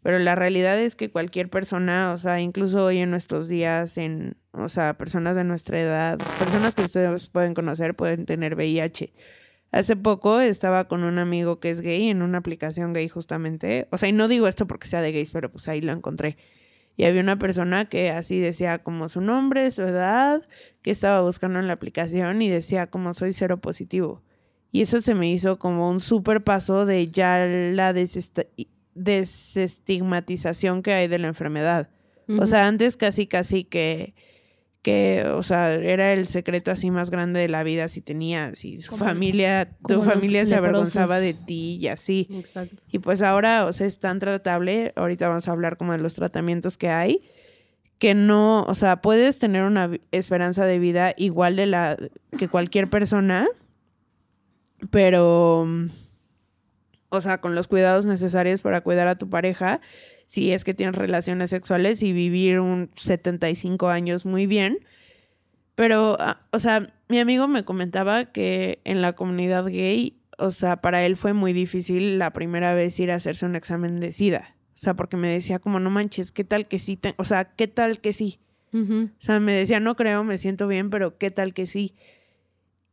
Pero 0.02 0.18
la 0.18 0.34
realidad 0.34 0.80
es 0.80 0.96
que 0.96 1.10
cualquier 1.10 1.50
persona, 1.50 2.12
o 2.12 2.18
sea, 2.18 2.40
incluso 2.40 2.84
hoy 2.84 2.98
en 2.98 3.10
nuestros 3.10 3.48
días, 3.48 3.98
en, 3.98 4.36
o 4.52 4.68
sea, 4.68 4.94
personas 4.94 5.36
de 5.36 5.44
nuestra 5.44 5.78
edad, 5.78 6.18
personas 6.38 6.74
que 6.74 6.82
ustedes 6.82 7.26
pueden 7.26 7.52
conocer, 7.54 7.94
pueden 7.94 8.24
tener 8.24 8.54
VIH. 8.54 9.12
Hace 9.72 9.96
poco 9.96 10.40
estaba 10.40 10.88
con 10.88 11.04
un 11.04 11.18
amigo 11.18 11.60
que 11.60 11.70
es 11.70 11.80
gay 11.80 12.08
en 12.08 12.22
una 12.22 12.38
aplicación 12.38 12.92
gay 12.92 13.08
justamente. 13.08 13.86
O 13.90 13.98
sea, 13.98 14.08
y 14.08 14.12
no 14.12 14.26
digo 14.26 14.48
esto 14.48 14.66
porque 14.66 14.88
sea 14.88 15.02
de 15.02 15.12
gays, 15.12 15.30
pero 15.30 15.50
pues 15.52 15.68
ahí 15.68 15.80
lo 15.80 15.92
encontré. 15.92 16.38
Y 16.96 17.04
había 17.04 17.20
una 17.20 17.38
persona 17.38 17.84
que 17.88 18.10
así 18.10 18.40
decía 18.40 18.78
como 18.80 19.08
su 19.08 19.20
nombre, 19.20 19.70
su 19.70 19.82
edad, 19.82 20.42
que 20.82 20.90
estaba 20.90 21.20
buscando 21.20 21.58
en 21.58 21.66
la 21.66 21.74
aplicación 21.74 22.42
y 22.42 22.48
decía 22.48 22.88
como 22.88 23.14
soy 23.14 23.32
cero 23.32 23.58
positivo. 23.60 24.22
Y 24.72 24.82
eso 24.82 25.00
se 25.00 25.14
me 25.14 25.30
hizo 25.30 25.58
como 25.58 25.88
un 25.90 26.00
súper 26.00 26.42
paso 26.42 26.84
de 26.84 27.08
ya 27.10 27.44
la 27.46 27.92
desesta- 27.92 28.46
desestigmatización 29.04 30.82
que 30.82 30.92
hay 30.92 31.08
de 31.08 31.18
la 31.18 31.28
enfermedad. 31.28 31.88
O 32.38 32.46
sea, 32.46 32.68
antes 32.68 32.96
casi 32.96 33.26
casi 33.26 33.64
que, 33.64 34.14
que, 34.82 35.24
o 35.34 35.42
sea, 35.42 35.74
era 35.74 36.12
el 36.12 36.28
secreto 36.28 36.70
así 36.70 36.88
más 36.92 37.10
grande 37.10 37.40
de 37.40 37.48
la 37.48 37.64
vida 37.64 37.88
si 37.88 38.00
tenías, 38.02 38.56
si 38.60 38.80
su 38.80 38.92
Como- 38.92 39.04
familia, 39.04 39.70
tu 39.88 39.94
como 39.96 40.02
familia 40.10 40.46
se 40.46 40.54
avergonzaba 40.54 41.18
de 41.18 41.34
ti 41.34 41.78
y 41.80 41.88
así. 41.88 42.28
Exacto. 42.30 42.76
Y 42.92 43.00
pues 43.00 43.20
ahora, 43.22 43.66
o 43.66 43.72
sea, 43.72 43.88
es 43.88 43.98
tan 43.98 44.20
tratable, 44.20 44.92
ahorita 44.94 45.26
vamos 45.28 45.48
a 45.48 45.50
hablar 45.50 45.76
como 45.76 45.90
de 45.90 45.98
los 45.98 46.14
tratamientos 46.14 46.78
que 46.78 46.88
hay, 46.88 47.20
que 47.98 48.14
no, 48.14 48.62
o 48.62 48.74
sea, 48.76 49.02
puedes 49.02 49.40
tener 49.40 49.64
una 49.64 49.90
esperanza 50.12 50.64
de 50.66 50.78
vida 50.78 51.14
igual 51.16 51.56
de 51.56 51.66
la 51.66 51.96
que 52.38 52.46
cualquier 52.46 52.88
persona, 52.88 53.48
pero, 54.90 55.66
o 57.10 57.20
sea, 57.20 57.40
con 57.40 57.54
los 57.54 57.66
cuidados 57.68 58.06
necesarios 58.06 58.62
para 58.62 58.80
cuidar 58.80 59.06
a 59.08 59.16
tu 59.16 59.28
pareja, 59.28 59.80
si 60.28 60.52
es 60.52 60.64
que 60.64 60.74
tienes 60.74 60.96
relaciones 60.96 61.50
sexuales 61.50 62.02
y 62.02 62.12
vivir 62.12 62.58
un 62.60 62.90
75 62.96 63.88
años 63.88 64.24
muy 64.26 64.46
bien. 64.46 64.78
Pero, 65.74 66.16
ah, 66.20 66.40
o 66.52 66.58
sea, 66.58 66.92
mi 67.08 67.18
amigo 67.18 67.48
me 67.48 67.64
comentaba 67.64 68.26
que 68.26 68.80
en 68.84 69.02
la 69.02 69.14
comunidad 69.14 69.64
gay, 69.66 70.16
o 70.38 70.50
sea, 70.50 70.76
para 70.80 71.04
él 71.04 71.16
fue 71.16 71.32
muy 71.32 71.52
difícil 71.52 72.18
la 72.18 72.32
primera 72.32 72.74
vez 72.74 72.98
ir 73.00 73.10
a 73.10 73.16
hacerse 73.16 73.46
un 73.46 73.56
examen 73.56 74.00
de 74.00 74.12
SIDA. 74.12 74.56
O 74.74 74.78
sea, 74.82 74.94
porque 74.94 75.16
me 75.16 75.28
decía 75.28 75.58
como, 75.58 75.78
no 75.80 75.90
manches, 75.90 76.32
¿qué 76.32 76.44
tal 76.44 76.66
que 76.66 76.78
sí? 76.78 76.96
te- 76.96 77.14
O 77.18 77.24
sea, 77.24 77.44
¿qué 77.44 77.68
tal 77.68 78.00
que 78.00 78.12
sí? 78.12 78.40
O 79.06 79.22
sea, 79.22 79.40
me 79.40 79.52
decía, 79.52 79.80
no 79.80 79.96
creo, 79.96 80.22
me 80.24 80.38
siento 80.38 80.68
bien, 80.68 80.90
pero 80.90 81.18
¿qué 81.18 81.30
tal 81.30 81.52
que 81.54 81.66
sí? 81.66 81.94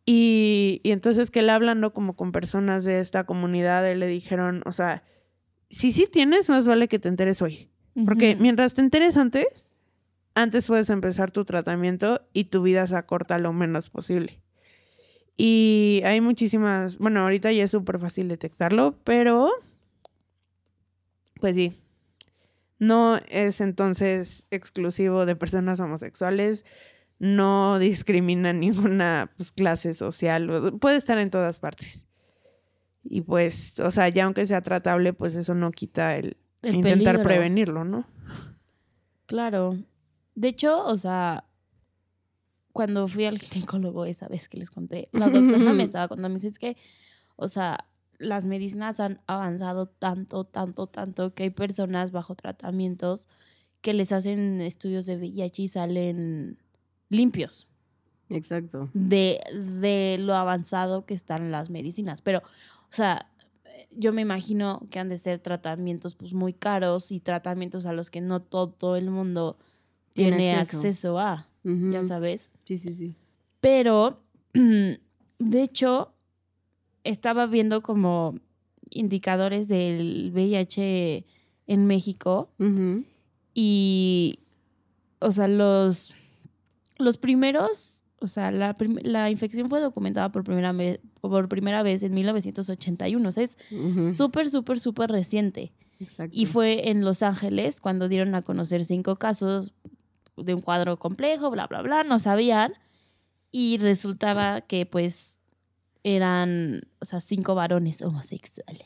Y, 0.08 0.80
y 0.84 0.92
entonces 0.92 1.30
que 1.30 1.42
él 1.42 1.50
hablando 1.50 1.94
como 1.94 2.16
con 2.16 2.32
personas 2.32 2.86
de 2.86 3.02
esta 3.02 3.26
comunidad, 3.26 3.88
él 3.88 4.00
le 4.00 4.08
dijeron, 4.08 4.64
o 4.66 4.72
sea, 4.72 5.04
si 5.70 5.92
sí 5.92 6.08
tienes, 6.10 6.48
más 6.50 6.66
vale 6.66 6.88
que 6.88 6.98
te 6.98 7.10
enteres 7.10 7.42
hoy. 7.42 7.70
Porque 8.06 8.36
mientras 8.40 8.74
te 8.74 8.82
enteres 8.82 9.18
antes, 9.18 9.68
antes 10.36 10.68
puedes 10.68 10.90
empezar 10.90 11.32
tu 11.32 11.46
tratamiento 11.46 12.22
y 12.32 12.46
tu 12.46 12.62
vida 12.62 12.86
se 12.88 12.96
acorta 12.96 13.38
lo 13.38 13.54
menos 13.54 13.90
posible. 13.90 14.40
Y 15.36 16.02
hay 16.06 16.22
muchísimas, 16.22 16.98
bueno, 16.98 17.22
ahorita 17.22 17.52
ya 17.52 17.64
es 17.64 17.72
súper 17.72 18.00
fácil 18.00 18.28
detectarlo, 18.28 18.98
pero 19.04 19.52
pues 21.40 21.56
sí, 21.56 21.74
no 22.80 23.20
es 23.30 23.62
entonces 23.62 24.46
exclusivo 24.52 25.26
de 25.26 25.36
personas 25.36 25.80
homosexuales, 25.80 26.66
no 27.20 27.80
discrimina 27.80 28.54
ninguna 28.54 29.32
pues, 29.38 29.52
clase 29.52 29.94
social, 29.94 30.74
puede 30.80 30.98
estar 30.98 31.18
en 31.18 31.30
todas 31.30 31.60
partes. 31.60 32.04
Y 33.04 33.22
pues, 33.22 33.80
o 33.80 33.92
sea, 33.92 34.10
ya 34.10 34.26
aunque 34.26 34.46
sea 34.46 34.62
tratable, 34.62 35.14
pues 35.14 35.36
eso 35.36 35.54
no 35.54 35.72
quita 35.72 36.16
el, 36.18 36.38
El 36.62 36.76
intentar 36.76 37.16
peligro. 37.16 37.24
prevenirlo, 37.24 37.84
¿no? 37.86 38.06
Claro. 39.26 39.78
De 40.36 40.50
hecho, 40.50 40.86
o 40.86 40.98
sea, 40.98 41.46
cuando 42.74 43.08
fui 43.08 43.26
al 43.26 43.40
ginecólogo 43.40 44.06
esa 44.06 44.28
vez 44.28 44.50
que 44.50 44.58
les 44.58 44.70
conté, 44.70 45.10
la 45.14 45.30
doctora 45.30 45.74
me 45.74 45.84
estaba 45.84 46.08
contando, 46.08 46.30
me 46.30 46.36
dijo, 46.36 46.48
es 46.48 46.60
que, 46.60 46.78
o 47.36 47.48
sea, 47.48 47.88
las 48.20 48.46
medicinas 48.46 49.00
han 49.00 49.22
avanzado 49.28 49.88
tanto, 49.88 50.44
tanto, 50.44 50.88
tanto, 50.88 51.32
que 51.32 51.44
hay 51.44 51.50
personas 51.50 52.12
bajo 52.12 52.36
tratamientos 52.36 53.28
que 53.82 53.94
les 53.94 54.12
hacen 54.12 54.60
estudios 54.62 55.06
de 55.06 55.18
VIH 55.18 55.62
y 55.62 55.68
salen 55.68 56.58
limpios 57.10 57.68
Exacto. 58.30 58.90
de, 58.94 59.40
de 59.80 60.18
lo 60.20 60.36
avanzado 60.36 61.06
que 61.06 61.14
están 61.14 61.52
las 61.52 61.70
medicinas. 61.70 62.22
Pero, 62.22 62.40
o 62.40 62.94
sea, 62.94 63.28
yo 63.92 64.14
me 64.14 64.22
imagino 64.22 64.86
que 64.92 65.00
han 65.00 65.10
de 65.10 65.18
ser 65.18 65.40
tratamientos 65.40 66.16
pues 66.16 66.34
muy 66.34 66.54
caros 66.54 67.12
y 67.12 67.20
tratamientos 67.20 67.86
a 67.86 67.94
los 67.94 68.10
que 68.10 68.22
no 68.22 68.42
todo 68.42 68.96
el 68.96 69.10
mundo 69.10 69.58
Tiene 70.14 70.38
tiene 70.38 70.56
acceso. 70.56 70.78
acceso, 70.78 71.20
a, 71.20 71.48
ya 71.64 72.04
sabes. 72.06 72.50
Sí, 72.66 72.78
sí, 72.78 72.94
sí. 72.94 73.16
Pero, 73.62 74.22
de 74.54 74.98
hecho, 75.62 76.12
estaba 77.04 77.46
viendo 77.46 77.82
como 77.82 78.36
indicadores 78.90 79.68
del 79.68 80.32
VIH 80.34 81.26
en 81.68 81.86
México 81.88 82.50
y, 83.54 84.40
o 85.20 85.32
sea, 85.32 85.48
los, 85.48 86.14
los 86.98 87.18
primeros, 87.18 88.04
o 88.20 88.28
sea, 88.28 88.52
la, 88.52 89.30
infección 89.30 89.70
fue 89.70 89.80
documentada 89.80 90.32
por 90.32 90.44
primera, 90.44 90.72
vez, 90.72 91.00
por 91.22 91.48
primera 91.50 91.84
vez 91.84 92.04
en 92.04 92.14
1981. 92.14 93.28
O 93.28 93.32
sea, 93.32 93.44
es 93.44 93.58
Ujú. 93.72 94.14
súper, 94.14 94.50
súper, 94.50 94.80
súper 94.80 95.10
reciente. 95.12 95.74
Exacto. 96.00 96.36
Y 96.38 96.46
fue 96.46 96.90
en 96.90 97.04
Los 97.04 97.24
Ángeles 97.24 97.82
cuando 97.82 98.08
dieron 98.08 98.36
a 98.36 98.42
conocer 98.42 98.86
cinco 98.86 99.18
casos 99.18 99.74
de 100.36 100.54
un 100.54 100.62
cuadro 100.62 100.98
complejo, 100.98 101.50
bla, 101.50 101.68
bla, 101.68 101.82
bla, 101.82 102.04
no 102.04 102.20
sabían. 102.20 102.74
Y 103.52 103.78
resultaba 103.78 104.62
que 104.62 104.86
pues 104.86 105.38
eran, 106.04 106.82
o 107.00 107.06
sea, 107.06 107.20
cinco 107.20 107.56
varones 107.56 108.02
homosexuales. 108.02 108.86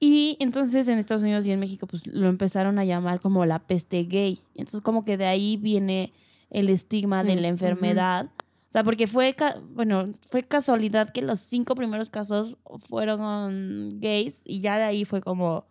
Y 0.00 0.36
entonces 0.38 0.86
en 0.86 0.98
Estados 0.98 1.22
Unidos 1.22 1.44
y 1.44 1.50
en 1.50 1.58
México 1.58 1.86
pues 1.86 2.06
lo 2.06 2.28
empezaron 2.28 2.78
a 2.78 2.84
llamar 2.84 3.20
como 3.20 3.44
la 3.46 3.58
peste 3.58 4.04
gay. 4.04 4.38
Entonces 4.54 4.80
como 4.80 5.04
que 5.04 5.16
de 5.16 5.26
ahí 5.26 5.56
viene 5.56 6.12
el 6.50 6.68
estigma 6.68 7.22
de 7.22 7.36
la 7.36 7.42
ujú. 7.42 7.48
enfermedad. 7.48 8.30
O 8.68 8.72
sea, 8.72 8.84
porque 8.84 9.06
fue, 9.06 9.34
bueno, 9.70 10.12
fue 10.30 10.42
casualidad 10.42 11.10
que 11.10 11.22
los 11.22 11.40
cinco 11.40 11.74
primeros 11.74 12.10
casos 12.10 12.56
fueron 12.88 13.98
gays 14.00 14.42
y 14.44 14.60
ya 14.60 14.76
de 14.76 14.84
ahí 14.84 15.04
fue 15.06 15.22
como, 15.22 15.64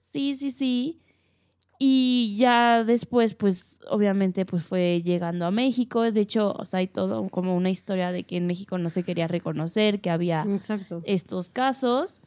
sí, 0.00 0.36
sí, 0.36 0.50
sí. 0.52 1.00
Y 1.80 2.36
ya 2.38 2.84
después, 2.84 3.34
pues, 3.34 3.80
obviamente, 3.90 4.46
pues 4.46 4.62
fue 4.62 5.02
llegando 5.02 5.44
a 5.46 5.50
México. 5.50 6.02
De 6.02 6.20
hecho, 6.20 6.52
o 6.52 6.64
sea, 6.64 6.78
hay 6.78 6.86
todo 6.86 7.28
como 7.28 7.56
una 7.56 7.70
historia 7.70 8.12
de 8.12 8.22
que 8.22 8.36
en 8.36 8.46
México 8.46 8.78
no 8.78 8.90
se 8.90 9.02
quería 9.02 9.26
reconocer 9.26 10.00
que 10.00 10.10
había 10.10 10.46
Exacto. 10.48 11.02
estos 11.04 11.50
casos, 11.50 12.20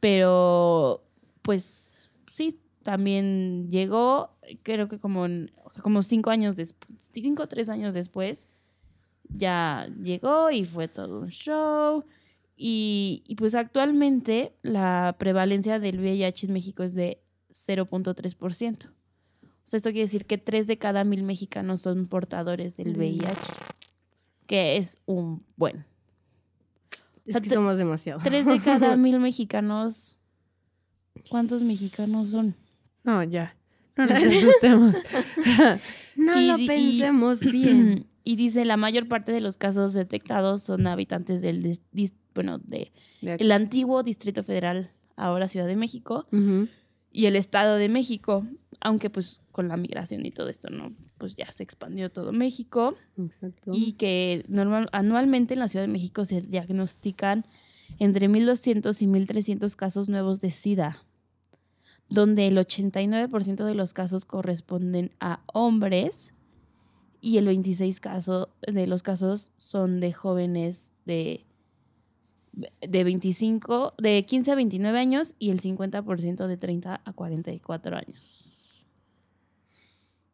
pero 0.00 1.02
pues 1.42 2.08
sí, 2.32 2.58
también 2.86 3.68
llegó, 3.68 4.30
creo 4.62 4.86
que 4.86 5.00
como, 5.00 5.22
o 5.22 5.70
sea, 5.72 5.82
como 5.82 6.04
cinco 6.04 6.30
años 6.30 6.54
después, 6.54 6.88
cinco 7.10 7.42
o 7.42 7.48
tres 7.48 7.68
años 7.68 7.94
después, 7.94 8.46
ya 9.28 9.88
llegó 10.00 10.52
y 10.52 10.64
fue 10.64 10.86
todo 10.86 11.18
un 11.18 11.28
show. 11.30 12.04
Y, 12.56 13.24
y 13.26 13.34
pues 13.34 13.56
actualmente 13.56 14.52
la 14.62 15.16
prevalencia 15.18 15.80
del 15.80 15.98
VIH 15.98 16.46
en 16.46 16.52
México 16.52 16.84
es 16.84 16.94
de 16.94 17.20
0.3%. 17.50 18.86
O 18.86 18.88
sea, 19.64 19.76
esto 19.78 19.90
quiere 19.90 20.04
decir 20.04 20.26
que 20.26 20.38
tres 20.38 20.68
de 20.68 20.78
cada 20.78 21.02
mil 21.02 21.24
mexicanos 21.24 21.80
son 21.80 22.06
portadores 22.06 22.76
del 22.76 22.92
Mm. 22.94 22.98
VIH, 22.98 23.52
que 24.46 24.76
es 24.76 25.00
un 25.06 25.42
buen. 25.56 25.84
Es 27.24 27.32
sea, 27.32 27.40
que 27.40 27.50
somos 27.50 27.76
demasiado. 27.76 28.20
Tres 28.22 28.46
de 28.46 28.60
cada 28.60 28.96
mil 28.96 29.18
mexicanos. 29.18 30.20
¿Cuántos 31.28 31.62
mexicanos 31.62 32.30
son? 32.30 32.54
No, 33.06 33.22
ya. 33.22 33.56
No 33.96 34.04
nos 34.04 34.12
asustemos. 34.22 34.96
No 36.16 36.40
Y 36.40 36.46
lo 36.46 36.58
y- 36.58 36.66
pensemos 36.66 37.40
bien. 37.52 38.06
Y 38.24 38.36
dice, 38.36 38.64
la 38.64 38.76
mayor 38.76 39.06
parte 39.06 39.32
de 39.32 39.40
los 39.40 39.56
casos 39.56 39.92
detectados 39.92 40.62
son 40.62 40.86
habitantes 40.86 41.40
del, 41.42 41.78
dis- 41.92 42.12
bueno, 42.34 42.58
de 42.58 42.90
el 43.22 43.52
antiguo 43.52 44.02
Distrito 44.02 44.42
Federal, 44.42 44.90
ahora 45.16 45.46
Ciudad 45.48 45.66
de 45.66 45.76
México, 45.76 46.26
y 47.12 47.26
el 47.26 47.36
Estado 47.36 47.76
de 47.76 47.88
México, 47.88 48.44
aunque 48.80 49.10
pues 49.10 49.40
con 49.52 49.68
la 49.68 49.76
migración 49.76 50.24
y 50.26 50.30
todo 50.32 50.48
esto, 50.48 50.70
¿no? 50.70 50.92
Pues 51.18 51.36
ya 51.36 51.50
se 51.52 51.62
expandió 51.62 52.10
todo 52.10 52.32
México. 52.32 52.94
Exacto. 53.18 53.70
y 53.74 53.92
que 53.92 54.44
normal, 54.48 54.88
anualmente 54.92 55.54
en 55.54 55.60
la 55.60 55.68
Ciudad 55.68 55.86
de 55.86 55.92
México 55.92 56.24
se 56.24 56.40
diagnostican 56.40 57.44
entre 57.98 58.28
1.200 58.28 59.00
y 59.02 59.06
1.300 59.06 59.76
casos 59.76 60.08
nuevos 60.08 60.40
de 60.40 60.50
SIDA, 60.50 61.02
donde 62.08 62.46
el 62.46 62.56
89% 62.56 63.64
de 63.64 63.74
los 63.74 63.92
casos 63.92 64.24
corresponden 64.24 65.10
a 65.20 65.40
hombres 65.52 66.32
y 67.20 67.38
el 67.38 67.48
26% 67.48 68.00
caso, 68.00 68.48
de 68.66 68.86
los 68.86 69.02
casos 69.02 69.52
son 69.56 70.00
de 70.00 70.12
jóvenes 70.12 70.92
de, 71.04 71.44
de 72.80 73.04
25, 73.04 73.94
de 73.98 74.24
15 74.24 74.52
a 74.52 74.54
29 74.54 74.98
años 74.98 75.34
y 75.38 75.50
el 75.50 75.60
50% 75.60 76.46
de 76.46 76.56
30 76.56 77.00
a 77.04 77.12
44 77.12 77.96
años. 77.96 78.48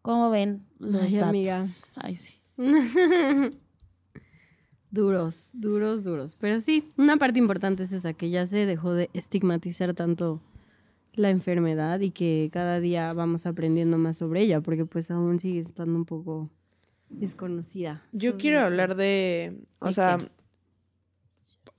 ¿Cómo 0.02 0.30
ven 0.30 0.66
los 0.78 1.02
Ay, 1.02 1.14
datos? 1.14 1.28
amiga. 1.28 1.66
Ay, 1.94 2.16
sí. 2.16 2.36
duros, 4.90 5.50
duros, 5.54 6.04
duros. 6.04 6.36
Pero 6.38 6.60
sí, 6.60 6.88
una 6.98 7.16
parte 7.16 7.38
importante 7.38 7.84
es 7.84 7.92
esa, 7.92 8.12
que 8.12 8.28
ya 8.28 8.46
se 8.46 8.66
dejó 8.66 8.92
de 8.92 9.08
estigmatizar 9.14 9.94
tanto 9.94 10.42
la 11.14 11.30
enfermedad 11.30 12.00
y 12.00 12.10
que 12.10 12.48
cada 12.52 12.80
día 12.80 13.12
vamos 13.12 13.46
aprendiendo 13.46 13.98
más 13.98 14.16
sobre 14.18 14.40
ella, 14.42 14.60
porque 14.60 14.86
pues 14.86 15.10
aún 15.10 15.40
sigue 15.40 15.60
estando 15.60 15.94
un 15.94 16.04
poco 16.04 16.50
desconocida. 17.10 18.02
Yo 18.12 18.36
quiero 18.38 18.60
hablar 18.60 18.96
de, 18.96 19.58
o 19.78 19.86
¿De 19.86 19.92
sea, 19.92 20.16
qué? 20.18 20.28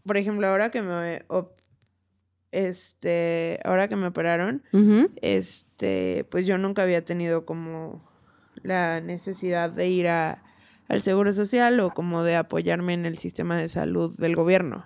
por 0.06 0.18
ejemplo, 0.18 0.48
ahora 0.48 0.70
que 0.70 0.82
me, 0.82 1.24
este, 2.52 3.60
ahora 3.66 3.88
que 3.88 3.96
me 3.96 4.08
operaron, 4.08 4.64
este, 5.22 6.26
pues 6.30 6.46
yo 6.46 6.58
nunca 6.58 6.84
había 6.84 7.04
tenido 7.04 7.46
como 7.46 8.08
la 8.62 9.02
necesidad 9.02 9.72
de 9.72 9.88
ir 9.90 10.08
a, 10.08 10.44
al 10.88 11.02
Seguro 11.02 11.34
Social 11.34 11.80
o 11.80 11.90
como 11.92 12.24
de 12.24 12.36
apoyarme 12.36 12.94
en 12.94 13.06
el 13.06 13.18
sistema 13.18 13.58
de 13.58 13.68
salud 13.68 14.16
del 14.18 14.36
gobierno. 14.36 14.86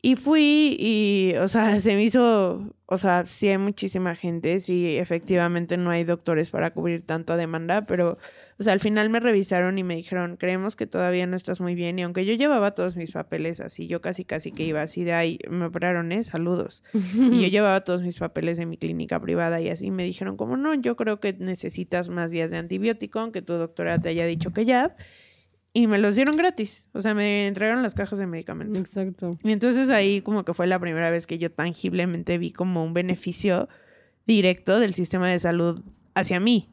Y 0.00 0.14
fui 0.14 0.76
y, 0.78 1.34
o 1.38 1.48
sea, 1.48 1.80
se 1.80 1.96
me 1.96 2.04
hizo, 2.04 2.72
o 2.86 2.98
sea, 2.98 3.26
sí 3.26 3.48
hay 3.48 3.58
muchísima 3.58 4.14
gente, 4.14 4.60
sí, 4.60 4.96
efectivamente 4.96 5.76
no 5.76 5.90
hay 5.90 6.04
doctores 6.04 6.50
para 6.50 6.70
cubrir 6.70 7.04
tanta 7.04 7.36
demanda, 7.36 7.84
pero, 7.84 8.16
o 8.60 8.62
sea, 8.62 8.74
al 8.74 8.78
final 8.78 9.10
me 9.10 9.18
revisaron 9.18 9.76
y 9.76 9.82
me 9.82 9.96
dijeron, 9.96 10.36
creemos 10.36 10.76
que 10.76 10.86
todavía 10.86 11.26
no 11.26 11.36
estás 11.36 11.60
muy 11.60 11.74
bien, 11.74 11.98
y 11.98 12.02
aunque 12.02 12.24
yo 12.24 12.34
llevaba 12.34 12.76
todos 12.76 12.96
mis 12.96 13.10
papeles 13.10 13.58
así, 13.58 13.88
yo 13.88 14.00
casi 14.00 14.24
casi 14.24 14.52
que 14.52 14.62
iba 14.62 14.82
así 14.82 15.02
de 15.02 15.14
ahí, 15.14 15.40
me 15.50 15.64
operaron, 15.64 16.12
¿eh? 16.12 16.22
Saludos. 16.22 16.84
Y 16.94 17.42
yo 17.42 17.48
llevaba 17.48 17.80
todos 17.82 18.02
mis 18.02 18.18
papeles 18.18 18.56
de 18.56 18.66
mi 18.66 18.76
clínica 18.76 19.20
privada 19.20 19.60
y 19.60 19.68
así 19.68 19.90
me 19.90 20.04
dijeron, 20.04 20.36
como 20.36 20.56
no, 20.56 20.74
yo 20.74 20.94
creo 20.94 21.18
que 21.18 21.32
necesitas 21.32 22.08
más 22.08 22.30
días 22.30 22.52
de 22.52 22.58
antibiótico, 22.58 23.18
aunque 23.18 23.42
tu 23.42 23.54
doctora 23.54 24.00
te 24.00 24.10
haya 24.10 24.26
dicho 24.26 24.52
que 24.52 24.64
ya. 24.64 24.94
Y 25.72 25.86
me 25.86 25.98
los 25.98 26.16
dieron 26.16 26.36
gratis. 26.36 26.84
O 26.92 27.02
sea, 27.02 27.14
me 27.14 27.46
entregaron 27.46 27.82
las 27.82 27.94
cajas 27.94 28.18
de 28.18 28.26
medicamentos. 28.26 28.78
Exacto. 28.78 29.30
Y 29.44 29.52
entonces 29.52 29.90
ahí 29.90 30.22
como 30.22 30.44
que 30.44 30.54
fue 30.54 30.66
la 30.66 30.78
primera 30.78 31.10
vez 31.10 31.26
que 31.26 31.38
yo 31.38 31.52
tangiblemente 31.52 32.38
vi 32.38 32.52
como 32.52 32.84
un 32.84 32.94
beneficio 32.94 33.68
directo 34.26 34.80
del 34.80 34.94
sistema 34.94 35.28
de 35.28 35.38
salud 35.38 35.82
hacia 36.14 36.40
mí. 36.40 36.68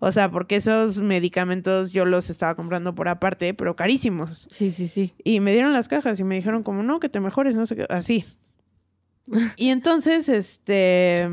O 0.00 0.10
sea, 0.10 0.30
porque 0.30 0.56
esos 0.56 0.98
medicamentos 0.98 1.92
yo 1.92 2.04
los 2.04 2.28
estaba 2.28 2.56
comprando 2.56 2.94
por 2.94 3.08
aparte, 3.08 3.54
pero 3.54 3.76
carísimos. 3.76 4.48
Sí, 4.50 4.70
sí, 4.70 4.88
sí. 4.88 5.14
Y 5.22 5.38
me 5.40 5.52
dieron 5.52 5.72
las 5.72 5.86
cajas 5.86 6.18
y 6.18 6.24
me 6.24 6.34
dijeron 6.34 6.62
como, 6.64 6.82
no, 6.82 6.98
que 6.98 7.08
te 7.08 7.20
mejores, 7.20 7.54
no 7.54 7.66
sé 7.66 7.76
qué, 7.76 7.86
así. 7.88 8.24
Y 9.56 9.68
entonces, 9.68 10.28
este, 10.28 11.28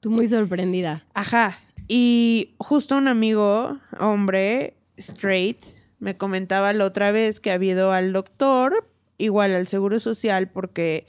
Tú 0.00 0.10
muy 0.10 0.26
sorprendida. 0.26 1.04
ajá. 1.12 1.58
Y 1.86 2.54
justo 2.58 2.96
un 2.96 3.08
amigo, 3.08 3.78
hombre, 3.98 4.74
straight, 4.96 5.64
me 5.98 6.16
comentaba 6.16 6.72
la 6.72 6.84
otra 6.84 7.12
vez 7.12 7.40
que 7.40 7.50
había 7.50 7.72
ido 7.72 7.92
al 7.92 8.12
doctor, 8.12 8.88
igual 9.18 9.54
al 9.54 9.68
Seguro 9.68 9.98
Social, 10.00 10.48
porque 10.48 11.06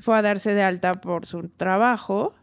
fue 0.00 0.16
a 0.16 0.22
darse 0.22 0.54
de 0.54 0.62
alta 0.62 0.94
por 0.94 1.26
su 1.26 1.48
trabajo, 1.48 2.34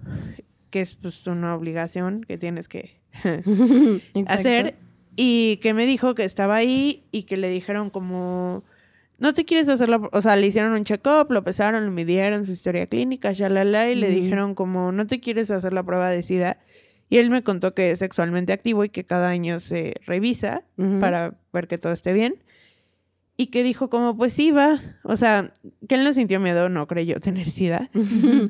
que 0.72 0.82
es 0.82 0.94
pues 0.96 1.26
una 1.28 1.56
obligación 1.56 2.24
que 2.24 2.38
tienes 2.38 2.68
que 2.68 3.00
hacer. 4.28 4.76
Y 5.16 5.58
que 5.58 5.74
me 5.74 5.86
dijo 5.86 6.14
que 6.14 6.26
estaba 6.26 6.56
ahí 6.58 7.04
y 7.12 7.24
que 7.24 7.38
le 7.38 7.50
dijeron 7.50 7.90
como 7.90 8.64
no 9.18 9.34
te 9.34 9.46
quieres 9.46 9.70
hacer 9.70 9.88
la 9.88 9.96
o 10.12 10.22
sea 10.22 10.36
le 10.36 10.46
hicieron 10.46 10.74
un 10.74 10.84
check-up 10.84 11.28
lo 11.32 11.42
pesaron 11.42 11.86
lo 11.86 11.92
midieron 11.92 12.46
su 12.46 12.52
historia 12.52 12.88
clínica 12.88 13.32
shalala 13.32 13.90
y 13.90 13.96
le 13.96 14.10
Ujú. 14.10 14.16
dijeron 14.20 14.56
como 14.56 14.92
no 14.92 15.08
te 15.08 15.22
quieres 15.22 15.52
hacer 15.52 15.72
la 15.72 15.84
prueba 15.84 16.10
de 16.10 16.22
sida 16.22 16.58
y 17.10 17.18
él 17.18 17.30
me 17.30 17.44
contó 17.44 17.74
que 17.74 17.92
es 17.92 18.00
sexualmente 18.00 18.54
activo 18.54 18.84
y 18.84 18.90
que 18.90 19.06
cada 19.06 19.30
año 19.30 19.60
se 19.60 19.96
revisa 20.06 20.64
para 21.00 21.36
ver 21.54 21.68
que 21.68 21.78
todo 21.78 21.94
esté 21.94 22.14
bien. 22.14 22.44
Y 23.38 23.48
que 23.48 23.64
dijo 23.64 23.90
como 23.90 24.16
pues 24.16 24.32
sí 24.32 24.52
va 24.52 24.80
o 25.04 25.18
sea 25.18 25.52
que 25.90 25.96
él 25.96 26.06
no 26.06 26.14
sintió 26.14 26.40
miedo 26.40 26.70
no 26.70 26.88
creyó 26.88 27.20
tener 27.20 27.50
sida 27.50 27.90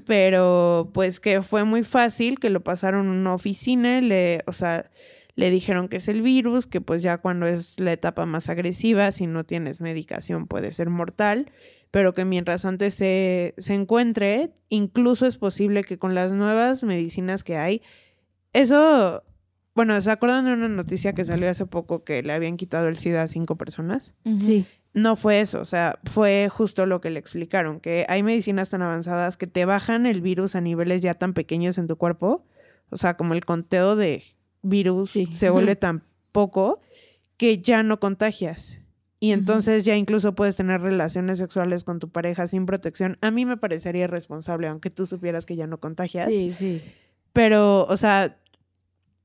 pero 0.05 0.91
pues 0.93 1.19
que 1.19 1.41
fue 1.41 1.63
muy 1.63 1.83
fácil, 1.83 2.39
que 2.39 2.51
lo 2.51 2.61
pasaron 2.61 3.07
a 3.07 3.11
una 3.11 3.33
oficina, 3.33 3.97
y 3.97 4.01
le, 4.01 4.43
o 4.45 4.53
sea, 4.53 4.91
le 5.35 5.49
dijeron 5.49 5.89
que 5.89 5.97
es 5.97 6.07
el 6.07 6.21
virus, 6.21 6.67
que 6.67 6.81
pues 6.81 7.01
ya 7.01 7.17
cuando 7.17 7.45
es 7.45 7.79
la 7.79 7.93
etapa 7.93 8.25
más 8.25 8.49
agresiva, 8.49 9.11
si 9.11 9.27
no 9.27 9.43
tienes 9.43 9.81
medicación 9.81 10.47
puede 10.47 10.71
ser 10.71 10.89
mortal, 10.89 11.51
pero 11.91 12.13
que 12.13 12.25
mientras 12.25 12.65
antes 12.65 12.93
se, 12.93 13.53
se 13.57 13.73
encuentre, 13.73 14.51
incluso 14.69 15.25
es 15.25 15.37
posible 15.37 15.83
que 15.83 15.97
con 15.97 16.15
las 16.15 16.31
nuevas 16.31 16.83
medicinas 16.83 17.43
que 17.43 17.57
hay, 17.57 17.81
eso, 18.61 19.23
bueno, 19.75 19.99
¿se 20.01 20.11
acuerdan 20.11 20.45
de 20.45 20.53
una 20.53 20.67
noticia 20.69 21.13
que 21.13 21.25
salió 21.25 21.49
hace 21.49 21.65
poco 21.65 22.03
que 22.03 22.23
le 22.23 22.33
habían 22.33 22.57
quitado 22.57 22.87
el 22.87 22.97
SIDA 22.97 23.23
a 23.23 23.27
cinco 23.27 23.55
personas? 23.57 24.11
Sí. 24.41 24.65
No 24.93 25.17
fue 25.17 25.41
eso, 25.41 25.59
o 25.59 25.65
sea, 25.65 25.99
fue 26.05 26.47
justo 26.49 26.85
lo 26.85 27.01
que 27.01 27.09
le 27.09 27.19
explicaron, 27.19 27.81
que 27.81 28.05
hay 28.07 28.23
medicinas 28.23 28.69
tan 28.69 28.81
avanzadas 28.81 29.35
que 29.35 29.45
te 29.45 29.65
bajan 29.65 30.05
el 30.05 30.21
virus 30.21 30.55
a 30.55 30.61
niveles 30.61 31.01
ya 31.01 31.13
tan 31.13 31.33
pequeños 31.33 31.77
en 31.77 31.87
tu 31.87 31.97
cuerpo, 31.97 32.45
o 32.89 32.95
sea, 32.97 33.17
como 33.17 33.33
el 33.33 33.43
conteo 33.43 33.97
de 33.97 34.23
virus 34.61 35.11
Sí. 35.11 35.25
se 35.37 35.49
vuelve 35.49 35.75
tan 35.75 36.03
poco 36.31 36.79
que 37.35 37.57
ya 37.57 37.83
no 37.83 37.99
contagias. 37.99 38.77
Y 39.19 39.31
entonces 39.33 39.83
ya 39.83 39.95
incluso 39.97 40.33
puedes 40.35 40.55
tener 40.55 40.79
relaciones 40.81 41.39
sexuales 41.39 41.83
con 41.83 41.99
tu 41.99 42.09
pareja 42.09 42.47
sin 42.47 42.65
protección. 42.65 43.17
A 43.21 43.31
mí 43.31 43.45
me 43.45 43.57
parecería 43.57 44.03
irresponsable, 44.05 44.67
aunque 44.67 44.89
tú 44.91 45.05
supieras 45.05 45.45
que 45.45 45.55
ya 45.57 45.67
no 45.67 45.79
contagias. 45.79 46.27
Sí, 46.29 46.51
sí. 46.53 46.81
Pero, 47.33 47.85
o 47.87 47.97
sea, 47.97 48.37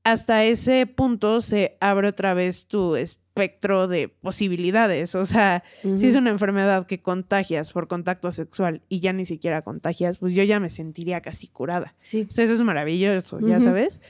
hasta 0.03 0.43
ese 0.45 0.85
punto 0.87 1.41
se 1.41 1.77
abre 1.79 2.07
otra 2.07 2.33
vez 2.33 2.65
tu 2.65 2.95
espectro 2.95 3.87
de 3.87 4.07
posibilidades. 4.09 5.15
O 5.15 5.25
sea, 5.25 5.63
si 5.97 6.07
es 6.07 6.15
una 6.15 6.29
enfermedad 6.31 6.85
que 6.87 7.01
contagias 7.01 7.71
por 7.71 7.87
contacto 7.87 8.31
sexual 8.31 8.81
y 8.89 8.99
ya 8.99 9.13
ni 9.13 9.25
siquiera 9.25 9.61
contagias, 9.61 10.17
pues 10.17 10.33
yo 10.33 10.43
ya 10.43 10.59
me 10.59 10.69
sentiría 10.69 11.21
casi 11.21 11.47
curada. 11.47 11.95
Sí. 11.99 12.27
O 12.29 12.31
sea, 12.31 12.45
eso 12.45 12.53
es 12.55 12.61
maravilloso, 12.61 13.39
ya 13.39 13.59
sabes. 13.59 14.01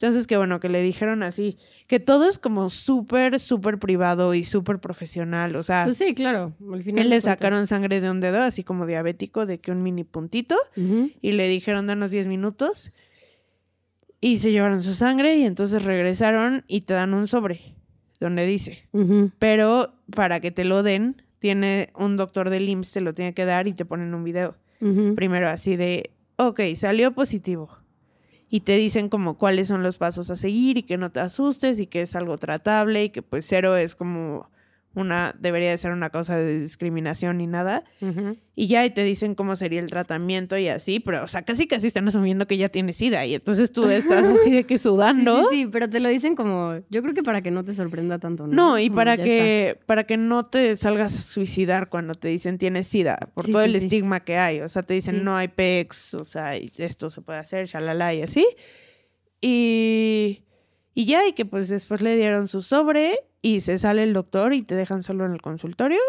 Entonces, 0.00 0.28
qué 0.28 0.36
bueno 0.36 0.60
que 0.60 0.68
le 0.68 0.80
dijeron 0.80 1.24
así, 1.24 1.58
que 1.88 1.98
todo 1.98 2.28
es 2.28 2.38
como 2.38 2.70
súper, 2.70 3.40
súper 3.40 3.78
privado 3.78 4.32
y 4.32 4.44
súper 4.44 4.78
profesional. 4.78 5.56
O 5.56 5.64
sea, 5.64 5.82
Pues 5.86 5.96
sí, 5.96 6.14
claro. 6.14 6.52
Al 6.72 6.84
final 6.84 7.02
él 7.02 7.08
le 7.08 7.16
cuentas. 7.16 7.22
sacaron 7.24 7.66
sangre 7.66 8.00
de 8.00 8.08
un 8.08 8.20
dedo, 8.20 8.40
así 8.40 8.62
como 8.62 8.86
diabético, 8.86 9.44
de 9.44 9.58
que 9.58 9.72
un 9.72 9.82
mini 9.82 10.04
puntito 10.04 10.56
y 10.76 11.32
le 11.32 11.48
dijeron 11.48 11.88
danos 11.88 12.12
10 12.12 12.28
minutos. 12.28 12.92
Y 14.20 14.38
se 14.38 14.50
llevaron 14.50 14.82
su 14.82 14.94
sangre 14.94 15.36
y 15.36 15.44
entonces 15.44 15.84
regresaron 15.84 16.64
y 16.66 16.80
te 16.82 16.94
dan 16.94 17.14
un 17.14 17.28
sobre 17.28 17.74
donde 18.20 18.46
dice, 18.46 18.88
pero 19.38 19.92
para 20.14 20.40
que 20.40 20.50
te 20.50 20.64
lo 20.64 20.82
den, 20.82 21.22
tiene 21.38 21.90
un 21.94 22.16
doctor 22.16 22.50
del 22.50 22.68
IMSS, 22.68 22.92
te 22.92 23.00
lo 23.00 23.14
tiene 23.14 23.32
que 23.32 23.44
dar 23.44 23.68
y 23.68 23.74
te 23.74 23.84
ponen 23.84 24.12
un 24.12 24.24
video. 24.24 24.56
Primero 25.14 25.48
así 25.48 25.76
de, 25.76 26.10
ok, 26.36 26.60
salió 26.76 27.12
positivo. 27.12 27.70
Y 28.50 28.60
te 28.60 28.76
dicen 28.76 29.08
como 29.08 29.36
cuáles 29.38 29.68
son 29.68 29.82
los 29.82 29.98
pasos 29.98 30.30
a 30.30 30.36
seguir 30.36 30.78
y 30.78 30.82
que 30.82 30.96
no 30.96 31.12
te 31.12 31.20
asustes 31.20 31.78
y 31.78 31.86
que 31.86 32.02
es 32.02 32.16
algo 32.16 32.38
tratable 32.38 33.04
y 33.04 33.10
que 33.10 33.22
pues 33.22 33.44
cero 33.46 33.76
es 33.76 33.94
como 33.94 34.50
una, 35.00 35.34
debería 35.38 35.70
de 35.70 35.78
ser 35.78 35.92
una 35.92 36.10
causa 36.10 36.36
de 36.36 36.60
discriminación 36.60 37.38
ni 37.38 37.46
nada. 37.46 37.84
Y 38.54 38.66
ya 38.66 38.84
y 38.84 38.90
te 38.90 39.04
dicen 39.04 39.34
cómo 39.34 39.54
sería 39.54 39.80
el 39.80 39.88
tratamiento 39.88 40.58
y 40.58 40.68
así, 40.68 40.98
pero 40.98 41.24
o 41.24 41.28
sea, 41.28 41.42
casi 41.42 41.66
casi 41.66 41.86
están 41.86 42.08
asumiendo 42.08 42.46
que 42.46 42.56
ya 42.56 42.68
tienes 42.68 42.96
SIDA 42.96 43.24
y 43.24 43.34
entonces 43.34 43.70
tú 43.70 43.88
estás 43.88 44.26
así 44.26 44.50
de 44.50 44.64
que 44.64 44.78
sudando. 44.78 45.48
sí, 45.48 45.62
sí, 45.62 45.68
pero 45.70 45.88
te 45.88 46.00
lo 46.00 46.08
dicen 46.08 46.34
como, 46.34 46.74
yo 46.90 47.02
creo 47.02 47.14
que 47.14 47.22
para 47.22 47.40
que 47.40 47.50
no 47.50 47.64
te 47.64 47.74
sorprenda 47.74 48.18
tanto, 48.18 48.46
¿no? 48.46 48.52
No, 48.52 48.78
y 48.78 48.90
para 48.90 49.16
que, 49.16 49.78
para 49.86 50.04
que 50.04 50.16
no 50.16 50.46
te 50.46 50.76
salgas 50.76 51.14
a 51.16 51.22
suicidar 51.22 51.88
cuando 51.88 52.14
te 52.14 52.28
dicen 52.28 52.58
tienes 52.58 52.88
SIDA, 52.88 53.30
por 53.34 53.46
Sí, 53.46 53.52
todo 53.52 53.62
sí, 53.62 53.68
el 53.68 53.76
estigma 53.76 54.20
que 54.20 54.38
hay. 54.38 54.60
O 54.60 54.68
sea, 54.68 54.82
te 54.82 54.94
dicen 54.94 55.24
no 55.24 55.36
hay 55.36 55.48
PEX, 55.48 56.14
o 56.14 56.24
sea, 56.24 56.56
esto 56.56 57.10
se 57.10 57.20
puede 57.22 57.38
hacer, 57.38 57.66
shalala 57.66 58.12
y 58.14 58.22
así. 58.22 58.46
Y, 59.40 60.42
y 60.98 61.04
ya, 61.04 61.26
y 61.28 61.32
que 61.32 61.44
pues 61.44 61.68
después 61.68 62.00
le 62.00 62.16
dieron 62.16 62.48
su 62.48 62.60
sobre 62.62 63.20
y 63.40 63.60
se 63.60 63.78
sale 63.78 64.02
el 64.02 64.12
doctor 64.14 64.52
y 64.52 64.62
te 64.62 64.74
dejan 64.74 65.04
solo 65.04 65.24
en 65.26 65.32
el 65.32 65.40
consultorio 65.40 66.00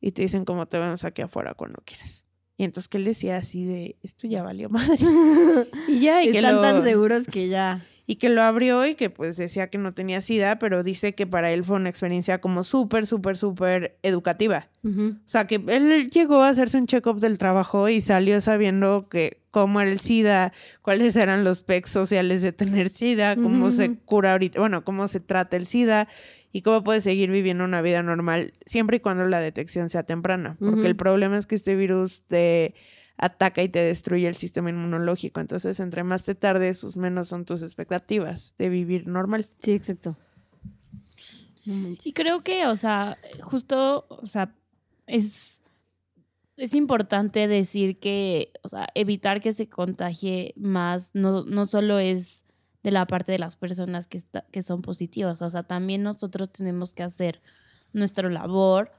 y 0.00 0.12
te 0.12 0.22
dicen 0.22 0.44
cómo 0.46 0.64
te 0.66 0.78
vemos 0.78 1.04
aquí 1.04 1.20
afuera 1.20 1.52
cuando 1.52 1.82
quieras. 1.84 2.24
Y 2.56 2.64
entonces 2.64 2.88
que 2.88 2.96
él 2.98 3.04
decía 3.04 3.36
así 3.36 3.64
de, 3.66 3.96
esto 4.02 4.26
ya 4.26 4.42
valió 4.42 4.70
madre. 4.70 4.98
y 5.88 6.00
ya, 6.00 6.22
y 6.22 6.30
que 6.30 6.38
Están 6.38 6.56
lo- 6.56 6.62
tan 6.62 6.82
seguros 6.82 7.26
que 7.26 7.48
ya. 7.48 7.84
Y 8.06 8.16
que 8.16 8.28
lo 8.28 8.42
abrió 8.42 8.86
y 8.86 8.94
que 8.94 9.08
pues 9.08 9.36
decía 9.36 9.68
que 9.68 9.78
no 9.78 9.94
tenía 9.94 10.20
sida, 10.20 10.58
pero 10.58 10.82
dice 10.82 11.14
que 11.14 11.26
para 11.26 11.50
él 11.52 11.64
fue 11.64 11.76
una 11.76 11.88
experiencia 11.88 12.40
como 12.40 12.62
súper, 12.62 13.06
súper, 13.06 13.36
súper 13.36 13.96
educativa. 14.02 14.68
O 14.84 15.28
sea, 15.28 15.46
que 15.46 15.62
él 15.68 16.10
llegó 16.10 16.42
a 16.42 16.50
hacerse 16.50 16.76
un 16.76 16.86
check-up 16.86 17.18
del 17.18 17.38
trabajo 17.38 17.88
y 17.88 18.02
salió 18.02 18.40
sabiendo 18.42 19.08
que 19.08 19.38
cómo 19.50 19.80
era 19.80 19.90
el 19.90 20.00
SIDA, 20.00 20.52
cuáles 20.82 21.16
eran 21.16 21.44
los 21.44 21.60
pecs 21.60 21.90
sociales 21.90 22.42
de 22.42 22.52
tener 22.52 22.90
SIDA, 22.90 23.36
cómo 23.36 23.70
se 23.70 23.96
cura 23.96 24.32
ahorita, 24.32 24.60
bueno, 24.60 24.84
cómo 24.84 25.08
se 25.08 25.20
trata 25.20 25.56
el 25.56 25.66
SIDA 25.66 26.08
y 26.52 26.62
cómo 26.62 26.84
puede 26.84 27.00
seguir 27.00 27.30
viviendo 27.30 27.64
una 27.64 27.80
vida 27.80 28.02
normal 28.02 28.52
siempre 28.66 28.98
y 28.98 29.00
cuando 29.00 29.26
la 29.26 29.40
detección 29.40 29.88
sea 29.88 30.02
temprana. 30.02 30.56
Porque 30.60 30.86
el 30.86 30.96
problema 30.96 31.38
es 31.38 31.46
que 31.46 31.54
este 31.54 31.74
virus 31.74 32.22
te 32.26 32.74
ataca 33.16 33.62
y 33.62 33.68
te 33.68 33.78
destruye 33.80 34.26
el 34.28 34.36
sistema 34.36 34.70
inmunológico. 34.70 35.40
Entonces, 35.40 35.78
entre 35.80 36.02
más 36.04 36.22
te 36.22 36.34
tardes, 36.34 36.78
pues 36.78 36.96
menos 36.96 37.28
son 37.28 37.44
tus 37.44 37.62
expectativas 37.62 38.54
de 38.58 38.68
vivir 38.68 39.06
normal. 39.06 39.48
Sí, 39.60 39.72
exacto. 39.72 40.16
Y 41.66 42.12
creo 42.12 42.42
que, 42.42 42.66
o 42.66 42.76
sea, 42.76 43.16
justo, 43.40 44.06
o 44.10 44.26
sea, 44.26 44.54
es, 45.06 45.62
es 46.58 46.74
importante 46.74 47.48
decir 47.48 47.98
que, 47.98 48.52
o 48.62 48.68
sea, 48.68 48.88
evitar 48.94 49.40
que 49.40 49.52
se 49.54 49.68
contagie 49.68 50.52
más, 50.56 51.10
no, 51.14 51.44
no 51.44 51.64
solo 51.64 51.98
es 51.98 52.44
de 52.82 52.90
la 52.90 53.06
parte 53.06 53.32
de 53.32 53.38
las 53.38 53.56
personas 53.56 54.06
que, 54.06 54.18
está- 54.18 54.44
que 54.52 54.62
son 54.62 54.82
positivas, 54.82 55.40
o 55.40 55.50
sea, 55.50 55.62
también 55.62 56.02
nosotros 56.02 56.52
tenemos 56.52 56.92
que 56.92 57.02
hacer 57.02 57.40
nuestra 57.94 58.28
labor 58.28 58.92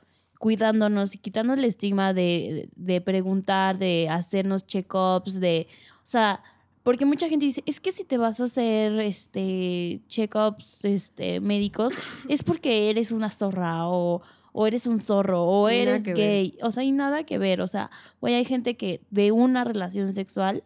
cuidándonos 0.46 1.16
y 1.16 1.18
quitando 1.18 1.54
el 1.56 1.66
estigma 1.66 2.14
de, 2.14 2.70
de 2.76 3.02
preguntar, 3.02 3.80
de 3.80 4.08
hacernos 4.12 4.68
check-ups, 4.68 5.40
de, 5.40 5.66
o 6.04 6.06
sea, 6.06 6.44
porque 6.84 7.04
mucha 7.04 7.28
gente 7.28 7.48
dice, 7.48 7.64
es 7.66 7.80
que 7.80 7.92
si 7.92 8.04
te 8.04 8.20
vas 8.20 8.40
a 8.40 8.44
hacer 8.44 9.00
este 9.00 10.02
check-ups 10.08 10.86
este, 10.86 11.40
médicos, 11.40 11.94
es 12.30 12.44
porque 12.44 12.92
eres 12.92 13.12
una 13.12 13.32
zorra 13.32 13.88
o, 13.90 14.22
o 14.52 14.68
eres 14.68 14.86
un 14.86 15.00
zorro 15.00 15.46
o 15.46 15.68
Y 15.72 15.78
eres 15.78 16.06
ver. 16.06 16.16
gay. 16.16 16.58
O 16.62 16.70
sea, 16.70 16.84
y 16.84 16.92
nada 16.92 17.24
que 17.24 17.40
ver. 17.40 17.60
O 17.60 17.66
sea, 17.66 17.90
güey, 18.22 18.36
hay 18.36 18.46
gente 18.46 18.78
que 18.78 19.02
de 19.10 19.32
una 19.32 19.64
relación 19.64 20.14
sexual, 20.14 20.64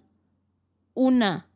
una 0.93 1.47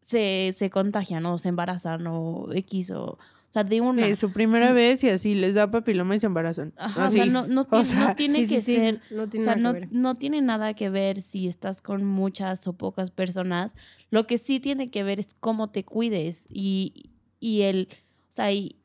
se, 0.00 0.54
se 0.56 0.70
contagian 0.70 1.26
o 1.26 1.38
se 1.38 1.48
embarazan 1.48 2.06
o 2.06 2.52
X 2.52 2.92
o... 2.92 3.18
O 3.48 3.52
sea, 3.52 3.64
de 3.64 3.80
una. 3.80 4.06
Eh, 4.06 4.14
su 4.16 4.30
primera 4.32 4.72
vez 4.72 5.02
y 5.04 5.08
así 5.08 5.34
les 5.34 5.54
da 5.54 5.70
papiloma 5.70 6.14
y 6.14 6.20
se 6.20 6.26
embarazan. 6.26 6.74
Ajá, 6.76 7.08
o 7.08 7.10
sea, 7.10 7.24
no, 7.26 7.46
no, 7.46 7.62
O 7.70 7.82
tiene, 7.82 7.84
sea, 7.84 8.08
no 8.08 8.14
tiene 8.16 8.34
Sí, 8.40 8.44
sí, 8.46 8.54
que 8.56 8.62
sí, 8.62 8.74
ser 8.76 9.00
No 9.10 9.22
o 9.24 9.40
sea, 9.40 9.56
nada 9.56 9.80
no, 9.80 9.86
no 9.90 10.14
tiene 10.16 10.42
nada 10.42 10.74
que 10.74 10.90
ver 10.90 11.22
si 11.22 11.48
estás 11.48 11.80
con 11.80 12.04
muchas 12.04 12.66
o 12.66 12.74
pocas 12.74 13.10
personas. 13.10 13.74
Lo 14.10 14.26
que 14.26 14.36
sí 14.38 14.60
tiene 14.60 14.90
que 14.90 15.02
ver 15.02 15.18
es 15.18 15.28
cómo 15.40 15.70
te 15.70 15.84
cuides 15.84 16.46
y, 16.50 17.10
y 17.40 17.62
el, 17.62 17.88
o 18.28 18.32
sea, 18.32 18.52
y 18.52 18.76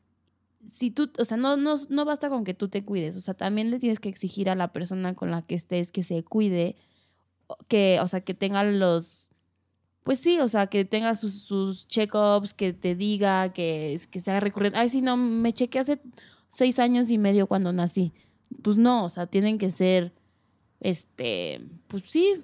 si 0.70 0.90
tú, 0.90 1.10
o 1.18 1.24
sea, 1.26 1.36
no, 1.36 1.58
no, 1.58 1.76
no 1.90 2.04
basta 2.06 2.30
con 2.30 2.44
que 2.44 2.54
tú 2.54 2.68
te 2.68 2.82
cuides, 2.84 3.16
o 3.16 3.20
sea, 3.20 3.34
también 3.34 3.70
le 3.70 3.78
tienes 3.78 4.00
que 4.00 4.08
exigir 4.08 4.48
a 4.48 4.54
la 4.54 4.72
persona 4.72 5.14
con 5.14 5.30
la 5.30 5.42
que 5.42 5.54
estés 5.56 5.92
que 5.92 6.02
se 6.04 6.22
cuide, 6.24 6.76
o- 7.48 7.58
que, 7.68 7.98
o 8.00 8.08
sea, 8.08 8.22
que 8.22 8.32
tenga 8.32 8.64
los, 8.64 9.23
pues 10.04 10.20
sí, 10.20 10.38
o 10.38 10.48
sea, 10.48 10.66
que 10.66 10.84
tenga 10.84 11.14
sus, 11.14 11.32
sus 11.42 11.88
check-ups, 11.88 12.52
que 12.52 12.74
te 12.74 12.94
diga, 12.94 13.52
que, 13.52 13.98
que 14.10 14.20
sea 14.20 14.38
recurrente. 14.38 14.78
Ay, 14.78 14.90
sí, 14.90 15.00
no, 15.00 15.16
me 15.16 15.52
chequé 15.54 15.78
hace 15.78 15.98
seis 16.50 16.78
años 16.78 17.10
y 17.10 17.16
medio 17.16 17.46
cuando 17.46 17.72
nací. 17.72 18.12
Pues 18.62 18.76
no, 18.76 19.06
o 19.06 19.08
sea, 19.08 19.26
tienen 19.26 19.56
que 19.56 19.70
ser, 19.70 20.12
este, 20.80 21.62
pues 21.88 22.04
sí. 22.06 22.34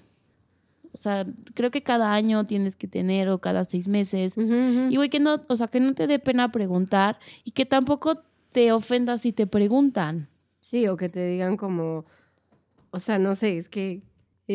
O 0.92 0.96
sea, 0.96 1.26
creo 1.54 1.70
que 1.70 1.82
cada 1.82 2.12
año 2.12 2.44
tienes 2.44 2.76
que 2.76 2.88
tener 2.88 3.28
o 3.28 3.38
cada 3.38 3.64
seis 3.64 3.86
meses. 3.86 4.34
Y 4.36 4.96
güey, 4.96 5.10
que 5.10 5.20
no, 5.20 5.42
o 5.46 5.56
sea, 5.56 5.68
que 5.68 5.80
no 5.80 5.94
te 5.94 6.06
dé 6.06 6.18
pena 6.18 6.50
preguntar 6.50 7.20
y 7.44 7.52
que 7.52 7.66
tampoco 7.66 8.22
te 8.52 8.72
ofendas 8.72 9.20
si 9.20 9.32
te 9.32 9.46
preguntan. 9.46 10.28
Sí, 10.60 10.88
o 10.88 10.96
que 10.96 11.10
te 11.10 11.24
digan 11.26 11.56
como, 11.58 12.06
o 12.90 12.98
sea, 12.98 13.18
no 13.18 13.34
sé, 13.34 13.58
es 13.58 13.68
que 13.68 14.02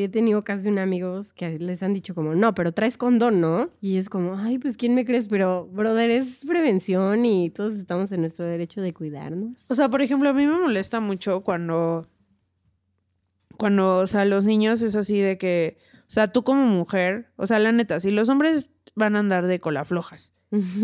he 0.04 0.10
tenido 0.10 0.44
casi 0.44 0.68
un 0.68 0.78
amigos 0.78 1.34
que 1.34 1.58
les 1.58 1.82
han 1.82 1.94
dicho 1.94 2.14
como, 2.14 2.36
no, 2.36 2.54
pero 2.54 2.74
traes 2.74 2.98
condón, 2.98 3.42
¿no? 3.42 3.70
Y 3.82 3.98
es 3.98 4.10
como, 4.10 4.38
ay, 4.38 4.58
pues 4.58 4.78
¿quién 4.78 4.94
me 4.94 5.06
crees? 5.06 5.28
Pero, 5.28 5.68
brother, 5.72 6.10
es 6.10 6.46
prevención 6.46 7.26
y 7.26 7.50
todos 7.50 7.76
estamos 7.76 8.12
en 8.12 8.22
nuestro 8.22 8.46
derecho 8.46 8.82
de 8.82 8.94
cuidarnos. 8.94 9.60
O 9.70 9.76
sea, 9.76 9.90
por 9.90 10.02
ejemplo, 10.02 10.30
a 10.30 10.34
mí 10.34 10.46
me 10.46 10.60
molesta 10.60 11.00
mucho 11.00 11.42
cuando, 11.42 12.08
cuando, 13.58 14.00
o 14.00 14.08
sea, 14.08 14.26
los 14.26 14.44
niños 14.44 14.82
es 14.82 14.96
así 14.96 15.20
de 15.20 15.38
que, 15.38 15.78
o 16.02 16.12
sea, 16.12 16.32
tú 16.32 16.44
como 16.44 16.66
mujer, 16.66 17.32
o 17.38 17.48
sea, 17.48 17.60
la 17.60 17.72
neta, 17.72 18.00
si 18.00 18.12
los 18.12 18.30
hombres 18.30 18.70
van 18.96 19.16
a 19.16 19.20
andar 19.20 19.48
de 19.48 19.60
cola 19.60 19.86
flojas 19.86 20.35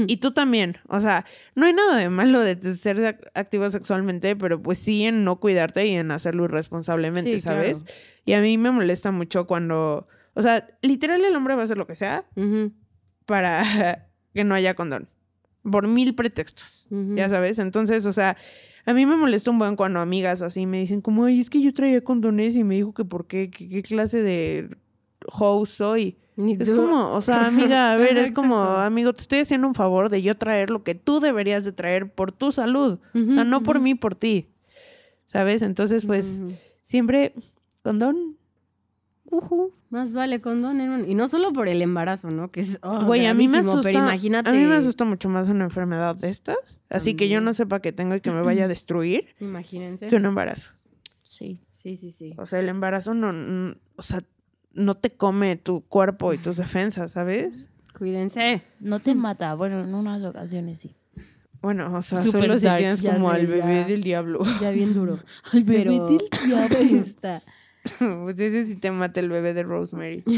y 0.08 0.18
tú 0.18 0.32
también, 0.32 0.78
o 0.90 1.00
sea, 1.00 1.26
no 1.56 1.66
hay 1.66 1.74
nada 1.74 1.98
de 1.98 2.10
malo 2.10 2.42
de 2.42 2.76
ser 2.76 2.98
ac- 2.98 3.30
activo 3.34 3.70
sexualmente, 3.70 4.36
pero 4.36 4.62
pues 4.62 4.80
sí 4.80 5.04
en 5.06 5.24
no 5.24 5.38
cuidarte 5.40 5.86
y 5.88 5.92
en 5.92 6.12
hacerlo 6.12 6.44
irresponsablemente, 6.46 7.34
Sí, 7.36 7.40
¿sabes? 7.40 7.80
claro. 7.84 7.94
Y 8.26 8.34
a 8.34 8.42
mí 8.42 8.58
me 8.58 8.72
molesta 8.72 9.12
mucho 9.12 9.48
cuando, 9.48 10.08
o 10.34 10.42
sea, 10.42 10.68
literal 10.82 11.24
el 11.24 11.36
hombre 11.36 11.56
va 11.56 11.62
a 11.62 11.64
hacer 11.66 11.78
lo 11.78 11.88
que 11.88 11.96
sea 11.96 12.26
para 13.26 13.64
que 14.34 14.44
no 14.44 14.56
haya 14.56 14.74
condón, 14.74 15.08
por 15.64 15.88
mil 15.88 16.16
pretextos. 16.16 16.88
ujú. 16.90 17.16
Ya 17.16 17.30
sabes, 17.30 17.60
entonces, 17.60 18.06
o 18.06 18.14
sea, 18.14 18.38
a 18.86 18.94
mí 18.94 19.06
me 19.06 19.16
molesta 19.16 19.52
un 19.52 19.60
buen 19.60 19.76
cuando 19.76 20.00
amigas 20.00 20.42
o 20.42 20.46
así 20.46 20.66
me 20.66 20.80
dicen 20.80 21.02
como, 21.02 21.26
ay, 21.26 21.40
es 21.40 21.50
que 21.50 21.62
yo 21.62 21.74
traía 21.74 22.04
condones 22.04 22.56
y 22.56 22.64
me 22.64 22.76
dijo 22.76 22.94
que 22.94 23.06
por 23.06 23.28
qué, 23.28 23.50
qué, 23.52 23.70
qué 23.70 23.84
clase 23.84 24.22
de 24.22 24.76
host 25.28 25.74
soy. 25.76 26.18
Ni 26.42 26.54
Es 26.60 26.68
tú. 26.70 26.76
como, 26.76 27.14
o 27.14 27.22
sea, 27.22 27.46
amiga, 27.48 27.92
a 27.94 27.98
ver, 27.98 28.18
es 28.18 28.32
como, 28.32 28.58
amigo, 28.62 29.14
te 29.14 29.22
estoy 29.22 29.40
haciendo 29.40 29.68
un 29.68 29.76
favor 29.76 30.10
de 30.10 30.22
yo 30.22 30.36
traer 30.38 30.70
lo 30.70 30.84
que 30.84 30.96
tú 30.96 31.20
deberías 31.20 31.64
de 31.66 31.72
traer 31.72 32.12
por 32.12 32.32
tu 32.32 32.52
salud. 32.52 33.00
O 33.14 33.34
sea, 33.34 33.44
no 33.44 33.62
por 33.64 33.80
mí, 33.80 33.96
por 33.96 34.16
ti. 34.16 34.48
¿Sabes? 35.28 35.62
Entonces, 35.62 36.06
pues, 36.06 36.40
Ujú. 36.42 36.54
siempre 36.84 37.34
condón. 37.84 38.36
Más 39.90 40.12
vale 40.14 40.42
condón, 40.42 40.82
hermano. 40.82 41.06
Y 41.08 41.16
no 41.16 41.30
solo 41.30 41.54
por 41.54 41.68
el 41.68 41.82
embarazo, 41.82 42.32
¿no? 42.32 42.52
Que 42.52 42.62
es, 42.62 42.80
oh, 42.82 43.06
Güey, 43.06 43.26
a 43.28 43.34
mí 43.34 43.48
me 43.48 43.60
asusta. 43.60 43.82
Pero 43.84 44.00
imagínate. 44.00 44.50
A 44.50 44.54
mí 44.54 44.60
me 44.66 44.76
asusta 44.76 45.06
mucho 45.06 45.30
más 45.30 45.48
una 45.48 45.64
enfermedad 45.66 46.16
de 46.16 46.30
estas. 46.30 46.82
Así 46.90 47.16
que 47.16 47.30
yo 47.30 47.40
no 47.42 47.54
sepa 47.54 47.80
que 47.82 47.92
tengo 47.92 48.16
y 48.16 48.22
que 48.22 48.32
me 48.32 48.42
vaya 48.42 48.66
a 48.66 48.68
destruir 48.70 49.28
Imagínense. 49.40 50.08
que 50.08 50.16
un 50.16 50.26
embarazo. 50.26 50.72
Sí. 51.24 51.62
Sí, 51.70 51.96
sí, 51.98 52.12
sí. 52.12 52.34
O 52.38 52.46
sea, 52.46 52.60
el 52.60 52.70
embarazo 52.70 53.14
no, 53.14 53.30
n- 53.32 53.76
o 53.96 54.02
sea, 54.02 54.22
no 54.74 54.96
te 54.96 55.10
come 55.10 55.56
tu 55.58 55.82
cuerpo 55.82 56.34
y 56.34 56.38
tus 56.38 56.58
defensas, 56.58 57.12
¿sabes? 57.12 57.68
Cuídense. 57.98 58.62
No 58.80 59.00
te 59.00 59.16
mata. 59.16 59.54
Bueno, 59.56 59.84
en 59.84 59.94
unas 59.94 60.24
ocasiones 60.24 60.80
sí. 60.80 60.96
Bueno, 61.62 61.96
o 61.96 62.02
sea, 62.02 62.24
solo 62.24 62.58
si 62.58 62.66
dark, 62.66 62.80
tienes 62.80 63.02
ya 63.02 63.14
como 63.14 63.30
sé, 63.30 63.36
al 63.36 63.48
bebé 63.48 63.82
ya. 63.82 63.88
del 63.88 64.02
diablo. 64.02 64.40
Ya 64.60 64.72
bien 64.72 64.94
duro. 64.96 65.20
Al 65.52 65.64
Pero... 65.64 66.10
Está. 66.10 67.44
pues 68.00 68.40
ese 68.40 68.66
sí 68.66 68.76
te 68.76 68.90
mata 68.92 69.20
el 69.20 69.30
bebé 69.30 69.54
de 69.54 69.64
Rosemary. 69.64 70.24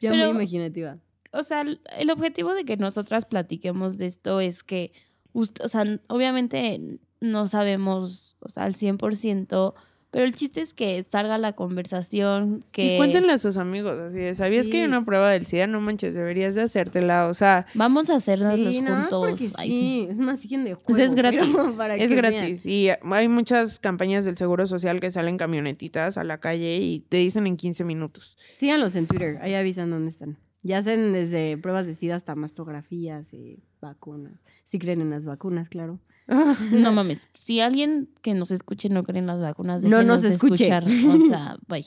Ya 0.00 0.10
Pero- 0.10 0.26
muy 0.26 0.42
imaginativa. 0.42 0.98
o 1.32 1.42
sea, 1.42 1.62
el 1.62 2.10
objetivo 2.10 2.54
de 2.54 2.64
que 2.64 2.76
nosotras 2.76 3.24
platiquemos 3.26 3.98
de 3.98 4.06
esto 4.06 4.40
es 4.40 4.62
que, 4.62 4.92
o 5.32 5.44
sea, 5.44 5.84
obviamente 6.06 7.00
no 7.20 7.48
sabemos, 7.48 8.36
o 8.38 8.48
sea, 8.48 8.62
al 8.62 8.74
100%, 8.76 9.52
o 9.52 9.74
Pero 10.10 10.24
el 10.24 10.34
chiste 10.34 10.62
es 10.62 10.72
que 10.72 11.04
salga 11.10 11.36
la 11.36 11.52
conversación, 11.52 12.64
que 12.72 12.94
Y 12.94 12.96
cuéntenle 12.96 13.32
a 13.32 13.38
sus 13.38 13.58
amigos, 13.58 13.98
así 13.98 14.18
de, 14.18 14.34
¿sabías 14.34 14.66
que 14.66 14.78
hay 14.78 14.84
una 14.84 15.04
prueba 15.04 15.30
del 15.30 15.44
SIDA? 15.44 15.66
No 15.66 15.82
manches, 15.82 16.14
deberías 16.14 16.54
de 16.54 16.62
hacértela, 16.62 17.28
o 17.28 17.34
sea, 17.34 17.66
vamos 17.74 18.08
a 18.08 18.14
hacernos 18.14 18.54
Sí, 18.54 18.80
nada 18.80 19.00
más 19.00 19.10
juntos. 19.10 19.52
Ay, 19.56 19.70
sí, 19.70 20.06
es 20.10 20.18
más 20.18 20.40
siguen 20.40 20.64
de 20.64 20.74
juego. 20.74 20.86
Pues 20.86 20.98
es 20.98 21.14
gratis. 21.14 21.54
para 21.76 21.96
es 21.96 22.08
que 22.08 22.16
gratis. 22.16 22.64
Y 22.64 22.88
hay 23.02 23.28
muchas 23.28 23.78
campañas 23.78 24.24
del 24.24 24.38
Seguro 24.38 24.66
Social 24.66 24.98
que 24.98 25.10
salen 25.10 25.36
camionetitas 25.36 26.16
a 26.16 26.24
la 26.24 26.38
calle 26.38 26.76
y 26.76 27.00
te 27.00 27.18
dicen 27.18 27.46
en 27.46 27.56
15 27.58 27.84
minutos. 27.84 28.36
Síganlos 28.56 28.94
en 28.94 29.06
Twitter, 29.06 29.38
ahí 29.42 29.54
avisan 29.54 29.90
dónde 29.90 30.10
están. 30.10 30.38
Ya 30.62 30.78
hacen 30.78 31.12
desde 31.12 31.56
pruebas 31.58 31.86
de 31.86 31.94
SIDA 31.94 32.16
hasta 32.16 32.34
mastografías 32.34 33.32
y 33.32 33.62
vacunas. 33.80 34.42
Si 34.70 34.78
creen 34.78 35.00
en 35.00 35.10
las 35.10 35.24
vacunas, 35.24 35.68
claro. 35.68 35.98
No 36.72 36.92
mames, 36.92 37.20
si 37.34 37.60
alguien 37.60 38.10
que 38.22 38.34
nos 38.34 38.50
escuche 38.50 38.88
no 38.90 39.02
cree 39.02 39.18
en 39.20 39.26
las 39.26 39.40
vacunas, 39.40 39.82
No 39.82 40.02
nos 40.02 40.24
escuche. 40.24 40.64
escuchar. 40.68 40.84
O 40.84 41.26
sea, 41.28 41.56
bye. 41.68 41.84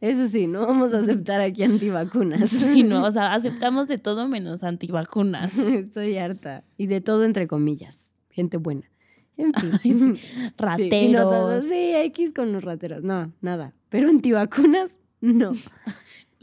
Eso 0.00 0.28
sí, 0.28 0.46
no 0.46 0.60
vamos 0.66 0.92
a 0.94 0.98
aceptar 0.98 1.40
aquí 1.40 1.62
antivacunas. 1.62 2.40
Sí, 2.50 2.82
no, 2.82 3.04
o 3.04 3.12
sea, 3.12 3.32
aceptamos 3.34 3.86
de 3.88 3.98
todo 3.98 4.28
menos 4.28 4.64
antivacunas. 4.64 5.56
Estoy 5.58 6.16
harta. 6.18 6.64
Y 6.76 6.86
de 6.86 7.00
todo 7.00 7.24
entre 7.24 7.46
comillas. 7.46 7.96
Gente 8.30 8.56
buena. 8.58 8.90
En 9.38 9.52
fin. 9.54 9.70
Ay, 9.84 9.92
sí. 9.92 10.16
Sí, 10.16 10.52
Rateros. 10.56 11.12
nosotros, 11.12 11.64
sí, 11.70 11.92
X 11.94 12.32
con 12.34 12.52
los 12.52 12.64
rateros. 12.64 13.02
No, 13.02 13.32
nada. 13.42 13.74
Pero 13.90 14.08
antivacunas, 14.08 14.90
no. 15.20 15.52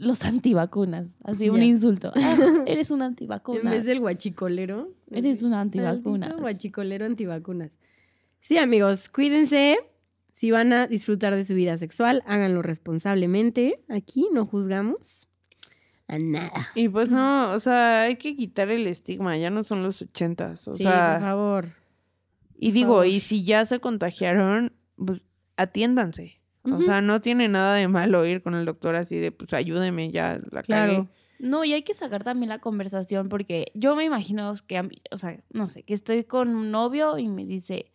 Los 0.04 0.22
antivacunas. 0.24 1.18
Así 1.24 1.48
un 1.50 1.62
insulto. 1.62 2.12
Ah, 2.16 2.36
eres 2.66 2.90
un 2.90 2.98
En 3.00 3.06
antivacuna. 3.06 3.70
vez 3.70 3.84
del 3.84 4.00
guachicolero. 4.00 4.92
Eres 5.10 5.42
un 5.42 5.50
Maldito 5.50 5.86
antivacunas. 5.86 6.36
guachicolero 6.40 7.06
antivacunas. 7.06 7.78
Sí, 8.40 8.58
amigos, 8.58 9.08
cuídense. 9.08 9.78
Si 10.30 10.50
van 10.50 10.72
a 10.72 10.86
disfrutar 10.86 11.34
de 11.34 11.44
su 11.44 11.54
vida 11.54 11.78
sexual, 11.78 12.22
háganlo 12.26 12.60
responsablemente. 12.62 13.80
Aquí 13.88 14.26
no 14.32 14.46
juzgamos 14.46 15.28
a 16.08 16.18
nada. 16.18 16.68
Y 16.74 16.88
pues 16.88 17.10
no, 17.10 17.52
o 17.52 17.60
sea, 17.60 18.02
hay 18.02 18.16
que 18.16 18.36
quitar 18.36 18.68
el 18.70 18.86
estigma, 18.86 19.38
ya 19.38 19.48
no 19.50 19.64
son 19.64 19.82
los 19.82 20.02
ochentas, 20.02 20.66
o 20.68 20.76
sí, 20.76 20.82
sea, 20.82 21.14
por 21.14 21.22
favor. 21.22 21.68
y 22.58 22.72
digo, 22.72 22.88
favor. 22.94 23.06
y 23.06 23.20
si 23.20 23.44
ya 23.44 23.64
se 23.64 23.78
contagiaron, 23.80 24.72
pues 24.96 25.22
atiéndanse. 25.56 26.40
O 26.64 26.70
Ujú. 26.70 26.82
sea, 26.84 27.00
no 27.02 27.20
tiene 27.20 27.48
nada 27.48 27.74
de 27.74 27.88
malo 27.88 28.24
ir 28.26 28.42
con 28.42 28.54
el 28.54 28.64
doctor 28.64 28.96
así 28.96 29.16
de, 29.18 29.30
pues 29.32 29.52
ayúdeme, 29.52 30.10
ya 30.10 30.40
la 30.50 30.62
Claro. 30.62 30.92
cagué. 30.94 31.08
No, 31.38 31.64
y 31.64 31.72
hay 31.74 31.82
que 31.82 31.92
sacar 31.94 32.24
también 32.24 32.48
la 32.48 32.60
conversación 32.60 33.28
porque 33.28 33.70
yo 33.74 33.94
me 33.96 34.04
imagino 34.04 34.54
que, 34.66 34.80
o 35.10 35.18
sea, 35.18 35.38
no 35.52 35.66
sé, 35.66 35.82
que 35.82 35.92
estoy 35.92 36.24
con 36.24 36.54
un 36.54 36.70
novio 36.70 37.18
y 37.18 37.28
me 37.28 37.44
dice, 37.44 37.92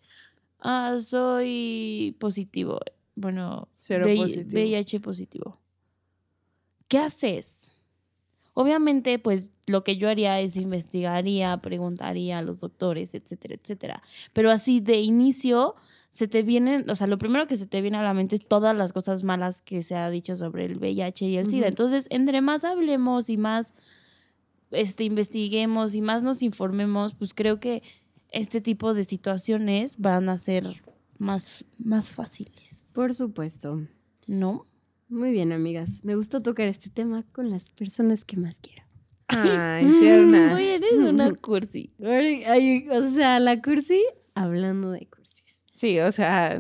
ah, 0.59 0.97
soy 1.01 2.15
positivo. 2.19 2.79
Bueno, 3.15 3.67
Cero 3.77 4.05
VI- 4.05 4.17
positivo. 4.17 4.49
VIH 4.51 4.99
positivo. 4.99 5.59
¿Qué 6.87 6.97
haces? 6.99 7.75
Obviamente, 8.53 9.19
pues 9.19 9.51
lo 9.67 9.83
que 9.83 9.97
yo 9.97 10.09
haría 10.09 10.39
es 10.41 10.55
investigaría, 10.57 11.57
preguntaría 11.57 12.39
a 12.39 12.41
los 12.41 12.59
doctores, 12.59 13.13
etcétera, 13.15 13.55
etcétera. 13.55 14.03
Pero 14.33 14.51
así 14.51 14.79
de 14.79 14.97
inicio 14.99 15.75
se 16.11 16.27
te 16.27 16.41
vienen, 16.41 16.89
o 16.89 16.95
sea, 16.95 17.07
lo 17.07 17.17
primero 17.17 17.47
que 17.47 17.55
se 17.55 17.67
te 17.67 17.81
viene 17.81 17.97
a 17.97 18.03
la 18.03 18.13
mente 18.13 18.35
es 18.35 18.47
todas 18.47 18.75
las 18.75 18.93
cosas 18.93 19.23
malas 19.23 19.61
que 19.61 19.83
se 19.83 19.95
ha 19.95 20.09
dicho 20.09 20.35
sobre 20.35 20.65
el 20.65 20.77
VIH 20.77 21.27
y 21.27 21.37
el 21.37 21.49
SIDA. 21.49 21.67
Entonces, 21.67 22.07
entre 22.09 22.41
más 22.41 22.63
hablemos 22.63 23.29
y 23.29 23.37
más 23.37 23.73
este, 24.71 25.03
investiguemos 25.03 25.95
y 25.95 26.01
más 26.01 26.23
nos 26.23 26.41
informemos, 26.41 27.13
pues 27.15 27.33
creo 27.33 27.59
que 27.59 27.83
este 28.31 28.61
tipo 28.61 28.93
de 28.93 29.03
situaciones 29.03 29.97
van 29.97 30.29
a 30.29 30.37
ser 30.37 30.81
más, 31.17 31.65
más 31.77 32.09
fáciles. 32.09 32.75
Por 32.93 33.15
supuesto. 33.15 33.87
¿No? 34.27 34.67
Muy 35.07 35.31
bien, 35.31 35.51
amigas. 35.51 35.89
Me 36.03 36.15
gustó 36.15 36.41
tocar 36.41 36.67
este 36.67 36.89
tema 36.89 37.23
con 37.31 37.49
las 37.49 37.63
personas 37.71 38.23
que 38.25 38.37
más 38.37 38.57
quiero. 38.61 38.83
Ay, 39.27 39.85
tierna. 39.99 40.53
Oye, 40.53 40.75
eres 40.75 40.93
una 40.93 41.33
cursi. 41.33 41.91
Ay, 42.03 42.87
o 42.89 43.11
sea, 43.11 43.39
la 43.39 43.61
cursi 43.61 44.03
hablando 44.35 44.91
de 44.91 45.07
cursis. 45.07 45.18
Sí, 45.79 45.99
o 45.99 46.11
sea, 46.11 46.59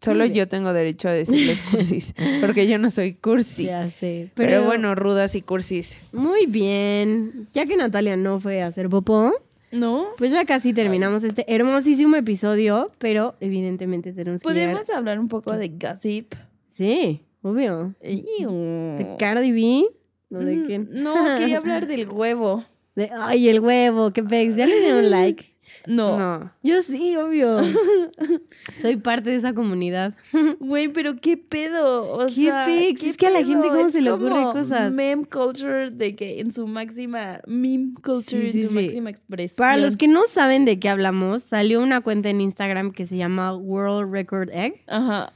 solo 0.00 0.24
yo 0.26 0.46
tengo 0.48 0.72
derecho 0.72 1.08
a 1.08 1.12
decirles 1.12 1.60
cursis, 1.70 2.14
porque 2.40 2.66
yo 2.68 2.78
no 2.78 2.90
soy 2.90 3.14
cursi. 3.14 3.64
Ya 3.64 3.90
sé. 3.90 4.30
Pero, 4.34 4.64
bueno, 4.64 4.94
rudas 4.94 5.34
y 5.34 5.42
cursis. 5.42 5.96
Muy 6.12 6.46
bien. 6.46 7.48
Ya 7.54 7.66
que 7.66 7.76
Natalia 7.76 8.16
no 8.16 8.38
fue 8.40 8.62
a 8.62 8.66
hacer 8.68 8.88
popó, 8.88 9.32
¿No? 9.72 10.06
pues 10.18 10.30
ya 10.30 10.44
casi 10.44 10.72
terminamos 10.72 11.24
este 11.24 11.44
hermosísimo 11.52 12.14
episodio, 12.16 12.92
pero 12.98 13.34
evidentemente 13.40 14.12
tenemos 14.12 14.40
que 14.40 14.48
llegar- 14.48 14.68
¿Podemos 14.70 14.90
hablar 14.90 15.18
un 15.18 15.28
poco 15.28 15.52
de 15.56 15.68
gossip? 15.68 16.34
Sí, 16.70 17.22
obvio. 17.42 17.94
¿De 18.00 19.16
Cardi 19.18 19.50
B? 19.52 19.84
¿O 20.30 20.38
de 20.38 20.56
Mm, 20.56 20.66
quién? 20.66 20.88
No, 20.90 21.14
quería 21.38 21.56
hablar 21.58 21.86
del 21.86 22.08
huevo. 22.08 22.64
De, 22.94 23.10
ay, 23.16 23.48
el 23.48 23.58
huevo, 23.60 24.12
qué 24.12 24.22
pex. 24.22 24.56
¿Ya 24.56 24.66
le 24.66 24.78
dieron 24.80 25.10
like? 25.10 25.44
No. 25.86 26.18
No. 26.18 26.50
Yo 26.62 26.82
sí, 26.82 27.16
obvio. 27.16 27.60
Soy 28.80 28.96
parte 28.96 29.30
de 29.30 29.36
esa 29.36 29.52
comunidad. 29.54 30.14
Güey, 30.60 30.88
pero 30.88 31.16
qué 31.20 31.36
pedo. 31.36 32.12
O 32.12 32.26
¿Qué 32.26 32.32
sea? 32.32 32.66
¿qué 32.66 32.90
Es 33.00 33.16
que 33.16 33.26
a 33.26 33.30
la 33.30 33.44
gente 33.44 33.68
cómo 33.68 33.86
Es 33.86 33.92
se 33.92 34.00
le 34.00 34.10
ocurre 34.10 34.42
cosas. 34.52 34.92
Meme 34.92 35.24
culture 35.26 35.90
de 35.90 36.16
que 36.16 36.40
en 36.40 36.52
su 36.54 36.66
máxima. 36.66 37.40
Meme 37.46 37.94
culture 38.02 38.46
Sí, 38.46 38.52
sí, 38.52 38.58
en 38.60 38.62
su 38.62 38.68
sí. 38.70 38.74
máxima 38.74 39.10
expresión. 39.10 39.56
Para 39.56 39.76
los 39.76 39.96
que 39.96 40.08
no 40.08 40.22
saben 40.26 40.64
de 40.64 40.78
qué 40.78 40.88
hablamos, 40.88 41.42
salió 41.42 41.82
una 41.82 42.00
cuenta 42.00 42.30
en 42.30 42.40
Instagram 42.40 42.92
que 42.92 43.06
se 43.06 43.16
llama 43.16 43.54
World 43.54 44.12
Record 44.12 44.50
Egg, 44.50 44.82
Ajá. 44.86 45.32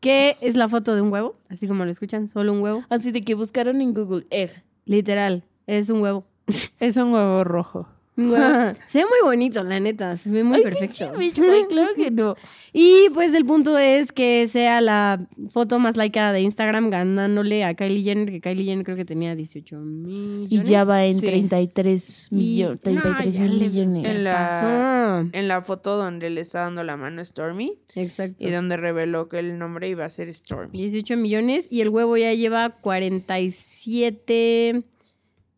que 0.00 0.36
es 0.40 0.56
la 0.56 0.68
foto 0.68 0.94
de 0.94 1.02
un 1.02 1.12
huevo, 1.12 1.36
así 1.48 1.66
como 1.68 1.84
lo 1.84 1.90
escuchan, 1.90 2.28
solo 2.28 2.52
un 2.52 2.60
huevo. 2.62 2.84
Así 2.88 3.10
de 3.12 3.22
que 3.22 3.34
buscaron 3.34 3.80
en 3.80 3.92
Google 3.94 4.26
Egg. 4.30 4.62
Literal, 4.86 5.44
es 5.66 5.88
un 5.90 6.00
huevo. 6.02 6.24
Es 6.80 6.96
un 6.96 7.12
huevo 7.12 7.44
rojo. 7.44 7.86
Huevo. 8.28 8.74
se 8.86 8.98
ve 8.98 9.04
muy 9.04 9.18
bonito, 9.22 9.62
la 9.64 9.80
neta, 9.80 10.16
se 10.16 10.30
ve 10.30 10.44
muy 10.44 10.58
Ay, 10.58 10.62
perfecto. 10.64 11.12
pinche 11.12 11.18
bitch, 11.18 11.38
güey, 11.38 11.66
claro 11.68 11.94
que 11.94 12.10
no. 12.10 12.34
Y 12.72 13.08
pues 13.14 13.34
el 13.34 13.44
punto 13.44 13.76
es 13.78 14.12
que 14.12 14.46
sea 14.46 14.80
la 14.80 15.26
foto 15.52 15.80
más 15.80 15.96
likeada 15.96 16.32
de 16.32 16.40
Instagram 16.42 16.88
ganándole 16.88 17.64
a 17.64 17.74
Kylie 17.74 18.04
Jenner, 18.04 18.30
que 18.30 18.40
Kylie 18.40 18.62
Jenner 18.64 18.84
creo 18.84 18.96
que 18.96 19.04
tenía 19.04 19.34
18 19.34 19.76
millones. 19.80 20.52
Y 20.52 20.62
ya 20.62 20.84
va 20.84 21.04
en 21.04 21.16
Sí. 21.18 21.26
33 21.26 22.28
Y- 22.30 22.34
millones. 22.36 22.78
33 22.80 23.26
no, 23.26 23.32
ya 23.32 23.40
mil 23.42 23.58
le- 23.58 23.68
millones. 23.70 24.06
En 24.06 24.22
la-. 24.22 25.26
En 25.32 25.48
la 25.48 25.62
foto 25.62 25.96
donde 25.96 26.30
le 26.30 26.42
está 26.42 26.60
dando 26.60 26.84
la 26.84 26.96
mano 26.96 27.22
a 27.22 27.24
Stormy 27.24 27.76
Exacto. 27.96 28.36
y 28.38 28.50
donde 28.50 28.76
reveló 28.76 29.28
que 29.28 29.40
el 29.40 29.58
nombre 29.58 29.88
iba 29.88 30.04
a 30.04 30.10
ser 30.10 30.32
Stormy. 30.32 30.70
18 30.78 31.16
millones 31.16 31.66
y 31.72 31.80
el 31.80 31.88
huevo 31.88 32.16
ya 32.16 32.32
lleva 32.34 32.70
47 32.80 34.84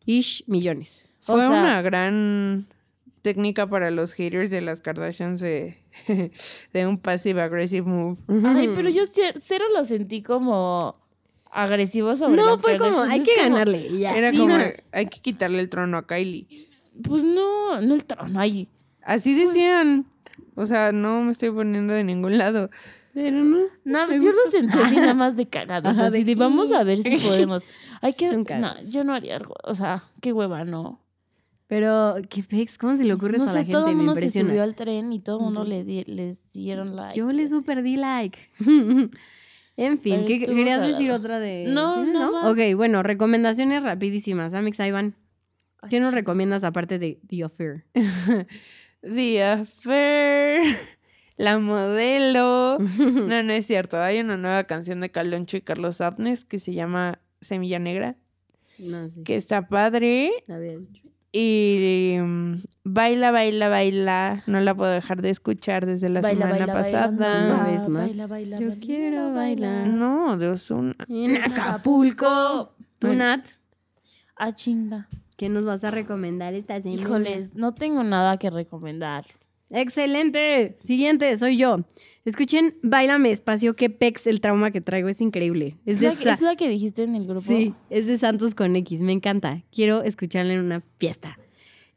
ish 0.05 0.43
millones. 0.47 1.05
O 1.25 1.33
Fue 1.33 1.41
sea- 1.41 1.49
una 1.49 1.81
gran 1.81 2.65
técnica 3.21 3.67
para 3.67 3.89
los 3.91 4.13
haters 4.13 4.49
de 4.51 4.59
las 4.61 4.81
Kardashians 4.81 5.39
de, 5.39 5.77
de 6.73 6.87
un 6.87 6.97
passive 6.97 7.41
aggressive 7.41 7.87
move. 7.87 8.17
Ay, 8.45 8.69
pero 8.75 8.89
yo 8.89 9.03
cer- 9.03 9.39
cero 9.41 9.65
lo 9.73 9.85
sentí 9.85 10.21
como 10.21 10.97
agresivo 11.51 12.15
sobre 12.17 12.35
No, 12.35 12.47
las 12.51 12.61
fue 12.61 12.77
como, 12.77 13.01
hay 13.03 13.21
Es 13.21 13.25
que 13.27 13.35
como, 13.35 13.49
ganarle. 13.55 13.87
y. 13.87 14.03
Era 14.05 14.31
Sí, 14.31 14.37
como, 14.37 14.57
no. 14.57 14.63
hay 14.91 15.05
que 15.05 15.19
quitarle 15.21 15.59
el 15.59 15.69
trono 15.69 15.97
a 15.97 16.05
Kylie. 16.07 16.67
Pues 17.03 17.23
no, 17.23 17.79
no 17.81 17.95
el 17.95 18.03
trono 18.05 18.39
ahí. 18.39 18.67
Así 19.03 19.33
decían. 19.35 20.05
O 20.55 20.65
sea, 20.65 20.91
no 20.91 21.21
me 21.21 21.31
estoy 21.31 21.49
poniendo 21.51 21.93
de 21.93 22.03
ningún 22.03 22.37
lado. 22.37 22.69
Pero 23.13 23.37
no. 23.43 23.59
No, 23.85 24.11
yo 24.11 24.31
lo 24.31 24.51
sentí 24.51 24.77
así 24.77 24.95
nada 24.97 25.13
más 25.13 25.35
de 25.35 25.47
cagados. 25.47 25.91
Ajá, 25.91 26.07
así 26.07 26.19
de 26.19 26.25
de 26.25 26.35
vamos 26.35 26.71
a 26.71 26.83
ver 26.83 27.01
si 27.03 27.17
podemos. 27.17 27.63
Hay 28.01 28.13
que. 28.17 28.31
No, 28.35 28.73
yo 28.83 29.03
no 29.03 29.13
haría 29.13 29.37
algo. 29.37 29.55
O 29.63 29.75
sea, 29.75 30.03
qué 30.21 30.33
hueva, 30.33 30.65
no. 30.65 30.99
Pero, 31.73 32.15
¿qué 32.29 32.43
pex? 32.43 32.77
¿Cómo 32.77 32.95
se 32.97 33.03
le 33.03 33.13
ocurre 33.13 33.37
No 33.37 33.43
eso 33.45 33.51
a 33.51 33.55
la 33.55 33.59
gente? 33.61 33.71
todo 33.73 33.87
el 33.89 33.95
mundo 33.95 34.15
se 34.15 34.29
subió 34.29 34.61
al 34.63 34.75
tren 34.75 35.11
y 35.11 35.19
todo 35.19 35.37
el 35.39 35.43
mundo 35.45 35.63
le 35.65 35.83
di- 35.83 36.03
les 36.05 36.39
dieron 36.51 36.95
like. 36.95 37.17
Yo 37.17 37.31
le 37.31 37.47
super 37.49 37.81
di 37.81 37.95
like. 37.97 38.37
en 38.59 39.99
fin, 39.99 40.15
Pero 40.15 40.27
¿qué 40.27 40.39
querías 40.45 40.85
decir 40.87 41.09
otra 41.11 41.39
de...? 41.39 41.65
No, 41.67 41.95
¿Tienes, 41.95 42.13
nada 42.13 42.31
más. 42.31 42.51
Ok, 42.51 42.59
bueno, 42.75 43.01
recomendaciones 43.01 43.81
rapidísimas. 43.83 44.53
Amix, 44.53 44.79
ahí 44.79 44.91
van. 44.91 45.15
¿Qué 45.89 45.99
nos 45.99 46.13
recomiendas 46.13 46.63
aparte 46.63 46.99
de 46.99 47.19
The 47.27 47.43
Affair? 47.45 47.83
The 49.01 49.43
Affair, 49.43 50.77
la 51.37 51.59
modelo. 51.59 52.77
No, 52.79 53.43
no 53.43 53.51
es 53.53 53.65
cierto. 53.65 53.97
Hay 54.01 54.19
una 54.19 54.37
nueva 54.37 54.63
canción 54.65 55.01
de 55.01 55.09
Caloncho 55.09 55.57
y 55.57 55.61
Carlos 55.61 55.99
Adnes 56.01 56.45
que 56.45 56.59
se 56.59 56.73
llama 56.73 57.19
Semilla 57.41 57.79
Negra, 57.79 58.15
no 58.79 59.09
sé. 59.09 59.23
que 59.23 59.35
está 59.35 59.67
padre. 59.67 60.31
A 60.47 60.57
ver. 60.57 60.79
Y 61.35 62.15
mm, 62.21 62.53
baila, 62.83 63.31
baila, 63.31 63.67
baila. 63.67 64.43
No 64.45 64.59
la 64.61 64.75
puedo 64.75 64.91
dejar 64.91 65.23
de 65.23 65.31
escuchar 65.31 65.85
desde 65.87 66.07
la 66.07 66.21
Baila, 66.21 66.45
semana 66.45 66.65
baila, 66.67 66.73
pasada. 66.73 67.09
Una 67.09 67.63
vez 67.65 67.87
más. 67.89 68.03
Baila, 68.07 68.27
baila, 68.27 68.59
Yo 68.59 68.67
baila, 68.69 68.81
quiero 68.85 69.33
bailar. 69.33 69.87
No, 69.87 70.37
de 70.37 70.49
Ozuna. 70.49 70.95
En 71.09 71.37
Acapulco. 71.41 72.75
Tú. 72.99 73.13
Nat, 73.13 73.45
Ah, 74.37 74.51
chinga. 74.51 75.07
¿qué 75.35 75.49
nos 75.49 75.65
vas 75.65 75.83
a 75.83 75.89
recomendar 75.91 76.53
esta 76.53 76.79
semana? 76.81 77.01
Híjoles, 77.01 77.55
no 77.55 77.73
tengo 77.73 78.03
nada 78.03 78.37
que 78.37 78.49
recomendar. 78.51 79.25
Excelente. 79.71 80.75
Siguiente, 80.79 81.35
soy 81.39 81.57
yo. 81.57 81.79
Escuchen 82.25 82.75
Bailame 82.81 83.31
Espacio, 83.31 83.75
que 83.75 83.89
pex 83.89 84.27
el 84.27 84.39
trauma 84.39 84.71
que 84.71 84.79
traigo, 84.79 85.09
es 85.09 85.19
increíble. 85.19 85.75
Es 85.85 85.99
de, 85.99 86.07
la, 86.07 86.15
que, 86.15 86.23
Sa- 86.23 86.31
es 86.33 86.41
la 86.41 86.55
que 86.55 86.69
dijiste 86.69 87.03
en 87.03 87.15
el 87.15 87.25
grupo. 87.27 87.45
sí, 87.47 87.73
es 87.89 88.05
de 88.05 88.17
Santos 88.17 88.55
con 88.55 88.75
X, 88.77 89.01
me 89.01 89.11
encanta. 89.11 89.61
Quiero 89.73 90.03
escucharla 90.03 90.53
en 90.53 90.61
una 90.61 90.83
fiesta. 90.99 91.37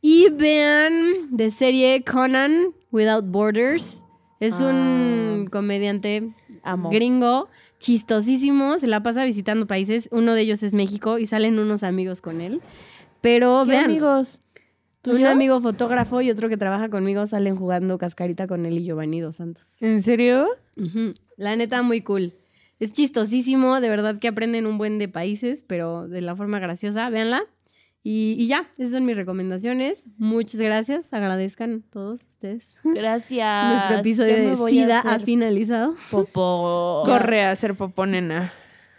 Y 0.03 0.29
vean 0.31 1.29
de 1.37 1.51
serie 1.51 2.03
Conan 2.05 2.67
Without 2.91 3.27
Borders. 3.27 4.03
Es 4.41 4.55
un 4.61 5.45
Ah. 5.47 5.51
comediante 5.51 6.31
Amo. 6.63 6.91
gringo, 6.91 7.49
chistosísimo, 7.79 8.79
se 8.79 8.87
la 8.89 9.03
pasa 9.03 9.25
visitando 9.25 9.67
países. 9.67 10.09
Uno 10.13 10.35
de 10.35 10.43
ellos 10.43 10.63
es 10.63 10.75
México 10.75 11.19
y 11.19 11.27
salen 11.27 11.59
unos 11.59 11.83
amigos 11.83 12.21
con 12.21 12.41
él. 12.41 12.61
Pero 13.21 13.63
¿Qué 13.65 13.71
vean, 13.71 13.85
amigos? 13.87 14.39
Un 15.07 15.27
amigo 15.27 15.61
fotógrafo 15.61 16.21
y 16.21 16.31
otro 16.31 16.49
que 16.49 16.57
trabaja 16.57 16.89
conmigo 16.89 17.27
salen 17.27 17.57
jugando 17.57 17.99
cascarita 17.99 18.47
con 18.47 18.67
él 18.67 18.79
y 18.79 18.85
Giovanni 18.85 19.21
Dos 19.21 19.37
Santos. 19.37 19.67
¿En 19.81 20.03
serio? 20.03 20.49
Ujú. 20.77 21.15
La 21.37 21.57
neta, 21.57 21.83
muy 21.83 22.03
cool. 22.03 22.33
Es 22.79 22.93
chistosísimo, 22.93 23.81
de 23.81 23.89
verdad 23.89 24.19
que 24.19 24.29
aprenden 24.29 24.67
un 24.67 24.79
buen 24.79 24.99
de 24.99 25.09
países, 25.09 25.63
pero 25.63 26.09
de 26.09 26.21
la 26.21 26.37
forma 26.37 26.59
graciosa. 26.59 27.09
Véanla. 27.09 27.43
Y, 28.03 28.37
y 28.39 28.47
ya, 28.47 28.69
esas 28.79 28.93
son 28.93 29.05
mis 29.05 29.17
recomendaciones. 29.17 30.07
Muchas 30.17 30.61
gracias. 30.61 31.13
Agradezcan 31.13 31.83
todos 31.83 32.23
ustedes. 32.23 32.63
Gracias. 32.85 33.73
Nuestro 33.75 33.99
episodio 33.99 34.37
de 34.37 34.57
SIDA 34.71 35.01
ha 35.01 35.19
finalizado. 35.19 35.97
Popó. 36.11 37.03
Corre 37.05 37.43
a 37.43 37.51
hacer 37.51 37.75
popó, 37.75 38.07
nena. 38.07 38.53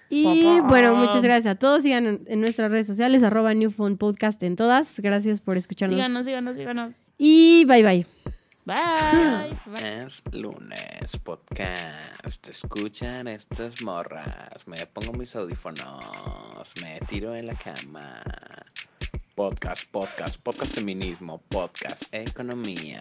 Y 0.10 0.24
Papá. 0.44 0.68
bueno, 0.68 0.96
muchas 0.96 1.22
gracias 1.24 1.54
a 1.54 1.56
todos. 1.60 1.84
Sigan 1.84 2.06
en, 2.06 2.22
en 2.28 2.42
nuestras 2.42 2.72
redes 2.72 2.88
sociales, 2.88 3.24
arroba 3.24 3.54
New 3.54 3.72
Phone 3.72 3.98
Podcast 3.98 4.42
en 4.44 4.56
todas. 4.56 5.00
Gracias 5.00 5.42
por 5.42 5.58
escucharnos. 5.58 5.98
Síganos, 5.98 6.26
síganos, 6.26 6.56
síganos. 6.56 6.94
Y 7.18 7.66
bye 7.66 7.84
bye. 7.84 8.06
Bye. 8.66 9.58
Es 10.04 10.24
lunes, 10.34 11.18
podcast. 11.24 12.48
Escuchan 12.50 13.28
estas 13.28 13.82
morras. 13.82 14.66
Me 14.66 14.86
pongo 14.88 15.14
mis 15.14 15.36
audífonos. 15.36 16.04
Me 16.82 17.00
tiro 17.08 17.34
en 17.36 17.48
la 17.48 17.56
cama. 17.56 18.22
Podcast, 19.36 19.84
podcast, 19.92 20.38
podcast 20.42 20.74
feminismo, 20.74 21.42
podcast 21.48 22.04
economía. 22.12 23.00